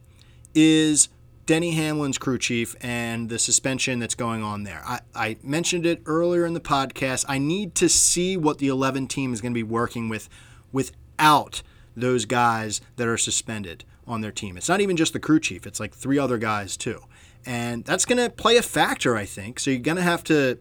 is 0.55 1.09
Denny 1.47 1.73
Hamlin's 1.73 2.19
crew 2.19 2.39
chief 2.39 2.75
and 2.81 3.29
the 3.29 3.39
suspension 3.39 4.01
that's 4.01 4.17
going 4.17 4.43
on 4.43 4.65
there. 4.65 4.83
I, 4.85 5.01
I 5.15 5.37
mentioned 5.45 5.87
it 5.87 6.03
earlier 6.05 6.45
in 6.45 6.55
the 6.55 6.61
podcast. 6.61 7.25
I 7.29 7.39
need 7.39 7.77
to 7.77 7.89
see 7.89 8.37
what 8.37 8.59
the 8.59 8.67
11 8.67 9.07
team 9.07 9.33
is 9.33 9.41
going 9.41 9.53
to 9.53 9.59
be 9.59 9.63
working 9.63 10.09
with 10.09 10.29
without 10.73 11.63
those 11.97 12.25
guys 12.25 12.81
that 12.97 13.07
are 13.07 13.17
suspended 13.17 13.85
on 14.09 14.21
their 14.21 14.33
team. 14.33 14.57
It's 14.57 14.69
not 14.69 14.81
even 14.81 14.97
just 14.97 15.13
the 15.13 15.21
crew 15.21 15.41
chief, 15.41 15.67
it's 15.67 15.81
like 15.81 15.95
three 15.95 16.19
other 16.19 16.37
guys 16.37 16.77
too. 16.77 17.01
And 17.45 17.85
that's 17.85 18.05
going 18.05 18.19
to 18.19 18.29
play 18.29 18.57
a 18.57 18.63
factor, 18.63 19.17
I 19.17 19.25
think. 19.25 19.61
So 19.61 19.71
you're 19.71 19.79
going 19.79 19.97
to 19.97 20.03
have 20.03 20.25
to 20.25 20.59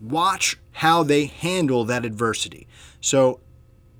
watch 0.00 0.58
how 0.72 1.04
they 1.04 1.26
handle 1.26 1.84
that 1.84 2.04
adversity. 2.04 2.66
So, 3.00 3.40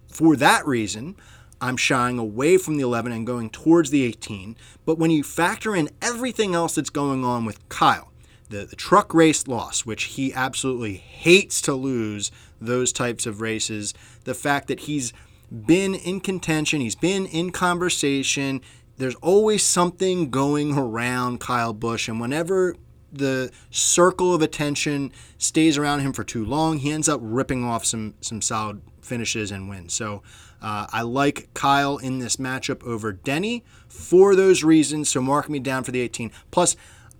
for 0.08 0.34
that 0.36 0.66
reason, 0.66 1.16
I'm 1.60 1.76
shying 1.76 2.18
away 2.18 2.58
from 2.58 2.76
the 2.76 2.82
11 2.82 3.12
and 3.12 3.26
going 3.26 3.50
towards 3.50 3.90
the 3.90 4.04
18. 4.04 4.56
But 4.84 4.98
when 4.98 5.10
you 5.10 5.22
factor 5.22 5.74
in 5.74 5.90
everything 6.02 6.54
else 6.54 6.74
that's 6.74 6.90
going 6.90 7.24
on 7.24 7.44
with 7.44 7.66
Kyle, 7.68 8.12
the, 8.48 8.64
the 8.64 8.76
truck 8.76 9.14
race 9.14 9.48
loss, 9.48 9.84
which 9.84 10.04
he 10.04 10.32
absolutely 10.34 10.94
hates 10.94 11.60
to 11.62 11.74
lose 11.74 12.30
those 12.60 12.92
types 12.92 13.26
of 13.26 13.40
races, 13.40 13.94
the 14.24 14.34
fact 14.34 14.68
that 14.68 14.80
he's 14.80 15.12
been 15.50 15.94
in 15.94 16.20
contention, 16.20 16.80
he's 16.80 16.94
been 16.94 17.26
in 17.26 17.50
conversation, 17.50 18.60
there's 18.98 19.14
always 19.16 19.62
something 19.62 20.30
going 20.30 20.76
around 20.76 21.40
Kyle 21.40 21.72
Busch. 21.72 22.08
And 22.08 22.20
whenever 22.20 22.76
the 23.12 23.50
circle 23.70 24.34
of 24.34 24.42
attention 24.42 25.12
stays 25.38 25.78
around 25.78 26.00
him 26.00 26.12
for 26.12 26.24
too 26.24 26.44
long, 26.44 26.78
he 26.78 26.90
ends 26.90 27.08
up 27.08 27.20
ripping 27.22 27.64
off 27.64 27.84
some 27.84 28.14
some 28.20 28.42
solid 28.42 28.82
finishes 29.00 29.50
and 29.50 29.68
wins. 29.68 29.94
So 29.94 30.22
uh, 30.66 30.84
I 30.92 31.02
like 31.02 31.48
Kyle 31.54 31.96
in 31.96 32.18
this 32.18 32.38
matchup 32.38 32.82
over 32.82 33.12
Denny 33.12 33.62
for 33.88 34.34
those 34.34 34.64
reasons. 34.64 35.08
So 35.08 35.20
mark 35.20 35.48
me 35.48 35.60
down 35.60 35.84
for 35.84 35.92
the 35.92 36.00
18. 36.00 36.32
Plus, 36.50 36.74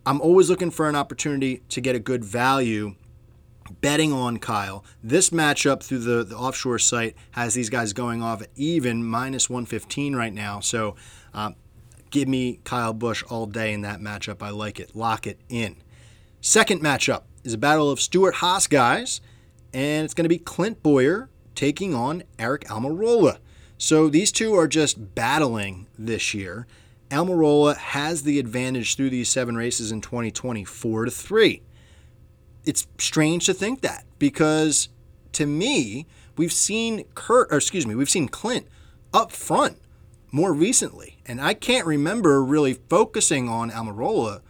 I'm 0.04 0.20
always 0.20 0.50
looking 0.50 0.72
for 0.72 0.88
an 0.88 0.96
opportunity 0.96 1.62
to 1.68 1.80
get 1.80 1.94
a 1.94 2.00
good 2.00 2.24
value 2.24 2.96
betting 3.80 4.12
on 4.12 4.38
Kyle. 4.38 4.84
This 5.00 5.30
matchup 5.30 5.84
through 5.84 6.00
the, 6.00 6.24
the 6.24 6.36
offshore 6.36 6.80
site 6.80 7.14
has 7.32 7.54
these 7.54 7.70
guys 7.70 7.92
going 7.92 8.20
off 8.20 8.42
at 8.42 8.48
even 8.56 9.04
minus 9.04 9.48
115 9.48 10.16
right 10.16 10.34
now. 10.34 10.58
So 10.58 10.96
uh, 11.32 11.52
give 12.10 12.26
me 12.26 12.58
Kyle 12.64 12.94
Busch 12.94 13.22
all 13.28 13.46
day 13.46 13.72
in 13.72 13.82
that 13.82 14.00
matchup. 14.00 14.42
I 14.42 14.50
like 14.50 14.80
it. 14.80 14.96
Lock 14.96 15.24
it 15.24 15.38
in. 15.48 15.76
Second 16.40 16.82
matchup 16.82 17.22
is 17.44 17.52
a 17.52 17.58
battle 17.58 17.92
of 17.92 18.00
Stewart-Haas 18.00 18.66
guys, 18.66 19.20
and 19.72 20.04
it's 20.04 20.14
going 20.14 20.24
to 20.24 20.28
be 20.28 20.38
Clint 20.38 20.82
Bowyer 20.82 21.30
taking 21.54 21.94
on 21.94 22.22
Aric 22.38 22.64
Almirola. 22.64 23.38
So 23.78 24.08
these 24.08 24.32
two 24.32 24.54
are 24.54 24.68
just 24.68 25.14
battling 25.14 25.86
this 25.98 26.34
year. 26.34 26.66
Almirola 27.10 27.76
has 27.76 28.22
the 28.22 28.38
advantage 28.38 28.96
through 28.96 29.10
these 29.10 29.28
seven 29.28 29.56
races 29.56 29.92
in 29.92 30.00
2020, 30.00 30.64
four 30.64 31.04
to 31.04 31.10
three. 31.10 31.62
It's 32.64 32.86
strange 32.98 33.46
to 33.46 33.54
think 33.54 33.82
that 33.82 34.04
because 34.18 34.88
to 35.32 35.46
me, 35.46 36.06
we've 36.36 36.52
seen 36.52 37.04
Kurt, 37.14 37.52
or 37.52 37.58
excuse 37.58 37.86
me, 37.86 37.94
we've 37.94 38.10
seen 38.10 38.28
Clint 38.28 38.66
up 39.12 39.30
front 39.30 39.78
more 40.32 40.52
recently, 40.52 41.18
and 41.26 41.40
I 41.40 41.54
can't 41.54 41.86
remember 41.86 42.42
really 42.42 42.74
focusing 42.74 43.48
on 43.48 43.70
Almirola 43.70 44.40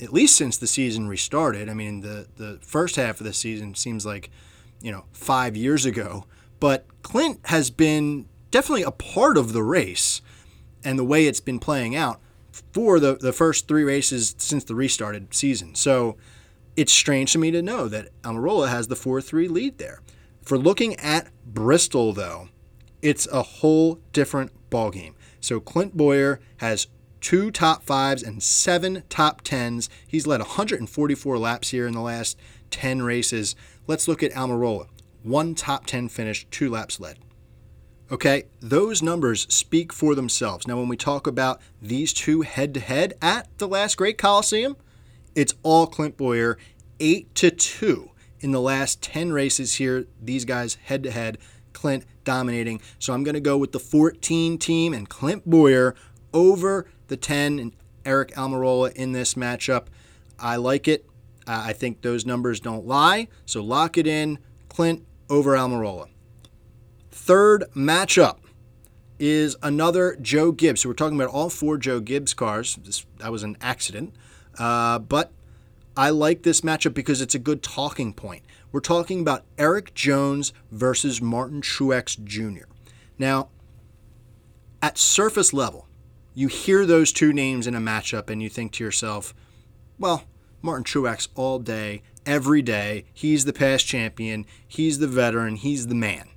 at 0.00 0.12
least 0.12 0.36
since 0.36 0.56
the 0.56 0.66
season 0.66 1.08
restarted. 1.08 1.68
I 1.68 1.74
mean, 1.74 2.00
the 2.00 2.28
the 2.36 2.58
first 2.62 2.96
half 2.96 3.20
of 3.20 3.26
the 3.26 3.32
season 3.32 3.74
seems 3.74 4.06
like, 4.06 4.30
you 4.80 4.92
know, 4.92 5.04
five 5.12 5.56
years 5.56 5.84
ago. 5.84 6.24
But 6.60 6.86
Clint 7.02 7.40
has 7.44 7.70
been 7.70 8.26
definitely 8.50 8.82
a 8.82 8.90
part 8.90 9.36
of 9.36 9.52
the 9.52 9.62
race 9.62 10.20
and 10.84 10.98
the 10.98 11.04
way 11.04 11.26
it's 11.26 11.40
been 11.40 11.58
playing 11.58 11.94
out 11.94 12.20
for 12.72 12.98
the, 13.00 13.16
the 13.16 13.32
first 13.32 13.68
three 13.68 13.84
races 13.84 14.34
since 14.38 14.64
the 14.64 14.74
restarted 14.74 15.34
season. 15.34 15.74
So 15.74 16.16
it's 16.76 16.92
strange 16.92 17.32
to 17.32 17.38
me 17.38 17.50
to 17.50 17.62
know 17.62 17.88
that 17.88 18.08
Almirola 18.22 18.68
has 18.68 18.88
the 18.88 18.96
4 18.96 19.20
3 19.20 19.48
lead 19.48 19.78
there. 19.78 20.00
For 20.42 20.56
looking 20.56 20.94
at 20.96 21.30
Bristol, 21.44 22.12
though, 22.12 22.48
it's 23.02 23.26
a 23.28 23.42
whole 23.42 24.00
different 24.12 24.52
ballgame. 24.70 25.14
So 25.40 25.60
Clint 25.60 25.96
Bowyer 25.96 26.40
has 26.58 26.88
two 27.20 27.50
top 27.50 27.82
fives 27.82 28.22
and 28.22 28.42
seven 28.42 29.02
top 29.08 29.42
tens. 29.42 29.90
He's 30.06 30.26
led 30.26 30.40
144 30.40 31.38
laps 31.38 31.70
here 31.70 31.86
in 31.86 31.94
the 31.94 32.00
last 32.00 32.38
10 32.70 33.02
races. 33.02 33.54
Let's 33.86 34.08
look 34.08 34.22
at 34.22 34.32
Almirola. 34.32 34.88
One 35.22 35.54
top 35.54 35.86
10 35.86 36.08
finish, 36.08 36.46
two 36.50 36.70
laps 36.70 37.00
led. 37.00 37.18
Okay, 38.10 38.44
those 38.60 39.02
numbers 39.02 39.46
speak 39.52 39.92
for 39.92 40.14
themselves. 40.14 40.66
Now, 40.66 40.78
when 40.78 40.88
we 40.88 40.96
talk 40.96 41.26
about 41.26 41.60
these 41.82 42.14
two 42.14 42.40
head 42.40 42.72
to 42.72 42.80
head 42.80 43.12
at 43.20 43.48
the 43.58 43.68
last 43.68 43.98
Great 43.98 44.16
Coliseum, 44.16 44.76
it's 45.34 45.52
all 45.62 45.86
Clint 45.86 46.16
Bowyer, 46.16 46.56
8 47.00 47.34
to 47.34 47.50
2 47.50 48.10
in 48.40 48.52
the 48.52 48.62
last 48.62 49.02
10 49.02 49.32
races 49.32 49.74
here. 49.74 50.06
These 50.22 50.46
guys 50.46 50.76
head 50.84 51.02
to 51.02 51.10
head, 51.10 51.36
Clint 51.74 52.06
dominating. 52.24 52.80
So 52.98 53.12
I'm 53.12 53.24
going 53.24 53.34
to 53.34 53.40
go 53.40 53.58
with 53.58 53.72
the 53.72 53.78
14 53.78 54.56
team 54.56 54.94
and 54.94 55.06
Clint 55.06 55.44
Bowyer 55.44 55.94
over 56.32 56.86
the 57.08 57.16
10 57.18 57.58
and 57.58 57.76
Aric 58.04 58.32
Almirola 58.32 58.90
in 58.94 59.12
this 59.12 59.34
matchup. 59.34 59.88
I 60.38 60.56
like 60.56 60.88
it. 60.88 61.04
I 61.46 61.74
think 61.74 62.00
those 62.00 62.24
numbers 62.24 62.58
don't 62.58 62.86
lie. 62.86 63.28
So 63.44 63.62
lock 63.62 63.98
it 63.98 64.06
in. 64.06 64.38
Clint 64.70 65.04
over 65.28 65.56
Almirola. 65.56 66.08
Third 67.18 67.64
matchup 67.74 68.38
is 69.18 69.54
another 69.62 70.16
Joe 70.22 70.50
Gibbs. 70.50 70.80
So 70.80 70.88
we're 70.88 70.94
talking 70.94 71.20
about 71.20 71.34
all 71.34 71.50
four 71.50 71.76
Joe 71.76 72.00
Gibbs 72.00 72.32
cars. 72.32 72.76
This, 72.76 73.04
that 73.18 73.30
was 73.30 73.42
an 73.42 73.58
accident. 73.60 74.14
Uh, 74.56 74.98
but 75.00 75.30
I 75.94 76.08
like 76.08 76.42
this 76.42 76.62
matchup 76.62 76.94
because 76.94 77.20
it's 77.20 77.34
a 77.34 77.38
good 77.38 77.62
talking 77.62 78.14
point. 78.14 78.44
We're 78.72 78.80
talking 78.80 79.20
about 79.20 79.44
Erik 79.58 79.92
Jones 79.92 80.54
versus 80.70 81.20
Martin 81.20 81.60
Truex 81.60 82.22
Jr. 82.24 82.66
Now, 83.18 83.48
at 84.80 84.96
surface 84.96 85.52
level, 85.52 85.86
you 86.34 86.48
hear 86.48 86.86
those 86.86 87.12
two 87.12 87.34
names 87.34 87.66
in 87.66 87.74
a 87.74 87.80
matchup 87.80 88.30
and 88.30 88.40
you 88.40 88.48
think 88.48 88.72
to 88.74 88.84
yourself, 88.84 89.34
well, 89.98 90.22
Martin 90.62 90.84
Truex 90.84 91.28
all 91.34 91.58
day, 91.58 92.02
every 92.24 92.62
day. 92.62 93.04
He's 93.12 93.44
the 93.44 93.52
past 93.52 93.86
champion. 93.86 94.46
He's 94.66 94.98
the 94.98 95.08
veteran. 95.08 95.56
He's 95.56 95.88
the 95.88 95.94
man. 95.94 96.28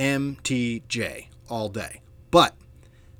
MTJ 0.00 1.26
all 1.48 1.68
day. 1.68 2.00
But 2.30 2.56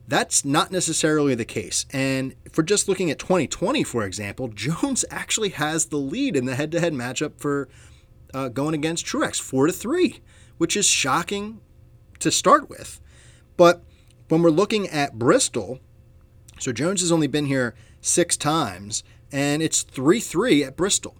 that's 0.08 0.44
not 0.44 0.72
necessarily 0.72 1.34
the 1.34 1.44
case. 1.44 1.86
And 1.92 2.34
for 2.50 2.62
just 2.62 2.88
looking 2.88 3.10
at 3.10 3.18
2020, 3.18 3.84
for 3.84 4.04
example, 4.04 4.48
Jones 4.54 5.04
actually 5.10 5.50
has 5.50 5.86
the 5.86 5.98
lead 5.98 6.34
in 6.34 6.46
the 6.46 6.56
head 6.56 6.72
to 6.72 6.80
head 6.80 6.94
matchup 6.94 7.38
for 7.38 7.68
uh, 8.32 8.48
going 8.48 8.74
against 8.74 9.06
Truex, 9.06 9.40
4 9.40 9.66
to 9.66 9.72
3, 9.72 10.20
which 10.58 10.76
is 10.76 10.86
shocking 10.86 11.60
to 12.18 12.30
start 12.30 12.70
with. 12.70 13.00
But 13.56 13.82
when 14.28 14.42
we're 14.42 14.50
looking 14.50 14.88
at 14.88 15.18
Bristol, 15.18 15.80
so 16.58 16.72
Jones 16.72 17.00
has 17.02 17.12
only 17.12 17.26
been 17.26 17.46
here 17.46 17.74
six 18.00 18.36
times, 18.36 19.04
and 19.30 19.62
it's 19.62 19.82
3 19.82 20.20
3 20.20 20.64
at 20.64 20.76
Bristol. 20.76 21.16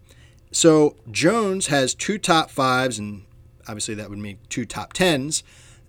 So 0.52 0.96
Jones 1.11 1.68
has 1.68 1.94
two 1.94 2.18
top 2.18 2.50
fives, 2.50 2.98
and 2.98 3.24
obviously 3.71 3.95
that 3.95 4.11
would 4.11 4.18
mean 4.18 4.39
two 4.49 4.64
top 4.64 4.93
tens 4.93 5.45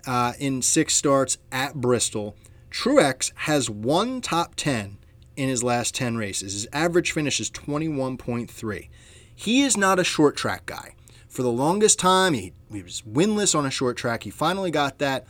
uh, 0.06 0.34
in 0.38 0.62
six 0.62 0.94
starts 0.94 1.36
at 1.50 1.74
Bristol. 1.74 2.36
Truex 2.70 3.32
has 3.34 3.68
one 3.68 4.20
top 4.20 4.54
10 4.54 4.98
in 5.36 5.48
his 5.48 5.64
last 5.64 5.94
10 5.94 6.16
races. 6.16 6.52
His 6.52 6.68
average 6.72 7.10
finish 7.10 7.40
is 7.40 7.50
21.3. 7.50 8.88
He 9.34 9.62
is 9.62 9.76
not 9.76 9.98
a 9.98 10.04
short 10.04 10.36
track 10.36 10.66
guy. 10.66 10.94
For 11.28 11.42
the 11.42 11.50
longest 11.50 11.98
time, 11.98 12.34
he, 12.34 12.52
he 12.70 12.82
was 12.82 13.02
winless 13.02 13.58
on 13.58 13.66
a 13.66 13.70
short 13.70 13.96
track. 13.96 14.22
He 14.22 14.30
finally 14.30 14.70
got 14.70 14.98
that, 14.98 15.26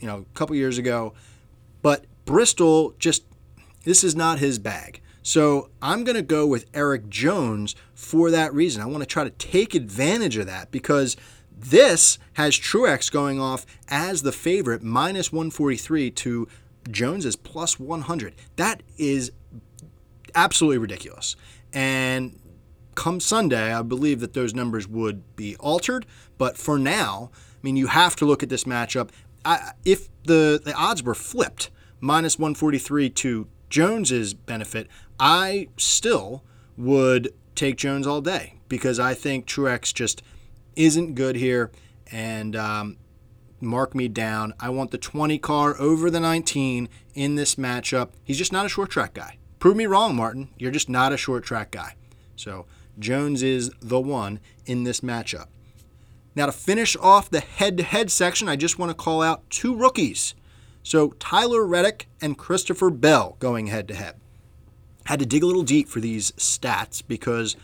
you 0.00 0.06
know, 0.08 0.18
a 0.18 0.34
couple 0.36 0.56
years 0.56 0.78
ago. 0.78 1.14
But 1.82 2.06
Bristol 2.24 2.94
just 2.98 3.24
this 3.84 4.02
is 4.02 4.16
not 4.16 4.38
his 4.38 4.58
bag. 4.58 5.00
So 5.22 5.70
I'm 5.80 6.04
going 6.04 6.16
to 6.16 6.22
go 6.22 6.46
with 6.46 6.66
Erik 6.74 7.08
Jones 7.08 7.76
for 7.94 8.30
that 8.30 8.52
reason. 8.52 8.82
I 8.82 8.86
want 8.86 9.00
to 9.02 9.06
try 9.06 9.24
to 9.24 9.30
take 9.30 9.74
advantage 9.74 10.36
of 10.36 10.46
that 10.46 10.70
because 10.70 11.16
this 11.62 12.18
has 12.34 12.54
Truex 12.54 13.10
going 13.10 13.40
off 13.40 13.64
as 13.88 14.22
the 14.22 14.32
favorite, 14.32 14.82
minus 14.82 15.32
143 15.32 16.10
to 16.10 16.48
Jones's 16.90 17.36
plus 17.36 17.78
100. 17.78 18.34
That 18.56 18.82
is 18.98 19.32
absolutely 20.34 20.78
ridiculous. 20.78 21.36
And 21.72 22.38
come 22.94 23.20
Sunday, 23.20 23.72
I 23.72 23.82
believe 23.82 24.20
that 24.20 24.34
those 24.34 24.54
numbers 24.54 24.88
would 24.88 25.36
be 25.36 25.56
altered. 25.56 26.06
But 26.38 26.56
for 26.56 26.78
now, 26.78 27.30
I 27.34 27.58
mean, 27.62 27.76
you 27.76 27.86
have 27.86 28.16
to 28.16 28.24
look 28.24 28.42
at 28.42 28.48
this 28.48 28.64
matchup. 28.64 29.10
I, 29.44 29.72
if 29.84 30.08
the, 30.24 30.60
the 30.62 30.74
odds 30.74 31.02
were 31.02 31.14
flipped, 31.14 31.70
minus 32.00 32.38
143 32.38 33.10
to 33.10 33.48
Jones's 33.70 34.34
benefit, 34.34 34.88
I 35.18 35.68
still 35.76 36.42
would 36.76 37.32
take 37.54 37.76
Jones 37.76 38.06
all 38.06 38.20
day 38.20 38.54
because 38.68 38.98
I 38.98 39.14
think 39.14 39.46
Truex 39.46 39.94
just 39.94 40.22
isn't 40.76 41.14
good 41.14 41.36
here. 41.36 41.70
And 42.10 42.54
um, 42.56 42.96
mark 43.60 43.94
me 43.94 44.08
down. 44.08 44.54
I 44.60 44.70
want 44.70 44.90
the 44.90 44.98
20 44.98 45.38
car 45.38 45.74
over 45.78 46.10
the 46.10 46.20
19 46.20 46.88
in 47.14 47.34
this 47.36 47.54
matchup. 47.54 48.10
He's 48.24 48.38
just 48.38 48.52
not 48.52 48.66
a 48.66 48.68
short 48.68 48.90
track 48.90 49.14
guy. 49.14 49.38
Prove 49.58 49.76
me 49.76 49.86
wrong, 49.86 50.16
Martin. 50.16 50.48
You're 50.58 50.70
just 50.70 50.88
not 50.88 51.12
a 51.12 51.16
short 51.16 51.44
track 51.44 51.70
guy. 51.70 51.94
So 52.36 52.66
Jones 52.98 53.42
is 53.42 53.70
the 53.80 54.00
one 54.00 54.40
in 54.66 54.84
this 54.84 55.00
matchup. 55.00 55.46
Now, 56.34 56.46
to 56.46 56.52
finish 56.52 56.96
off 56.96 57.30
the 57.30 57.40
head 57.40 57.76
to 57.76 57.82
head 57.82 58.10
section, 58.10 58.48
I 58.48 58.56
just 58.56 58.78
want 58.78 58.90
to 58.90 58.94
call 58.94 59.22
out 59.22 59.48
two 59.50 59.74
rookies 59.74 60.34
so 60.82 61.10
Tyler 61.18 61.64
Reddick 61.64 62.08
and 62.20 62.36
Christopher 62.36 62.90
Bell 62.90 63.36
going 63.38 63.68
head 63.68 63.88
to 63.88 63.94
head. 63.94 64.16
Had 65.04 65.20
to 65.20 65.26
dig 65.26 65.42
a 65.42 65.46
little 65.46 65.62
deep 65.62 65.88
for 65.88 66.00
these 66.00 66.32
stats 66.32 67.02
because, 67.06 67.56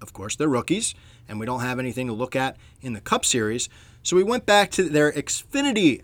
of 0.00 0.12
course, 0.12 0.36
they're 0.36 0.48
rookies 0.48 0.94
and 1.32 1.40
we 1.40 1.46
don't 1.46 1.60
have 1.60 1.78
anything 1.78 2.06
to 2.06 2.12
look 2.12 2.36
at 2.36 2.58
in 2.82 2.92
the 2.92 3.00
Cup 3.00 3.24
Series. 3.24 3.70
So 4.02 4.16
we 4.16 4.22
went 4.22 4.44
back 4.44 4.70
to 4.72 4.84
their 4.84 5.10
Xfinity 5.10 6.02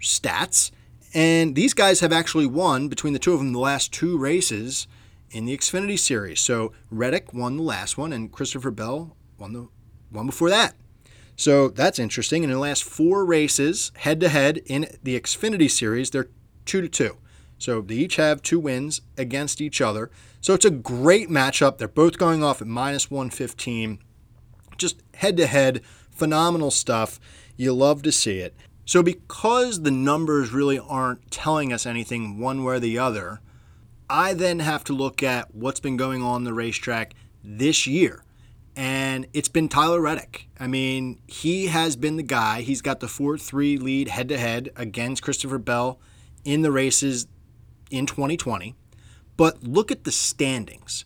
stats, 0.00 0.70
and 1.12 1.54
these 1.54 1.74
guys 1.74 2.00
have 2.00 2.12
actually 2.12 2.46
won 2.46 2.88
between 2.88 3.12
the 3.12 3.18
two 3.18 3.34
of 3.34 3.40
them 3.40 3.52
the 3.52 3.58
last 3.58 3.92
two 3.92 4.16
races 4.16 4.88
in 5.30 5.44
the 5.44 5.56
Xfinity 5.56 5.98
Series. 5.98 6.40
So 6.40 6.72
Reddick 6.90 7.34
won 7.34 7.58
the 7.58 7.62
last 7.62 7.98
one, 7.98 8.10
and 8.10 8.32
Christopher 8.32 8.70
Bell 8.70 9.14
won 9.38 9.52
the 9.52 9.68
one 10.10 10.26
before 10.26 10.48
that. 10.48 10.74
So 11.36 11.68
that's 11.68 11.98
interesting. 11.98 12.42
And 12.42 12.50
in 12.50 12.56
the 12.56 12.62
last 12.62 12.84
four 12.84 13.26
races, 13.26 13.92
head 13.96 14.18
to 14.20 14.30
head 14.30 14.62
in 14.64 14.86
the 15.02 15.20
Xfinity 15.20 15.70
Series, 15.70 16.08
they're 16.08 16.30
two 16.64 16.80
to 16.80 16.88
two. 16.88 17.18
So 17.58 17.82
they 17.82 17.96
each 17.96 18.16
have 18.16 18.40
two 18.40 18.58
wins 18.58 19.02
against 19.18 19.60
each 19.60 19.82
other. 19.82 20.10
So 20.40 20.54
it's 20.54 20.64
a 20.64 20.70
great 20.70 21.28
matchup. 21.28 21.76
They're 21.76 21.86
both 21.86 22.16
going 22.16 22.42
off 22.42 22.62
at 22.62 22.66
minus 22.66 23.10
115. 23.10 23.98
Just 24.76 25.02
head 25.14 25.36
to 25.38 25.46
head, 25.46 25.82
phenomenal 26.10 26.70
stuff. 26.70 27.20
You 27.56 27.72
love 27.72 28.02
to 28.02 28.12
see 28.12 28.38
it. 28.38 28.54
So, 28.84 29.02
because 29.02 29.82
the 29.82 29.90
numbers 29.90 30.52
really 30.52 30.78
aren't 30.78 31.30
telling 31.30 31.72
us 31.72 31.86
anything 31.86 32.38
one 32.38 32.64
way 32.64 32.74
or 32.74 32.80
the 32.80 32.98
other, 32.98 33.40
I 34.10 34.34
then 34.34 34.58
have 34.58 34.84
to 34.84 34.92
look 34.92 35.22
at 35.22 35.54
what's 35.54 35.80
been 35.80 35.96
going 35.96 36.22
on 36.22 36.44
the 36.44 36.52
racetrack 36.52 37.14
this 37.42 37.86
year 37.86 38.24
and 38.76 39.26
it's 39.32 39.48
been 39.48 39.68
Tyler 39.68 40.00
Reddick. 40.00 40.48
I 40.58 40.66
mean, 40.66 41.20
he 41.26 41.68
has 41.68 41.96
been 41.96 42.16
the 42.16 42.22
guy. 42.22 42.62
He's 42.62 42.82
got 42.82 43.00
the 43.00 43.08
4 43.08 43.38
3 43.38 43.78
lead 43.78 44.08
head 44.08 44.28
to 44.30 44.38
head 44.38 44.70
against 44.76 45.22
Christopher 45.22 45.58
Bell 45.58 46.00
in 46.44 46.62
the 46.62 46.72
races 46.72 47.26
in 47.90 48.06
2020. 48.06 48.74
But 49.36 49.62
look 49.62 49.90
at 49.90 50.04
the 50.04 50.12
standings. 50.12 51.04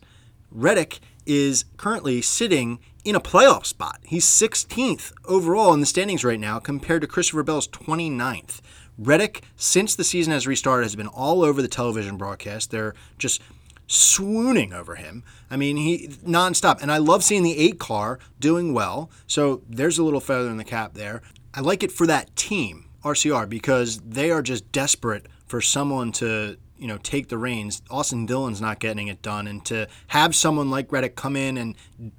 Reddick 0.51 0.99
is 1.25 1.65
currently 1.77 2.21
sitting 2.21 2.79
in 3.03 3.15
a 3.15 3.21
playoff 3.21 3.65
spot. 3.65 3.99
He's 4.03 4.25
16th 4.25 5.13
overall 5.25 5.73
in 5.73 5.79
the 5.79 5.85
standings 5.85 6.23
right 6.23 6.39
now 6.39 6.59
compared 6.59 7.01
to 7.01 7.07
Christopher 7.07 7.43
Bell's 7.43 7.67
29th. 7.67 8.61
Reddick, 8.97 9.43
since 9.55 9.95
the 9.95 10.03
season 10.03 10.33
has 10.33 10.45
restarted, 10.45 10.83
has 10.83 10.95
been 10.95 11.07
all 11.07 11.41
over 11.41 11.61
the 11.61 11.67
television 11.67 12.17
broadcast. 12.17 12.71
They're 12.71 12.93
just 13.17 13.41
swooning 13.87 14.73
over 14.73 14.95
him. 14.95 15.23
I 15.49 15.57
mean, 15.57 15.77
he 15.77 16.09
nonstop. 16.25 16.81
And 16.81 16.91
I 16.91 16.97
love 16.97 17.23
seeing 17.23 17.43
the 17.43 17.57
eight 17.57 17.79
car 17.79 18.19
doing 18.39 18.73
well. 18.73 19.09
So 19.25 19.63
there's 19.67 19.97
a 19.97 20.03
little 20.03 20.19
feather 20.19 20.49
in 20.49 20.57
the 20.57 20.63
cap 20.63 20.93
there. 20.93 21.21
I 21.53 21.61
like 21.61 21.81
it 21.81 21.91
for 21.91 22.05
that 22.07 22.35
team, 22.35 22.85
RCR, 23.03 23.49
because 23.49 23.99
they 24.01 24.29
are 24.31 24.41
just 24.41 24.71
desperate 24.71 25.27
for 25.47 25.61
someone 25.61 26.11
to 26.13 26.57
you 26.79 26.87
know, 26.87 26.97
take 26.97 27.27
the 27.27 27.37
reins. 27.37 27.81
Austin 27.89 28.25
Dillon's 28.25 28.61
not 28.61 28.79
getting 28.79 29.07
it 29.07 29.21
done, 29.21 29.47
and 29.47 29.63
to 29.65 29.87
have 30.07 30.35
someone 30.35 30.69
like 30.69 30.91
Reddick 30.91 31.15
come 31.15 31.35
in 31.35 31.57
and 31.57 31.75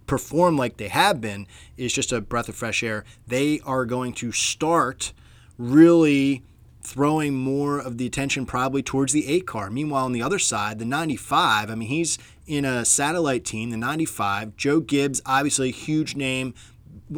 perform 0.07 0.57
like 0.57 0.77
they 0.77 0.89
have 0.89 1.21
been 1.21 1.47
is 1.77 1.93
just 1.93 2.13
a 2.13 2.21
breath 2.21 2.49
of 2.49 2.55
fresh 2.55 2.83
air. 2.83 3.05
They 3.27 3.61
are 3.65 3.85
going 3.85 4.13
to 4.15 4.33
start 4.33 5.13
really 5.59 6.43
throwing 6.83 7.35
more 7.35 7.79
of 7.79 7.99
the 7.99 8.07
attention 8.07 8.47
probably 8.47 8.83
towards 8.83 9.13
the 9.13 9.27
eight 9.27 9.47
car. 9.47 9.71
Meanwhile, 9.71 10.07
on 10.07 10.13
the 10.13 10.23
other 10.23 10.39
side, 10.39 10.79
the 10.79 10.85
95, 10.85 11.71
I 11.71 11.75
mean, 11.75 11.89
he's 11.89 12.19
in 12.47 12.65
a 12.65 12.85
satellite 12.85 13.45
team, 13.45 13.71
the 13.71 13.77
95. 13.77 14.57
Joe 14.57 14.81
Gibbs, 14.81 15.21
obviously 15.27 15.69
a 15.69 15.73
huge 15.73 16.17
name, 16.17 16.55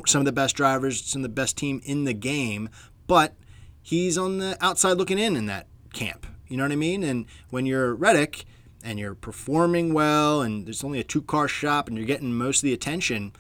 some 0.06 0.20
of 0.20 0.24
the 0.26 0.32
best 0.32 0.56
drivers, 0.56 1.04
some 1.04 1.20
of 1.20 1.22
the 1.22 1.28
best 1.28 1.56
team 1.56 1.80
in 1.84 2.04
the 2.04 2.12
game, 2.12 2.68
but 3.06 3.34
he's 3.82 4.18
on 4.18 4.38
the 4.38 4.56
outside 4.60 4.96
looking 4.96 5.18
in 5.18 5.36
in 5.36 5.46
that 5.46 5.66
camp. 5.92 6.26
You 6.52 6.58
know 6.58 6.64
what 6.64 6.72
I 6.72 6.76
mean? 6.76 7.02
And 7.02 7.24
when 7.48 7.64
you're 7.64 7.94
Reddick 7.94 8.44
and 8.84 8.98
you're 8.98 9.14
performing 9.14 9.94
well 9.94 10.42
and 10.42 10.66
there's 10.66 10.84
only 10.84 11.00
a 11.00 11.04
two 11.04 11.22
car 11.22 11.48
shop 11.48 11.88
and 11.88 11.96
you're 11.96 12.06
getting 12.06 12.34
most 12.34 12.58
of 12.58 12.64
the 12.64 12.74
attention, 12.74 13.32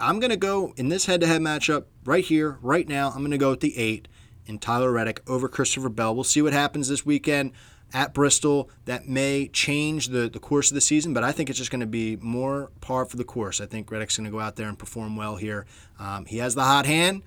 I'm 0.00 0.18
going 0.18 0.30
to 0.30 0.36
go 0.36 0.74
in 0.76 0.88
this 0.88 1.06
head 1.06 1.20
to 1.20 1.28
head 1.28 1.40
matchup 1.40 1.84
right 2.04 2.24
here, 2.24 2.58
right 2.60 2.88
now. 2.88 3.10
I'm 3.10 3.18
going 3.18 3.30
to 3.30 3.38
go 3.38 3.50
with 3.50 3.60
the 3.60 3.78
eight 3.78 4.08
in 4.44 4.58
Tyler 4.58 4.90
Reddick 4.90 5.22
over 5.28 5.48
Christopher 5.48 5.88
Bell. 5.88 6.16
We'll 6.16 6.24
see 6.24 6.42
what 6.42 6.52
happens 6.52 6.88
this 6.88 7.06
weekend 7.06 7.52
at 7.94 8.12
Bristol. 8.12 8.68
That 8.86 9.06
may 9.06 9.46
change 9.46 10.08
the, 10.08 10.28
the 10.28 10.40
course 10.40 10.72
of 10.72 10.74
the 10.74 10.80
season, 10.80 11.14
but 11.14 11.22
I 11.22 11.30
think 11.30 11.48
it's 11.48 11.60
just 11.60 11.70
going 11.70 11.78
to 11.78 11.86
be 11.86 12.16
more 12.16 12.72
par 12.80 13.04
for 13.04 13.16
the 13.16 13.24
course. 13.24 13.60
I 13.60 13.66
think 13.66 13.88
Reddick's 13.88 14.16
going 14.16 14.24
to 14.24 14.32
go 14.32 14.40
out 14.40 14.56
there 14.56 14.66
and 14.66 14.76
perform 14.76 15.14
well 15.14 15.36
here. 15.36 15.64
Um, 16.00 16.24
he 16.24 16.38
has 16.38 16.56
the 16.56 16.64
hot 16.64 16.86
hand 16.86 17.22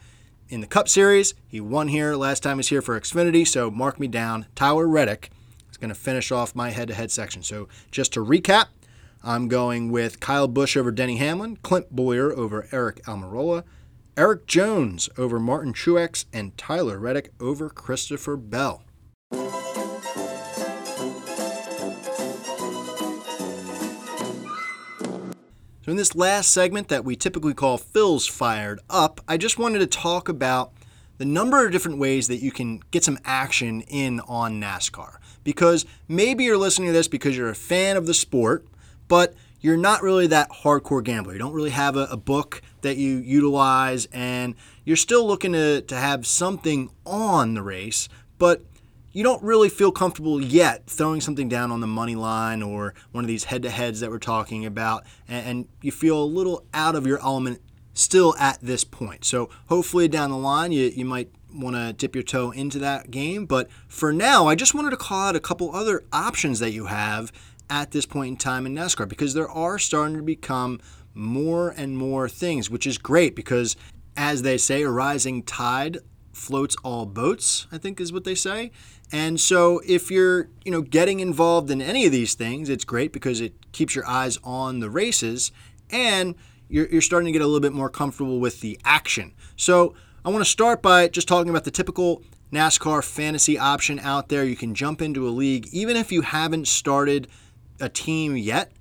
in 0.49 0.61
the 0.61 0.67
Cup 0.67 0.87
Series. 0.87 1.33
He 1.47 1.59
won 1.59 1.87
here 1.87 2.15
last 2.15 2.43
time 2.43 2.57
he 2.57 2.59
was 2.59 2.69
here 2.69 2.81
for 2.81 2.99
Xfinity, 2.99 3.47
so 3.47 3.69
mark 3.69 3.99
me 3.99 4.07
down. 4.07 4.45
Tyler 4.55 4.87
Reddick 4.87 5.29
is 5.69 5.77
going 5.77 5.89
to 5.89 5.95
finish 5.95 6.31
off 6.31 6.55
my 6.55 6.69
head 6.69 6.87
to 6.87 6.93
head 6.93 7.11
section. 7.11 7.43
So 7.43 7.67
just 7.91 8.13
to 8.13 8.23
recap, 8.23 8.67
I'm 9.23 9.47
going 9.47 9.91
with 9.91 10.19
Kyle 10.19 10.47
Busch 10.47 10.77
over 10.77 10.91
Denny 10.91 11.17
Hamlin, 11.17 11.57
Clint 11.57 11.91
Bowyer 11.91 12.31
over 12.31 12.67
Aric 12.71 13.01
Almirola, 13.01 13.63
Erik 14.15 14.45
Jones 14.45 15.09
over 15.17 15.39
Martin 15.39 15.73
Truex, 15.73 16.25
and 16.31 16.57
Tyler 16.57 16.99
Reddick 16.99 17.33
over 17.39 17.69
Christopher 17.69 18.37
Bell. 18.37 18.84
So, 25.85 25.91
in 25.91 25.97
this 25.97 26.15
last 26.15 26.49
segment 26.49 26.87
that 26.87 27.05
we 27.05 27.15
typically 27.15 27.53
call 27.53 27.77
Phil's 27.77 28.25
Fired 28.25 28.79
Up, 28.89 29.21
I 29.27 29.37
just 29.37 29.59
wanted 29.59 29.77
to 29.79 29.85
talk 29.85 30.27
about 30.27 30.73
the 31.19 31.25
number 31.25 31.63
of 31.63 31.71
different 31.71 31.99
ways 31.99 32.27
that 32.27 32.37
you 32.37 32.51
can 32.51 32.81
get 32.89 33.03
some 33.03 33.19
action 33.23 33.81
in 33.81 34.19
on 34.21 34.59
NASCAR. 34.59 35.17
Because 35.43 35.85
maybe 36.07 36.43
you're 36.43 36.57
listening 36.57 36.87
to 36.87 36.91
this 36.91 37.07
because 37.07 37.37
you're 37.37 37.51
a 37.51 37.55
fan 37.55 37.97
of 37.97 38.07
the 38.07 38.15
sport, 38.15 38.65
but 39.07 39.35
you're 39.61 39.77
not 39.77 40.01
really 40.01 40.25
that 40.25 40.49
hardcore 40.49 41.03
gambler. 41.03 41.33
You 41.33 41.39
don't 41.39 41.53
really 41.53 41.69
have 41.69 41.97
a, 41.97 42.05
a 42.05 42.17
book 42.17 42.63
that 42.81 42.97
you 42.97 43.17
utilize, 43.17 44.07
and 44.11 44.55
you're 44.85 44.95
still 44.95 45.27
looking 45.27 45.53
to, 45.53 45.81
to 45.81 45.95
have 45.95 46.25
something 46.25 46.89
on 47.05 47.53
the 47.53 47.61
race, 47.61 48.09
but 48.39 48.63
you 49.15 49.23
don't 49.23 49.41
really 49.41 49.69
feel 49.69 49.93
comfortable 49.93 50.41
yet 50.41 50.87
throwing 50.87 51.21
something 51.21 51.47
down 51.47 51.71
on 51.71 51.79
the 51.79 51.87
money 51.87 52.15
line 52.15 52.61
or 52.61 52.93
one 53.13 53.23
of 53.23 53.29
these 53.29 53.45
head 53.45 53.63
to 53.63 53.69
heads 53.69 54.01
that 54.01 54.09
we're 54.09 54.19
talking 54.19 54.65
about, 54.65 55.05
and, 55.29 55.69
you 55.81 55.91
feel 55.91 56.21
a 56.21 56.25
little 56.25 56.65
out 56.73 56.95
of 56.95 57.07
your 57.07 57.19
element 57.21 57.61
still 57.93 58.35
at 58.37 58.59
this 58.59 58.83
point. 58.83 59.23
So 59.23 59.49
hopefully 59.69 60.09
down 60.09 60.31
the 60.31 60.37
line, 60.37 60.73
you, 60.73 60.91
you 60.93 61.05
might 61.05 61.29
want 61.53 61.77
to 61.77 61.93
dip 61.93 62.13
your 62.13 62.25
toe 62.25 62.51
into 62.51 62.77
that 62.79 63.09
game. 63.09 63.45
But 63.45 63.69
for 63.87 64.11
now, 64.11 64.47
I 64.47 64.55
just 64.55 64.73
wanted 64.73 64.89
to 64.89 64.97
call 64.97 65.29
out 65.29 65.35
a 65.35 65.39
couple 65.39 65.73
other 65.73 66.03
options 66.11 66.59
that 66.59 66.71
you 66.71 66.87
have 66.87 67.31
at 67.69 67.91
this 67.91 68.05
point 68.05 68.29
in 68.31 68.37
time 68.37 68.65
in 68.65 68.75
NASCAR 68.75 69.07
because 69.07 69.33
there 69.33 69.49
are 69.49 69.79
starting 69.79 70.17
to 70.17 70.23
become 70.23 70.81
more 71.13 71.69
and 71.69 71.97
more 71.97 72.27
things, 72.27 72.69
which 72.69 72.85
is 72.85 72.97
great 72.97 73.33
because, 73.33 73.77
as 74.17 74.41
they 74.41 74.57
say, 74.57 74.81
a 74.81 74.89
rising 74.89 75.41
tide 75.41 75.99
floats 76.35 76.75
all 76.83 77.05
boats, 77.05 77.67
I 77.71 77.77
think 77.77 77.99
is 78.01 78.11
what 78.11 78.25
they 78.25 78.35
say. 78.35 78.71
And 79.11 79.39
so 79.39 79.81
if 79.85 80.09
you're, 80.09 80.49
you 80.63 80.71
know, 80.71 80.81
getting 80.81 81.19
involved 81.19 81.69
in 81.69 81.81
any 81.81 82.05
of 82.05 82.11
these 82.11 82.33
things, 82.33 82.69
it's 82.69 82.83
great 82.83 83.13
because 83.13 83.39
it 83.39 83.53
keeps 83.71 83.95
your 83.95 84.05
eyes 84.07 84.37
on 84.43 84.79
the 84.79 84.89
races 84.89 85.51
and 85.89 86.35
you're, 86.67 86.87
you're 86.87 87.01
starting 87.01 87.25
to 87.25 87.31
get 87.31 87.41
a 87.41 87.45
little 87.45 87.59
bit 87.59 87.73
more 87.73 87.89
comfortable 87.89 88.39
with 88.39 88.61
the 88.61 88.79
action. 88.83 89.33
So 89.55 89.93
I 90.23 90.29
want 90.29 90.43
to 90.43 90.49
start 90.49 90.81
by 90.81 91.07
just 91.07 91.27
talking 91.27 91.49
about 91.49 91.63
the 91.65 91.71
typical 91.71 92.23
NASCAR 92.51 93.03
fantasy 93.03 93.59
option 93.59 93.99
out 93.99 94.29
there. 94.29 94.43
You 94.43 94.55
can 94.55 94.73
jump 94.73 95.01
into 95.01 95.27
a 95.27 95.29
league 95.29 95.67
even 95.71 95.95
if 95.95 96.11
you 96.11 96.21
haven't 96.21 96.67
started 96.67 97.27
a 97.79 97.89
team 97.89 98.35
yet 98.35 98.71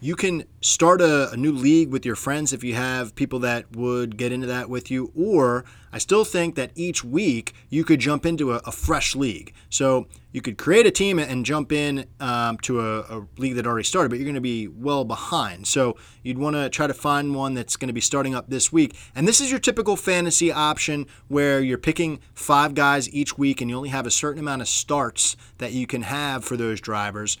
you 0.00 0.16
can 0.16 0.44
start 0.62 1.02
a, 1.02 1.30
a, 1.30 1.36
new 1.36 1.52
league 1.52 1.90
with 1.90 2.06
your 2.06 2.16
friends 2.16 2.54
if 2.54 2.64
you 2.64 2.74
have 2.74 3.14
people 3.14 3.38
that 3.40 3.76
would 3.76 4.16
get 4.16 4.32
into 4.32 4.46
that 4.46 4.70
with 4.70 4.90
you. 4.90 5.12
Or 5.14 5.64
I 5.92 5.98
still 5.98 6.24
think 6.24 6.54
that 6.54 6.70
each 6.74 7.04
week 7.04 7.52
you 7.68 7.84
could 7.84 8.00
jump 8.00 8.24
into 8.24 8.52
a, 8.52 8.62
a 8.64 8.72
fresh 8.72 9.14
league. 9.14 9.52
So 9.68 10.06
you 10.32 10.40
could 10.40 10.56
create 10.56 10.86
a 10.86 10.90
team 10.90 11.18
and 11.18 11.44
jump 11.44 11.70
in 11.70 12.06
um, 12.18 12.56
to 12.58 12.80
a, 12.80 13.00
a, 13.00 13.26
league 13.36 13.56
that 13.56 13.66
already 13.66 13.84
started, 13.84 14.08
but 14.08 14.18
you're 14.18 14.24
going 14.24 14.34
to 14.36 14.40
be 14.40 14.68
well 14.68 15.04
behind. 15.04 15.66
So 15.66 15.96
you'd 16.22 16.38
want 16.38 16.56
to 16.56 16.70
try 16.70 16.86
to 16.86 16.94
find 16.94 17.34
one 17.34 17.52
that's 17.52 17.76
going 17.76 17.88
to 17.88 17.94
be 17.94 18.00
starting 18.00 18.34
up 18.34 18.48
this 18.48 18.72
week. 18.72 18.96
And 19.14 19.28
this 19.28 19.40
is 19.40 19.50
your 19.50 19.60
typical 19.60 19.96
fantasy 19.96 20.50
option 20.50 21.06
where 21.28 21.60
you're 21.60 21.78
picking 21.78 22.20
five 22.32 22.74
guys 22.74 23.12
each 23.12 23.36
week 23.36 23.60
and 23.60 23.68
you 23.68 23.76
only 23.76 23.90
have 23.90 24.06
a 24.06 24.10
certain 24.10 24.40
amount 24.40 24.62
of 24.62 24.68
starts 24.68 25.36
that 25.58 25.72
you 25.72 25.86
can 25.86 26.02
have 26.02 26.42
for 26.42 26.56
those 26.56 26.80
drivers 26.80 27.36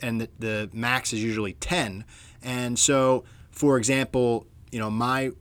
and 0.00 0.20
the, 0.20 0.28
the 0.38 0.70
max 0.72 1.12
is 1.12 1.22
usually 1.22 1.54
10. 1.54 2.04
And 2.42 2.78
so, 2.78 3.24
for 3.50 3.78
example, 3.78 4.46
you 4.70 4.78
know, 4.78 4.90
my 4.90 5.32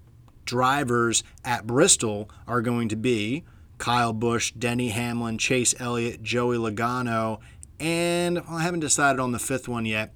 drivers 0.46 1.24
at 1.44 1.66
Bristol 1.66 2.30
are 2.48 2.62
going 2.62 2.90
to 2.90 2.96
be 2.96 3.44
Kyle 3.78 4.14
Busch, 4.14 4.52
Denny 4.52 4.90
Hamlin, 4.90 5.38
Chase 5.38 5.76
Elliott, 5.80 6.24
Joey 6.24 6.58
Logano, 6.58 7.40
and 7.80 8.36
well, 8.36 8.58
I 8.58 8.62
haven't 8.62 8.80
decided 8.80 9.20
on 9.20 9.32
the 9.32 9.40
fifth 9.40 9.68
one 9.68 9.86
yet. 9.86 10.16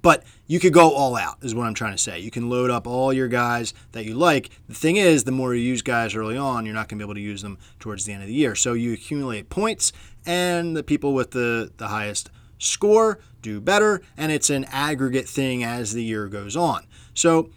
But 0.00 0.22
you 0.46 0.60
could 0.60 0.72
go 0.72 0.92
all 0.92 1.16
out, 1.16 1.38
is 1.42 1.54
what 1.54 1.66
I'm 1.66 1.74
trying 1.74 1.92
to 1.92 1.98
say. 1.98 2.20
You 2.20 2.30
can 2.30 2.48
load 2.48 2.70
up 2.70 2.86
all 2.86 3.12
your 3.12 3.26
guys 3.26 3.74
that 3.92 4.04
you 4.04 4.14
like. 4.14 4.50
The 4.68 4.74
thing 4.74 4.96
is, 4.96 5.24
the 5.24 5.32
more 5.32 5.54
you 5.54 5.62
use 5.62 5.82
guys 5.82 6.14
early 6.14 6.36
on, 6.36 6.64
you're 6.64 6.74
not 6.74 6.88
going 6.88 6.98
to 6.98 7.04
be 7.04 7.06
able 7.06 7.14
to 7.14 7.20
use 7.20 7.42
them 7.42 7.58
towards 7.80 8.04
the 8.04 8.12
end 8.12 8.22
of 8.22 8.28
the 8.28 8.34
year. 8.34 8.54
So 8.54 8.74
you 8.74 8.92
accumulate 8.92 9.50
points, 9.50 9.92
and 10.24 10.76
the 10.76 10.84
people 10.84 11.14
with 11.14 11.32
the, 11.32 11.72
the 11.78 11.88
highest 11.88 12.30
score, 12.58 13.18
do 13.42 13.60
better, 13.60 14.02
and 14.16 14.30
it's 14.30 14.50
an 14.50 14.64
aggregate 14.70 15.28
thing 15.28 15.64
as 15.64 15.92
the 15.92 16.04
year 16.04 16.28
goes 16.28 16.56
on. 16.56 16.86
So, 17.14 17.50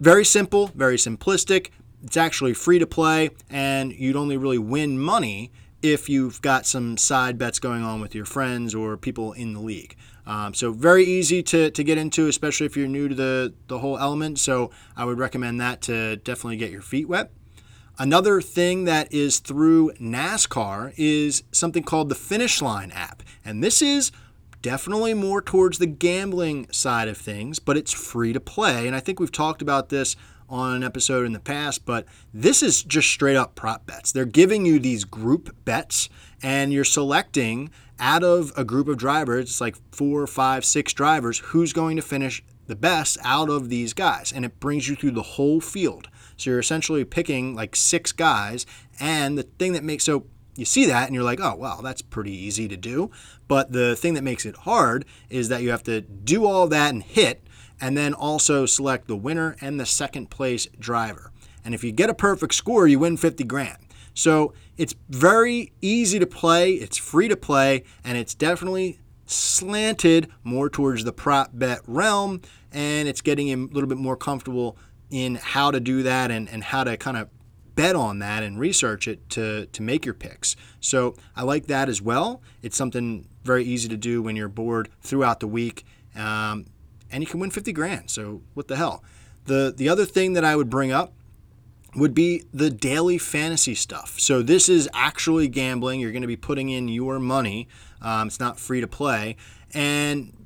very 0.00 0.24
simple, 0.24 0.68
very 0.74 0.96
simplistic. 0.96 1.70
It's 2.02 2.16
actually 2.16 2.54
free 2.54 2.78
to 2.78 2.86
play, 2.86 3.30
and 3.48 3.92
you'd 3.92 4.16
only 4.16 4.36
really 4.36 4.58
win 4.58 4.98
money 4.98 5.52
if 5.82 6.08
you've 6.08 6.40
got 6.42 6.66
some 6.66 6.96
side 6.96 7.38
bets 7.38 7.58
going 7.58 7.82
on 7.82 8.00
with 8.00 8.14
your 8.14 8.24
friends 8.24 8.74
or 8.74 8.96
people 8.96 9.32
in 9.32 9.52
the 9.52 9.60
league. 9.60 9.96
Um, 10.26 10.54
so 10.54 10.72
very 10.72 11.04
easy 11.04 11.42
to, 11.42 11.70
to 11.70 11.84
get 11.84 11.98
into, 11.98 12.26
especially 12.26 12.66
if 12.66 12.76
you're 12.76 12.88
new 12.88 13.08
to 13.08 13.14
the, 13.14 13.54
the 13.68 13.78
whole 13.78 13.98
element. 13.98 14.38
So 14.38 14.70
I 14.96 15.04
would 15.04 15.18
recommend 15.18 15.60
that 15.60 15.82
to 15.82 16.16
definitely 16.16 16.56
get 16.56 16.70
your 16.70 16.80
feet 16.80 17.08
wet. 17.08 17.30
Another 17.98 18.40
thing 18.40 18.84
that 18.84 19.12
is 19.12 19.38
through 19.38 19.92
NASCAR 20.00 20.94
is 20.96 21.44
something 21.52 21.82
called 21.82 22.08
the 22.08 22.14
Finish 22.14 22.60
Line 22.60 22.90
app. 22.90 23.22
And 23.44 23.62
this 23.62 23.82
is 23.82 24.10
definitely 24.64 25.12
more 25.12 25.42
towards 25.42 25.78
the 25.78 25.86
gambling 25.86 26.66
side 26.72 27.06
of 27.06 27.18
things, 27.18 27.58
but 27.58 27.76
it's 27.76 27.92
free 27.92 28.32
to 28.32 28.40
play. 28.40 28.86
And 28.86 28.96
I 28.96 29.00
think 29.00 29.20
we've 29.20 29.30
talked 29.30 29.60
about 29.60 29.90
this 29.90 30.16
on 30.48 30.76
an 30.76 30.82
episode 30.82 31.26
in 31.26 31.34
the 31.34 31.38
past, 31.38 31.84
but 31.84 32.06
this 32.32 32.62
is 32.62 32.82
just 32.82 33.10
straight 33.10 33.36
up 33.36 33.54
prop 33.56 33.84
bets. 33.84 34.10
They're 34.10 34.24
giving 34.24 34.64
you 34.64 34.78
these 34.78 35.04
group 35.04 35.54
bets, 35.66 36.08
and 36.42 36.72
you're 36.72 36.82
selecting 36.82 37.70
out 38.00 38.24
of 38.24 38.54
a 38.56 38.64
group 38.64 38.88
of 38.88 38.96
drivers, 38.96 39.50
it's 39.50 39.60
like 39.60 39.76
four, 39.92 40.26
five, 40.26 40.64
six 40.64 40.94
drivers, 40.94 41.40
who's 41.40 41.74
going 41.74 41.96
to 41.96 42.02
finish 42.02 42.42
the 42.66 42.74
best 42.74 43.18
out 43.22 43.50
of 43.50 43.68
these 43.68 43.92
guys. 43.92 44.32
And 44.32 44.46
it 44.46 44.60
brings 44.60 44.88
you 44.88 44.96
through 44.96 45.10
the 45.10 45.22
whole 45.22 45.60
field. 45.60 46.08
So 46.38 46.48
you're 46.48 46.58
essentially 46.58 47.04
picking 47.04 47.54
like 47.54 47.76
six 47.76 48.12
guys. 48.12 48.64
And 48.98 49.36
the 49.36 49.42
thing 49.42 49.74
that 49.74 49.84
makes 49.84 50.04
so 50.04 50.24
you 50.56 50.64
see 50.64 50.86
that 50.86 51.06
and 51.06 51.14
you're 51.14 51.24
like, 51.24 51.40
oh, 51.40 51.54
wow, 51.56 51.80
that's 51.82 52.02
pretty 52.02 52.32
easy 52.32 52.68
to 52.68 52.76
do. 52.76 53.10
But 53.48 53.72
the 53.72 53.96
thing 53.96 54.14
that 54.14 54.24
makes 54.24 54.46
it 54.46 54.56
hard 54.58 55.04
is 55.30 55.48
that 55.48 55.62
you 55.62 55.70
have 55.70 55.82
to 55.84 56.00
do 56.00 56.46
all 56.46 56.66
that 56.68 56.92
and 56.92 57.02
hit, 57.02 57.46
and 57.80 57.96
then 57.96 58.14
also 58.14 58.66
select 58.66 59.08
the 59.08 59.16
winner 59.16 59.56
and 59.60 59.80
the 59.80 59.86
second 59.86 60.30
place 60.30 60.66
driver. 60.78 61.32
And 61.64 61.74
if 61.74 61.82
you 61.82 61.92
get 61.92 62.10
a 62.10 62.14
perfect 62.14 62.54
score, 62.54 62.86
you 62.86 62.98
win 62.98 63.16
50 63.16 63.44
grand. 63.44 63.78
So 64.14 64.52
it's 64.76 64.94
very 65.08 65.72
easy 65.80 66.18
to 66.18 66.26
play, 66.26 66.74
it's 66.74 66.96
free 66.96 67.26
to 67.28 67.36
play, 67.36 67.82
and 68.04 68.16
it's 68.16 68.34
definitely 68.34 69.00
slanted 69.26 70.28
more 70.44 70.68
towards 70.68 71.04
the 71.04 71.12
prop 71.12 71.50
bet 71.52 71.80
realm. 71.86 72.42
And 72.70 73.08
it's 73.08 73.20
getting 73.20 73.52
a 73.52 73.56
little 73.56 73.88
bit 73.88 73.98
more 73.98 74.16
comfortable 74.16 74.76
in 75.10 75.36
how 75.36 75.70
to 75.70 75.80
do 75.80 76.02
that 76.04 76.30
and, 76.30 76.48
and 76.48 76.62
how 76.62 76.84
to 76.84 76.96
kind 76.96 77.16
of 77.16 77.28
bet 77.74 77.96
on 77.96 78.18
that 78.20 78.42
and 78.42 78.58
research 78.58 79.08
it 79.08 79.28
to 79.30 79.66
to 79.66 79.82
make 79.82 80.04
your 80.04 80.14
picks. 80.14 80.56
So 80.80 81.14
I 81.36 81.42
like 81.42 81.66
that 81.66 81.88
as 81.88 82.00
well. 82.00 82.40
It's 82.62 82.76
something 82.76 83.26
very 83.44 83.64
easy 83.64 83.88
to 83.88 83.96
do 83.96 84.22
when 84.22 84.36
you're 84.36 84.48
bored 84.48 84.88
throughout 85.02 85.40
the 85.40 85.48
week, 85.48 85.84
um, 86.14 86.66
and 87.10 87.22
you 87.22 87.26
can 87.26 87.40
win 87.40 87.50
50 87.50 87.72
grand. 87.72 88.10
So 88.10 88.42
what 88.54 88.68
the 88.68 88.76
hell? 88.76 89.02
The 89.46 89.72
the 89.76 89.88
other 89.88 90.04
thing 90.04 90.32
that 90.34 90.44
I 90.44 90.56
would 90.56 90.70
bring 90.70 90.92
up 90.92 91.12
would 91.96 92.14
be 92.14 92.44
the 92.52 92.70
daily 92.70 93.18
fantasy 93.18 93.74
stuff. 93.74 94.18
So 94.18 94.42
this 94.42 94.68
is 94.68 94.88
actually 94.94 95.46
gambling. 95.48 96.00
You're 96.00 96.10
going 96.12 96.22
to 96.22 96.28
be 96.28 96.36
putting 96.36 96.68
in 96.68 96.88
your 96.88 97.20
money. 97.20 97.68
Um, 98.02 98.26
it's 98.26 98.40
not 98.40 98.58
free 98.58 98.80
to 98.80 98.88
play, 98.88 99.36
and 99.72 100.43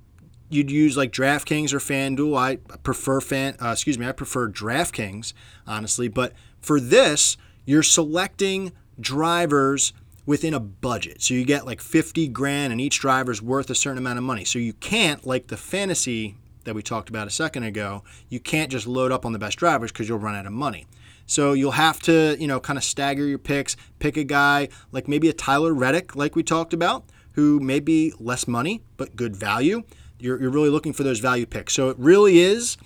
you'd 0.49 0.71
use 0.71 0.97
like 0.97 1.13
DraftKings 1.13 1.73
or 1.73 1.79
FanDuel. 1.79 2.39
I 2.39 2.57
prefer 2.79 3.21
fan. 3.21 3.57
Uh, 3.63 3.71
excuse 3.73 3.99
me, 3.99 4.07
I 4.07 4.13
prefer 4.13 4.49
DraftKings 4.49 5.33
honestly. 5.67 6.09
But 6.09 6.33
for 6.61 6.81
this, 6.81 7.37
you're 7.65 7.83
selecting 7.83 8.73
drivers 8.99 9.93
within 10.27 10.53
a 10.53 10.61
budget. 10.61 11.23
So 11.23 11.35
you 11.35 11.45
get 11.45 11.65
like 11.65 11.81
50 11.81 12.29
grand, 12.29 12.73
and 12.73 12.81
each 12.81 13.01
driver's 13.01 13.41
worth 13.41 13.71
a 13.71 13.75
certain 13.75 13.99
amount 13.99 14.19
of 14.19 14.25
money. 14.25 14.45
So 14.45 14.59
you 14.59 14.75
can't 14.75 15.27
like 15.27 15.47
the 15.47 15.57
fantasy 15.57 16.37
that 16.65 16.75
we 16.75 16.83
talked 16.83 17.09
about 17.09 17.27
a 17.27 17.31
second 17.31 17.63
ago. 17.63 18.05
You 18.29 18.39
can't 18.39 18.71
just 18.71 18.87
load 18.87 19.11
up 19.11 19.25
on 19.25 19.33
the 19.33 19.39
best 19.39 19.57
drivers 19.59 19.91
because 19.91 20.09
you'll 20.09 20.19
run 20.19 20.35
out 20.35 20.45
of 20.45 20.53
money. 20.53 20.87
So 21.25 21.55
you'll 21.55 21.73
have 21.73 22.01
to, 22.01 22.37
you 22.39 22.47
know, 22.47 22.61
kind 22.61 22.77
of 22.77 22.85
stagger 22.85 23.27
your 23.27 23.39
picks. 23.39 23.77
Pick 23.99 24.17
a 24.17 24.25
guy 24.25 24.69
like 24.93 25.09
maybe 25.09 25.29
a 25.29 25.33
Tyler 25.33 25.73
Reddick, 25.73 26.15
like 26.15 26.37
we 26.37 26.43
talked 26.43 26.75
about, 26.75 27.05
who 27.33 27.59
may 27.61 27.81
be 27.81 28.13
less 28.19 28.47
money 28.47 28.83
but 28.97 29.17
good 29.17 29.35
value. 29.35 29.83
You're, 30.19 30.41
you're 30.41 30.51
really 30.51 30.71
looking 30.71 30.93
for 30.93 31.03
those 31.03 31.21
value 31.21 31.47
picks. 31.47 31.75
So 31.75 31.91
it 31.91 31.97
really 31.99 32.39
is 32.41 32.77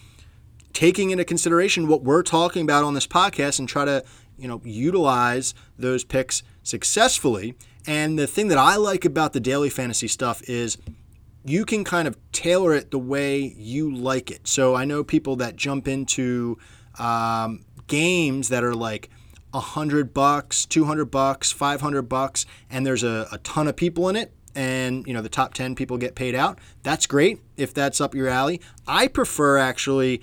taking 0.73 1.11
into 1.11 1.25
consideration 1.25 1.89
what 1.89 2.03
we're 2.03 2.23
talking 2.23 2.63
about 2.63 2.85
on 2.85 2.95
this 2.95 3.07
podcast 3.07 3.59
and 3.59 3.69
try 3.69 3.85
to, 3.85 4.05
you 4.39 4.49
know, 4.49 4.61
utilize 4.65 5.55
those 5.79 6.05
picks 6.05 6.43
successfully. 6.63 7.55
And 7.87 8.19
the 8.19 8.27
thing 8.27 8.49
that 8.49 8.59
I 8.59 8.77
like 8.77 9.05
about 9.05 9.33
the 9.33 9.41
daily 9.41 9.71
fantasy 9.71 10.09
stuff 10.09 10.43
is 10.49 10.79
you 11.45 11.65
can 11.65 11.85
kind 11.85 12.07
of 12.07 12.17
tailor 12.33 12.75
it 12.75 12.91
the 12.91 12.99
way 12.99 13.39
you 13.39 13.95
like 13.95 14.31
it. 14.31 14.47
So 14.47 14.75
I 14.75 14.85
know 14.85 15.03
people 15.03 15.37
that 15.37 15.57
jump 15.57 15.89
into 15.89 16.59
um, 16.99 17.65
games 17.87 18.49
that 18.51 18.63
are 18.63 18.75
like 18.75 19.11
a 19.53 19.61
hundred 19.61 20.15
bucks, 20.15 20.65
two 20.65 20.85
hundred 20.85 21.07
bucks, 21.07 21.53
five 21.53 21.81
hundred 21.81 22.03
bucks, 22.03 22.47
and 22.71 22.87
there's 22.87 23.03
a, 23.03 23.29
a 23.33 23.39
ton 23.39 23.69
of 23.69 23.77
people 23.77 24.09
in 24.09 24.17
it 24.17 24.33
and 24.55 25.07
you 25.07 25.15
know 25.15 25.23
the 25.23 25.29
top 25.29 25.55
10 25.55 25.75
people 25.75 25.97
get 25.97 26.15
paid 26.15 26.35
out 26.35 26.59
that's 26.83 27.07
great 27.07 27.41
if 27.57 27.73
that's 27.73 28.01
up 28.01 28.15
your 28.15 28.29
alley. 28.29 28.61
I 28.87 29.09
prefer 29.09 29.59
actually 29.59 30.23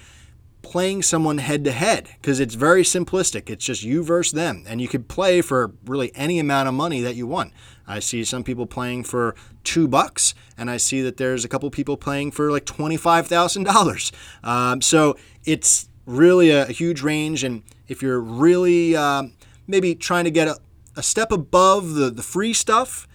playing 0.61 1.01
someone 1.01 1.37
head 1.37 1.63
to 1.63 1.71
head 1.71 2.09
because 2.21 2.39
it's 2.39 2.53
very 2.53 2.83
simplistic. 2.83 3.49
It's 3.49 3.65
just 3.65 3.81
you 3.81 4.03
versus 4.03 4.33
them 4.33 4.65
and 4.67 4.81
you 4.81 4.87
could 4.87 5.07
play 5.07 5.41
for 5.41 5.71
really 5.85 6.11
any 6.15 6.37
amount 6.37 6.67
of 6.67 6.73
money 6.73 7.01
that 7.01 7.15
you 7.15 7.25
want. 7.25 7.53
I 7.87 7.99
see 7.99 8.23
some 8.23 8.43
people 8.43 8.67
playing 8.67 9.05
for 9.05 9.35
two 9.63 9.87
bucks 9.87 10.33
and 10.57 10.69
i 10.69 10.77
see 10.77 11.01
that 11.01 11.17
there's 11.17 11.45
a 11.45 11.47
couple 11.47 11.69
people 11.69 11.97
playing 11.97 12.31
for 12.31 12.51
like 12.51 12.65
$25000 12.65 14.11
um, 14.43 14.81
so 14.81 15.15
it's 15.45 15.89
really 16.05 16.49
a, 16.49 16.65
a, 16.67 16.71
huge 16.71 17.01
range 17.01 17.43
and 17.43 17.61
if 17.87 18.01
you're 18.01 18.19
really 18.19 18.95
um, 18.95 19.33
maybe 19.67 19.93
trying 19.93 20.23
to 20.23 20.31
get 20.31 20.47
a, 20.47 20.57
a 20.95 21.03
step 21.03 21.31
above 21.31 21.93
the, 21.93 22.09
the 22.09 22.23
free 22.23 22.53
stuff 22.53 23.07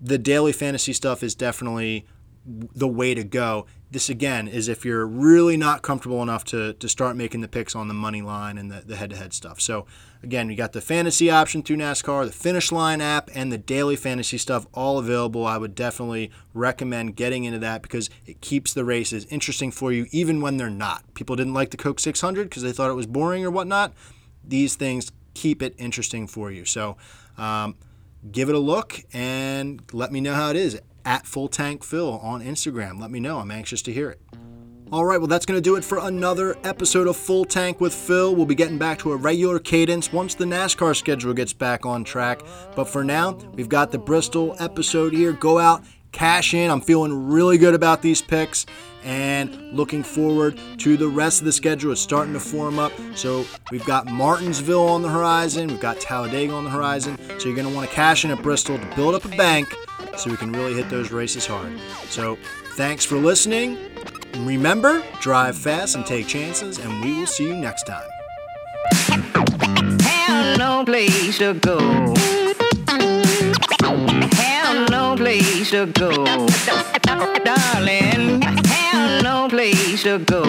the 0.00 0.18
daily 0.18 0.52
fantasy 0.52 0.92
stuff 0.92 1.22
is 1.22 1.34
definitely 1.34 2.06
the 2.46 2.86
way 2.86 3.14
to 3.14 3.24
go. 3.24 3.66
This 3.90 4.08
again 4.08 4.46
is 4.46 4.68
if 4.68 4.84
you're 4.84 5.06
really 5.06 5.56
not 5.56 5.82
comfortable 5.82 6.22
enough 6.22 6.44
to, 6.46 6.74
to 6.74 6.88
start 6.88 7.16
making 7.16 7.40
the 7.40 7.48
picks 7.48 7.74
on 7.74 7.88
the 7.88 7.94
money 7.94 8.22
line 8.22 8.56
and 8.56 8.70
the, 8.70 8.82
the 8.86 8.96
head-to-head 8.96 9.32
stuff. 9.32 9.60
So 9.60 9.86
again, 10.22 10.48
you 10.48 10.56
got 10.56 10.72
the 10.72 10.80
fantasy 10.80 11.28
option 11.28 11.62
through 11.62 11.78
NASCAR, 11.78 12.26
the 12.26 12.32
Finish 12.32 12.70
Line 12.70 13.00
app, 13.00 13.30
and 13.34 13.50
the 13.50 13.58
daily 13.58 13.96
fantasy 13.96 14.38
stuff 14.38 14.66
all 14.72 14.98
available. 14.98 15.44
I 15.44 15.58
would 15.58 15.74
definitely 15.74 16.30
recommend 16.54 17.16
getting 17.16 17.44
into 17.44 17.58
that 17.60 17.82
because 17.82 18.10
it 18.26 18.40
keeps 18.40 18.72
the 18.72 18.84
races 18.84 19.24
interesting 19.26 19.72
for 19.72 19.92
you 19.92 20.06
even 20.12 20.40
when 20.40 20.56
they're 20.56 20.70
not. 20.70 21.02
People 21.14 21.34
didn't 21.34 21.54
like 21.54 21.70
the 21.70 21.76
Coke 21.76 21.98
600 21.98 22.48
because 22.48 22.62
they 22.62 22.72
thought 22.72 22.90
it 22.90 22.94
was 22.94 23.06
boring 23.06 23.44
or 23.44 23.50
whatnot. 23.50 23.92
These 24.44 24.76
things 24.76 25.10
keep 25.34 25.62
it 25.62 25.74
interesting 25.78 26.28
for 26.28 26.52
you. 26.52 26.64
So 26.64 26.96
um, 27.36 27.76
give 28.30 28.48
it 28.48 28.54
a 28.54 28.60
look 28.60 29.02
and 29.12 29.82
let 29.92 30.12
me 30.12 30.20
know 30.20 30.34
how 30.34 30.50
it 30.50 30.56
is 30.56 30.80
at 31.04 31.26
Full 31.26 31.48
Tank 31.48 31.84
Phil 31.84 32.18
on 32.18 32.42
Instagram. 32.42 33.00
Let 33.00 33.10
me 33.10 33.20
know. 33.20 33.38
I'm 33.38 33.50
anxious 33.50 33.82
to 33.82 33.92
hear 33.92 34.10
it. 34.10 34.20
All 34.92 35.04
right, 35.04 35.18
well, 35.18 35.26
that's 35.26 35.44
going 35.44 35.58
to 35.58 35.62
do 35.62 35.74
it 35.74 35.82
for 35.82 35.98
another 35.98 36.56
episode 36.62 37.08
of 37.08 37.16
Full 37.16 37.44
Tank 37.44 37.80
with 37.80 37.92
Phil. 37.92 38.36
We'll 38.36 38.46
be 38.46 38.54
getting 38.54 38.78
back 38.78 39.00
to 39.00 39.10
a 39.10 39.16
regular 39.16 39.58
cadence 39.58 40.12
once 40.12 40.36
the 40.36 40.44
NASCAR 40.44 40.94
schedule 40.94 41.34
gets 41.34 41.52
back 41.52 41.84
on 41.84 42.04
track. 42.04 42.42
But 42.76 42.84
for 42.84 43.02
now, 43.02 43.32
we've 43.54 43.68
got 43.68 43.90
the 43.90 43.98
Bristol 43.98 44.54
episode 44.60 45.12
here. 45.12 45.32
Go 45.32 45.58
out, 45.58 45.82
cash 46.16 46.54
in. 46.54 46.70
I'm 46.70 46.80
feeling 46.80 47.28
really 47.28 47.58
good 47.58 47.74
about 47.74 48.00
these 48.00 48.22
picks 48.22 48.64
and 49.04 49.72
looking 49.72 50.02
forward 50.02 50.58
to 50.78 50.96
the 50.96 51.06
rest 51.06 51.40
of 51.40 51.44
the 51.44 51.52
schedule. 51.52 51.92
It's 51.92 52.00
starting 52.00 52.32
to 52.32 52.40
form 52.40 52.78
up. 52.78 52.90
So 53.14 53.44
we've 53.70 53.84
got 53.84 54.06
Martinsville 54.06 54.88
on 54.88 55.02
the 55.02 55.10
horizon, 55.10 55.68
we've 55.68 55.78
got 55.78 56.00
Talladega 56.00 56.54
on 56.54 56.64
the 56.64 56.70
horizon. 56.70 57.18
So 57.38 57.48
you're 57.48 57.54
going 57.54 57.68
to 57.68 57.74
want 57.74 57.88
to 57.88 57.94
cash 57.94 58.24
in 58.24 58.30
at 58.30 58.42
Bristol 58.42 58.78
to 58.78 58.96
build 58.96 59.14
up 59.14 59.26
a 59.26 59.36
bank 59.36 59.72
so 60.16 60.30
we 60.30 60.38
can 60.38 60.52
really 60.52 60.72
hit 60.72 60.88
those 60.88 61.12
races 61.12 61.46
hard. 61.46 61.78
So 62.08 62.38
thanks 62.76 63.04
for 63.04 63.16
listening. 63.16 63.76
Remember, 64.38 65.04
drive 65.20 65.56
fast 65.56 65.96
and 65.96 66.06
take 66.06 66.26
chances, 66.26 66.78
and 66.78 67.04
we 67.04 67.18
will 67.18 67.26
see 67.26 67.44
you 67.44 67.54
next 67.54 67.82
time. 67.84 68.08
Have 70.00 70.58
no 70.58 70.82
place 70.84 71.38
to 71.38 71.54
go 71.54 72.14
place 75.26 75.70
to 75.72 75.86
go. 75.86 76.24
Darling, 77.44 78.42
have 78.42 79.24
no 79.24 79.48
place 79.48 80.04
to 80.04 80.20
go. 80.20 80.44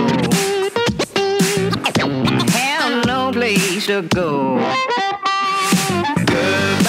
Have 2.59 3.05
no 3.07 3.32
place 3.32 3.88
to 3.88 4.03
go. 4.03 4.59
Goodbye. 6.28 6.87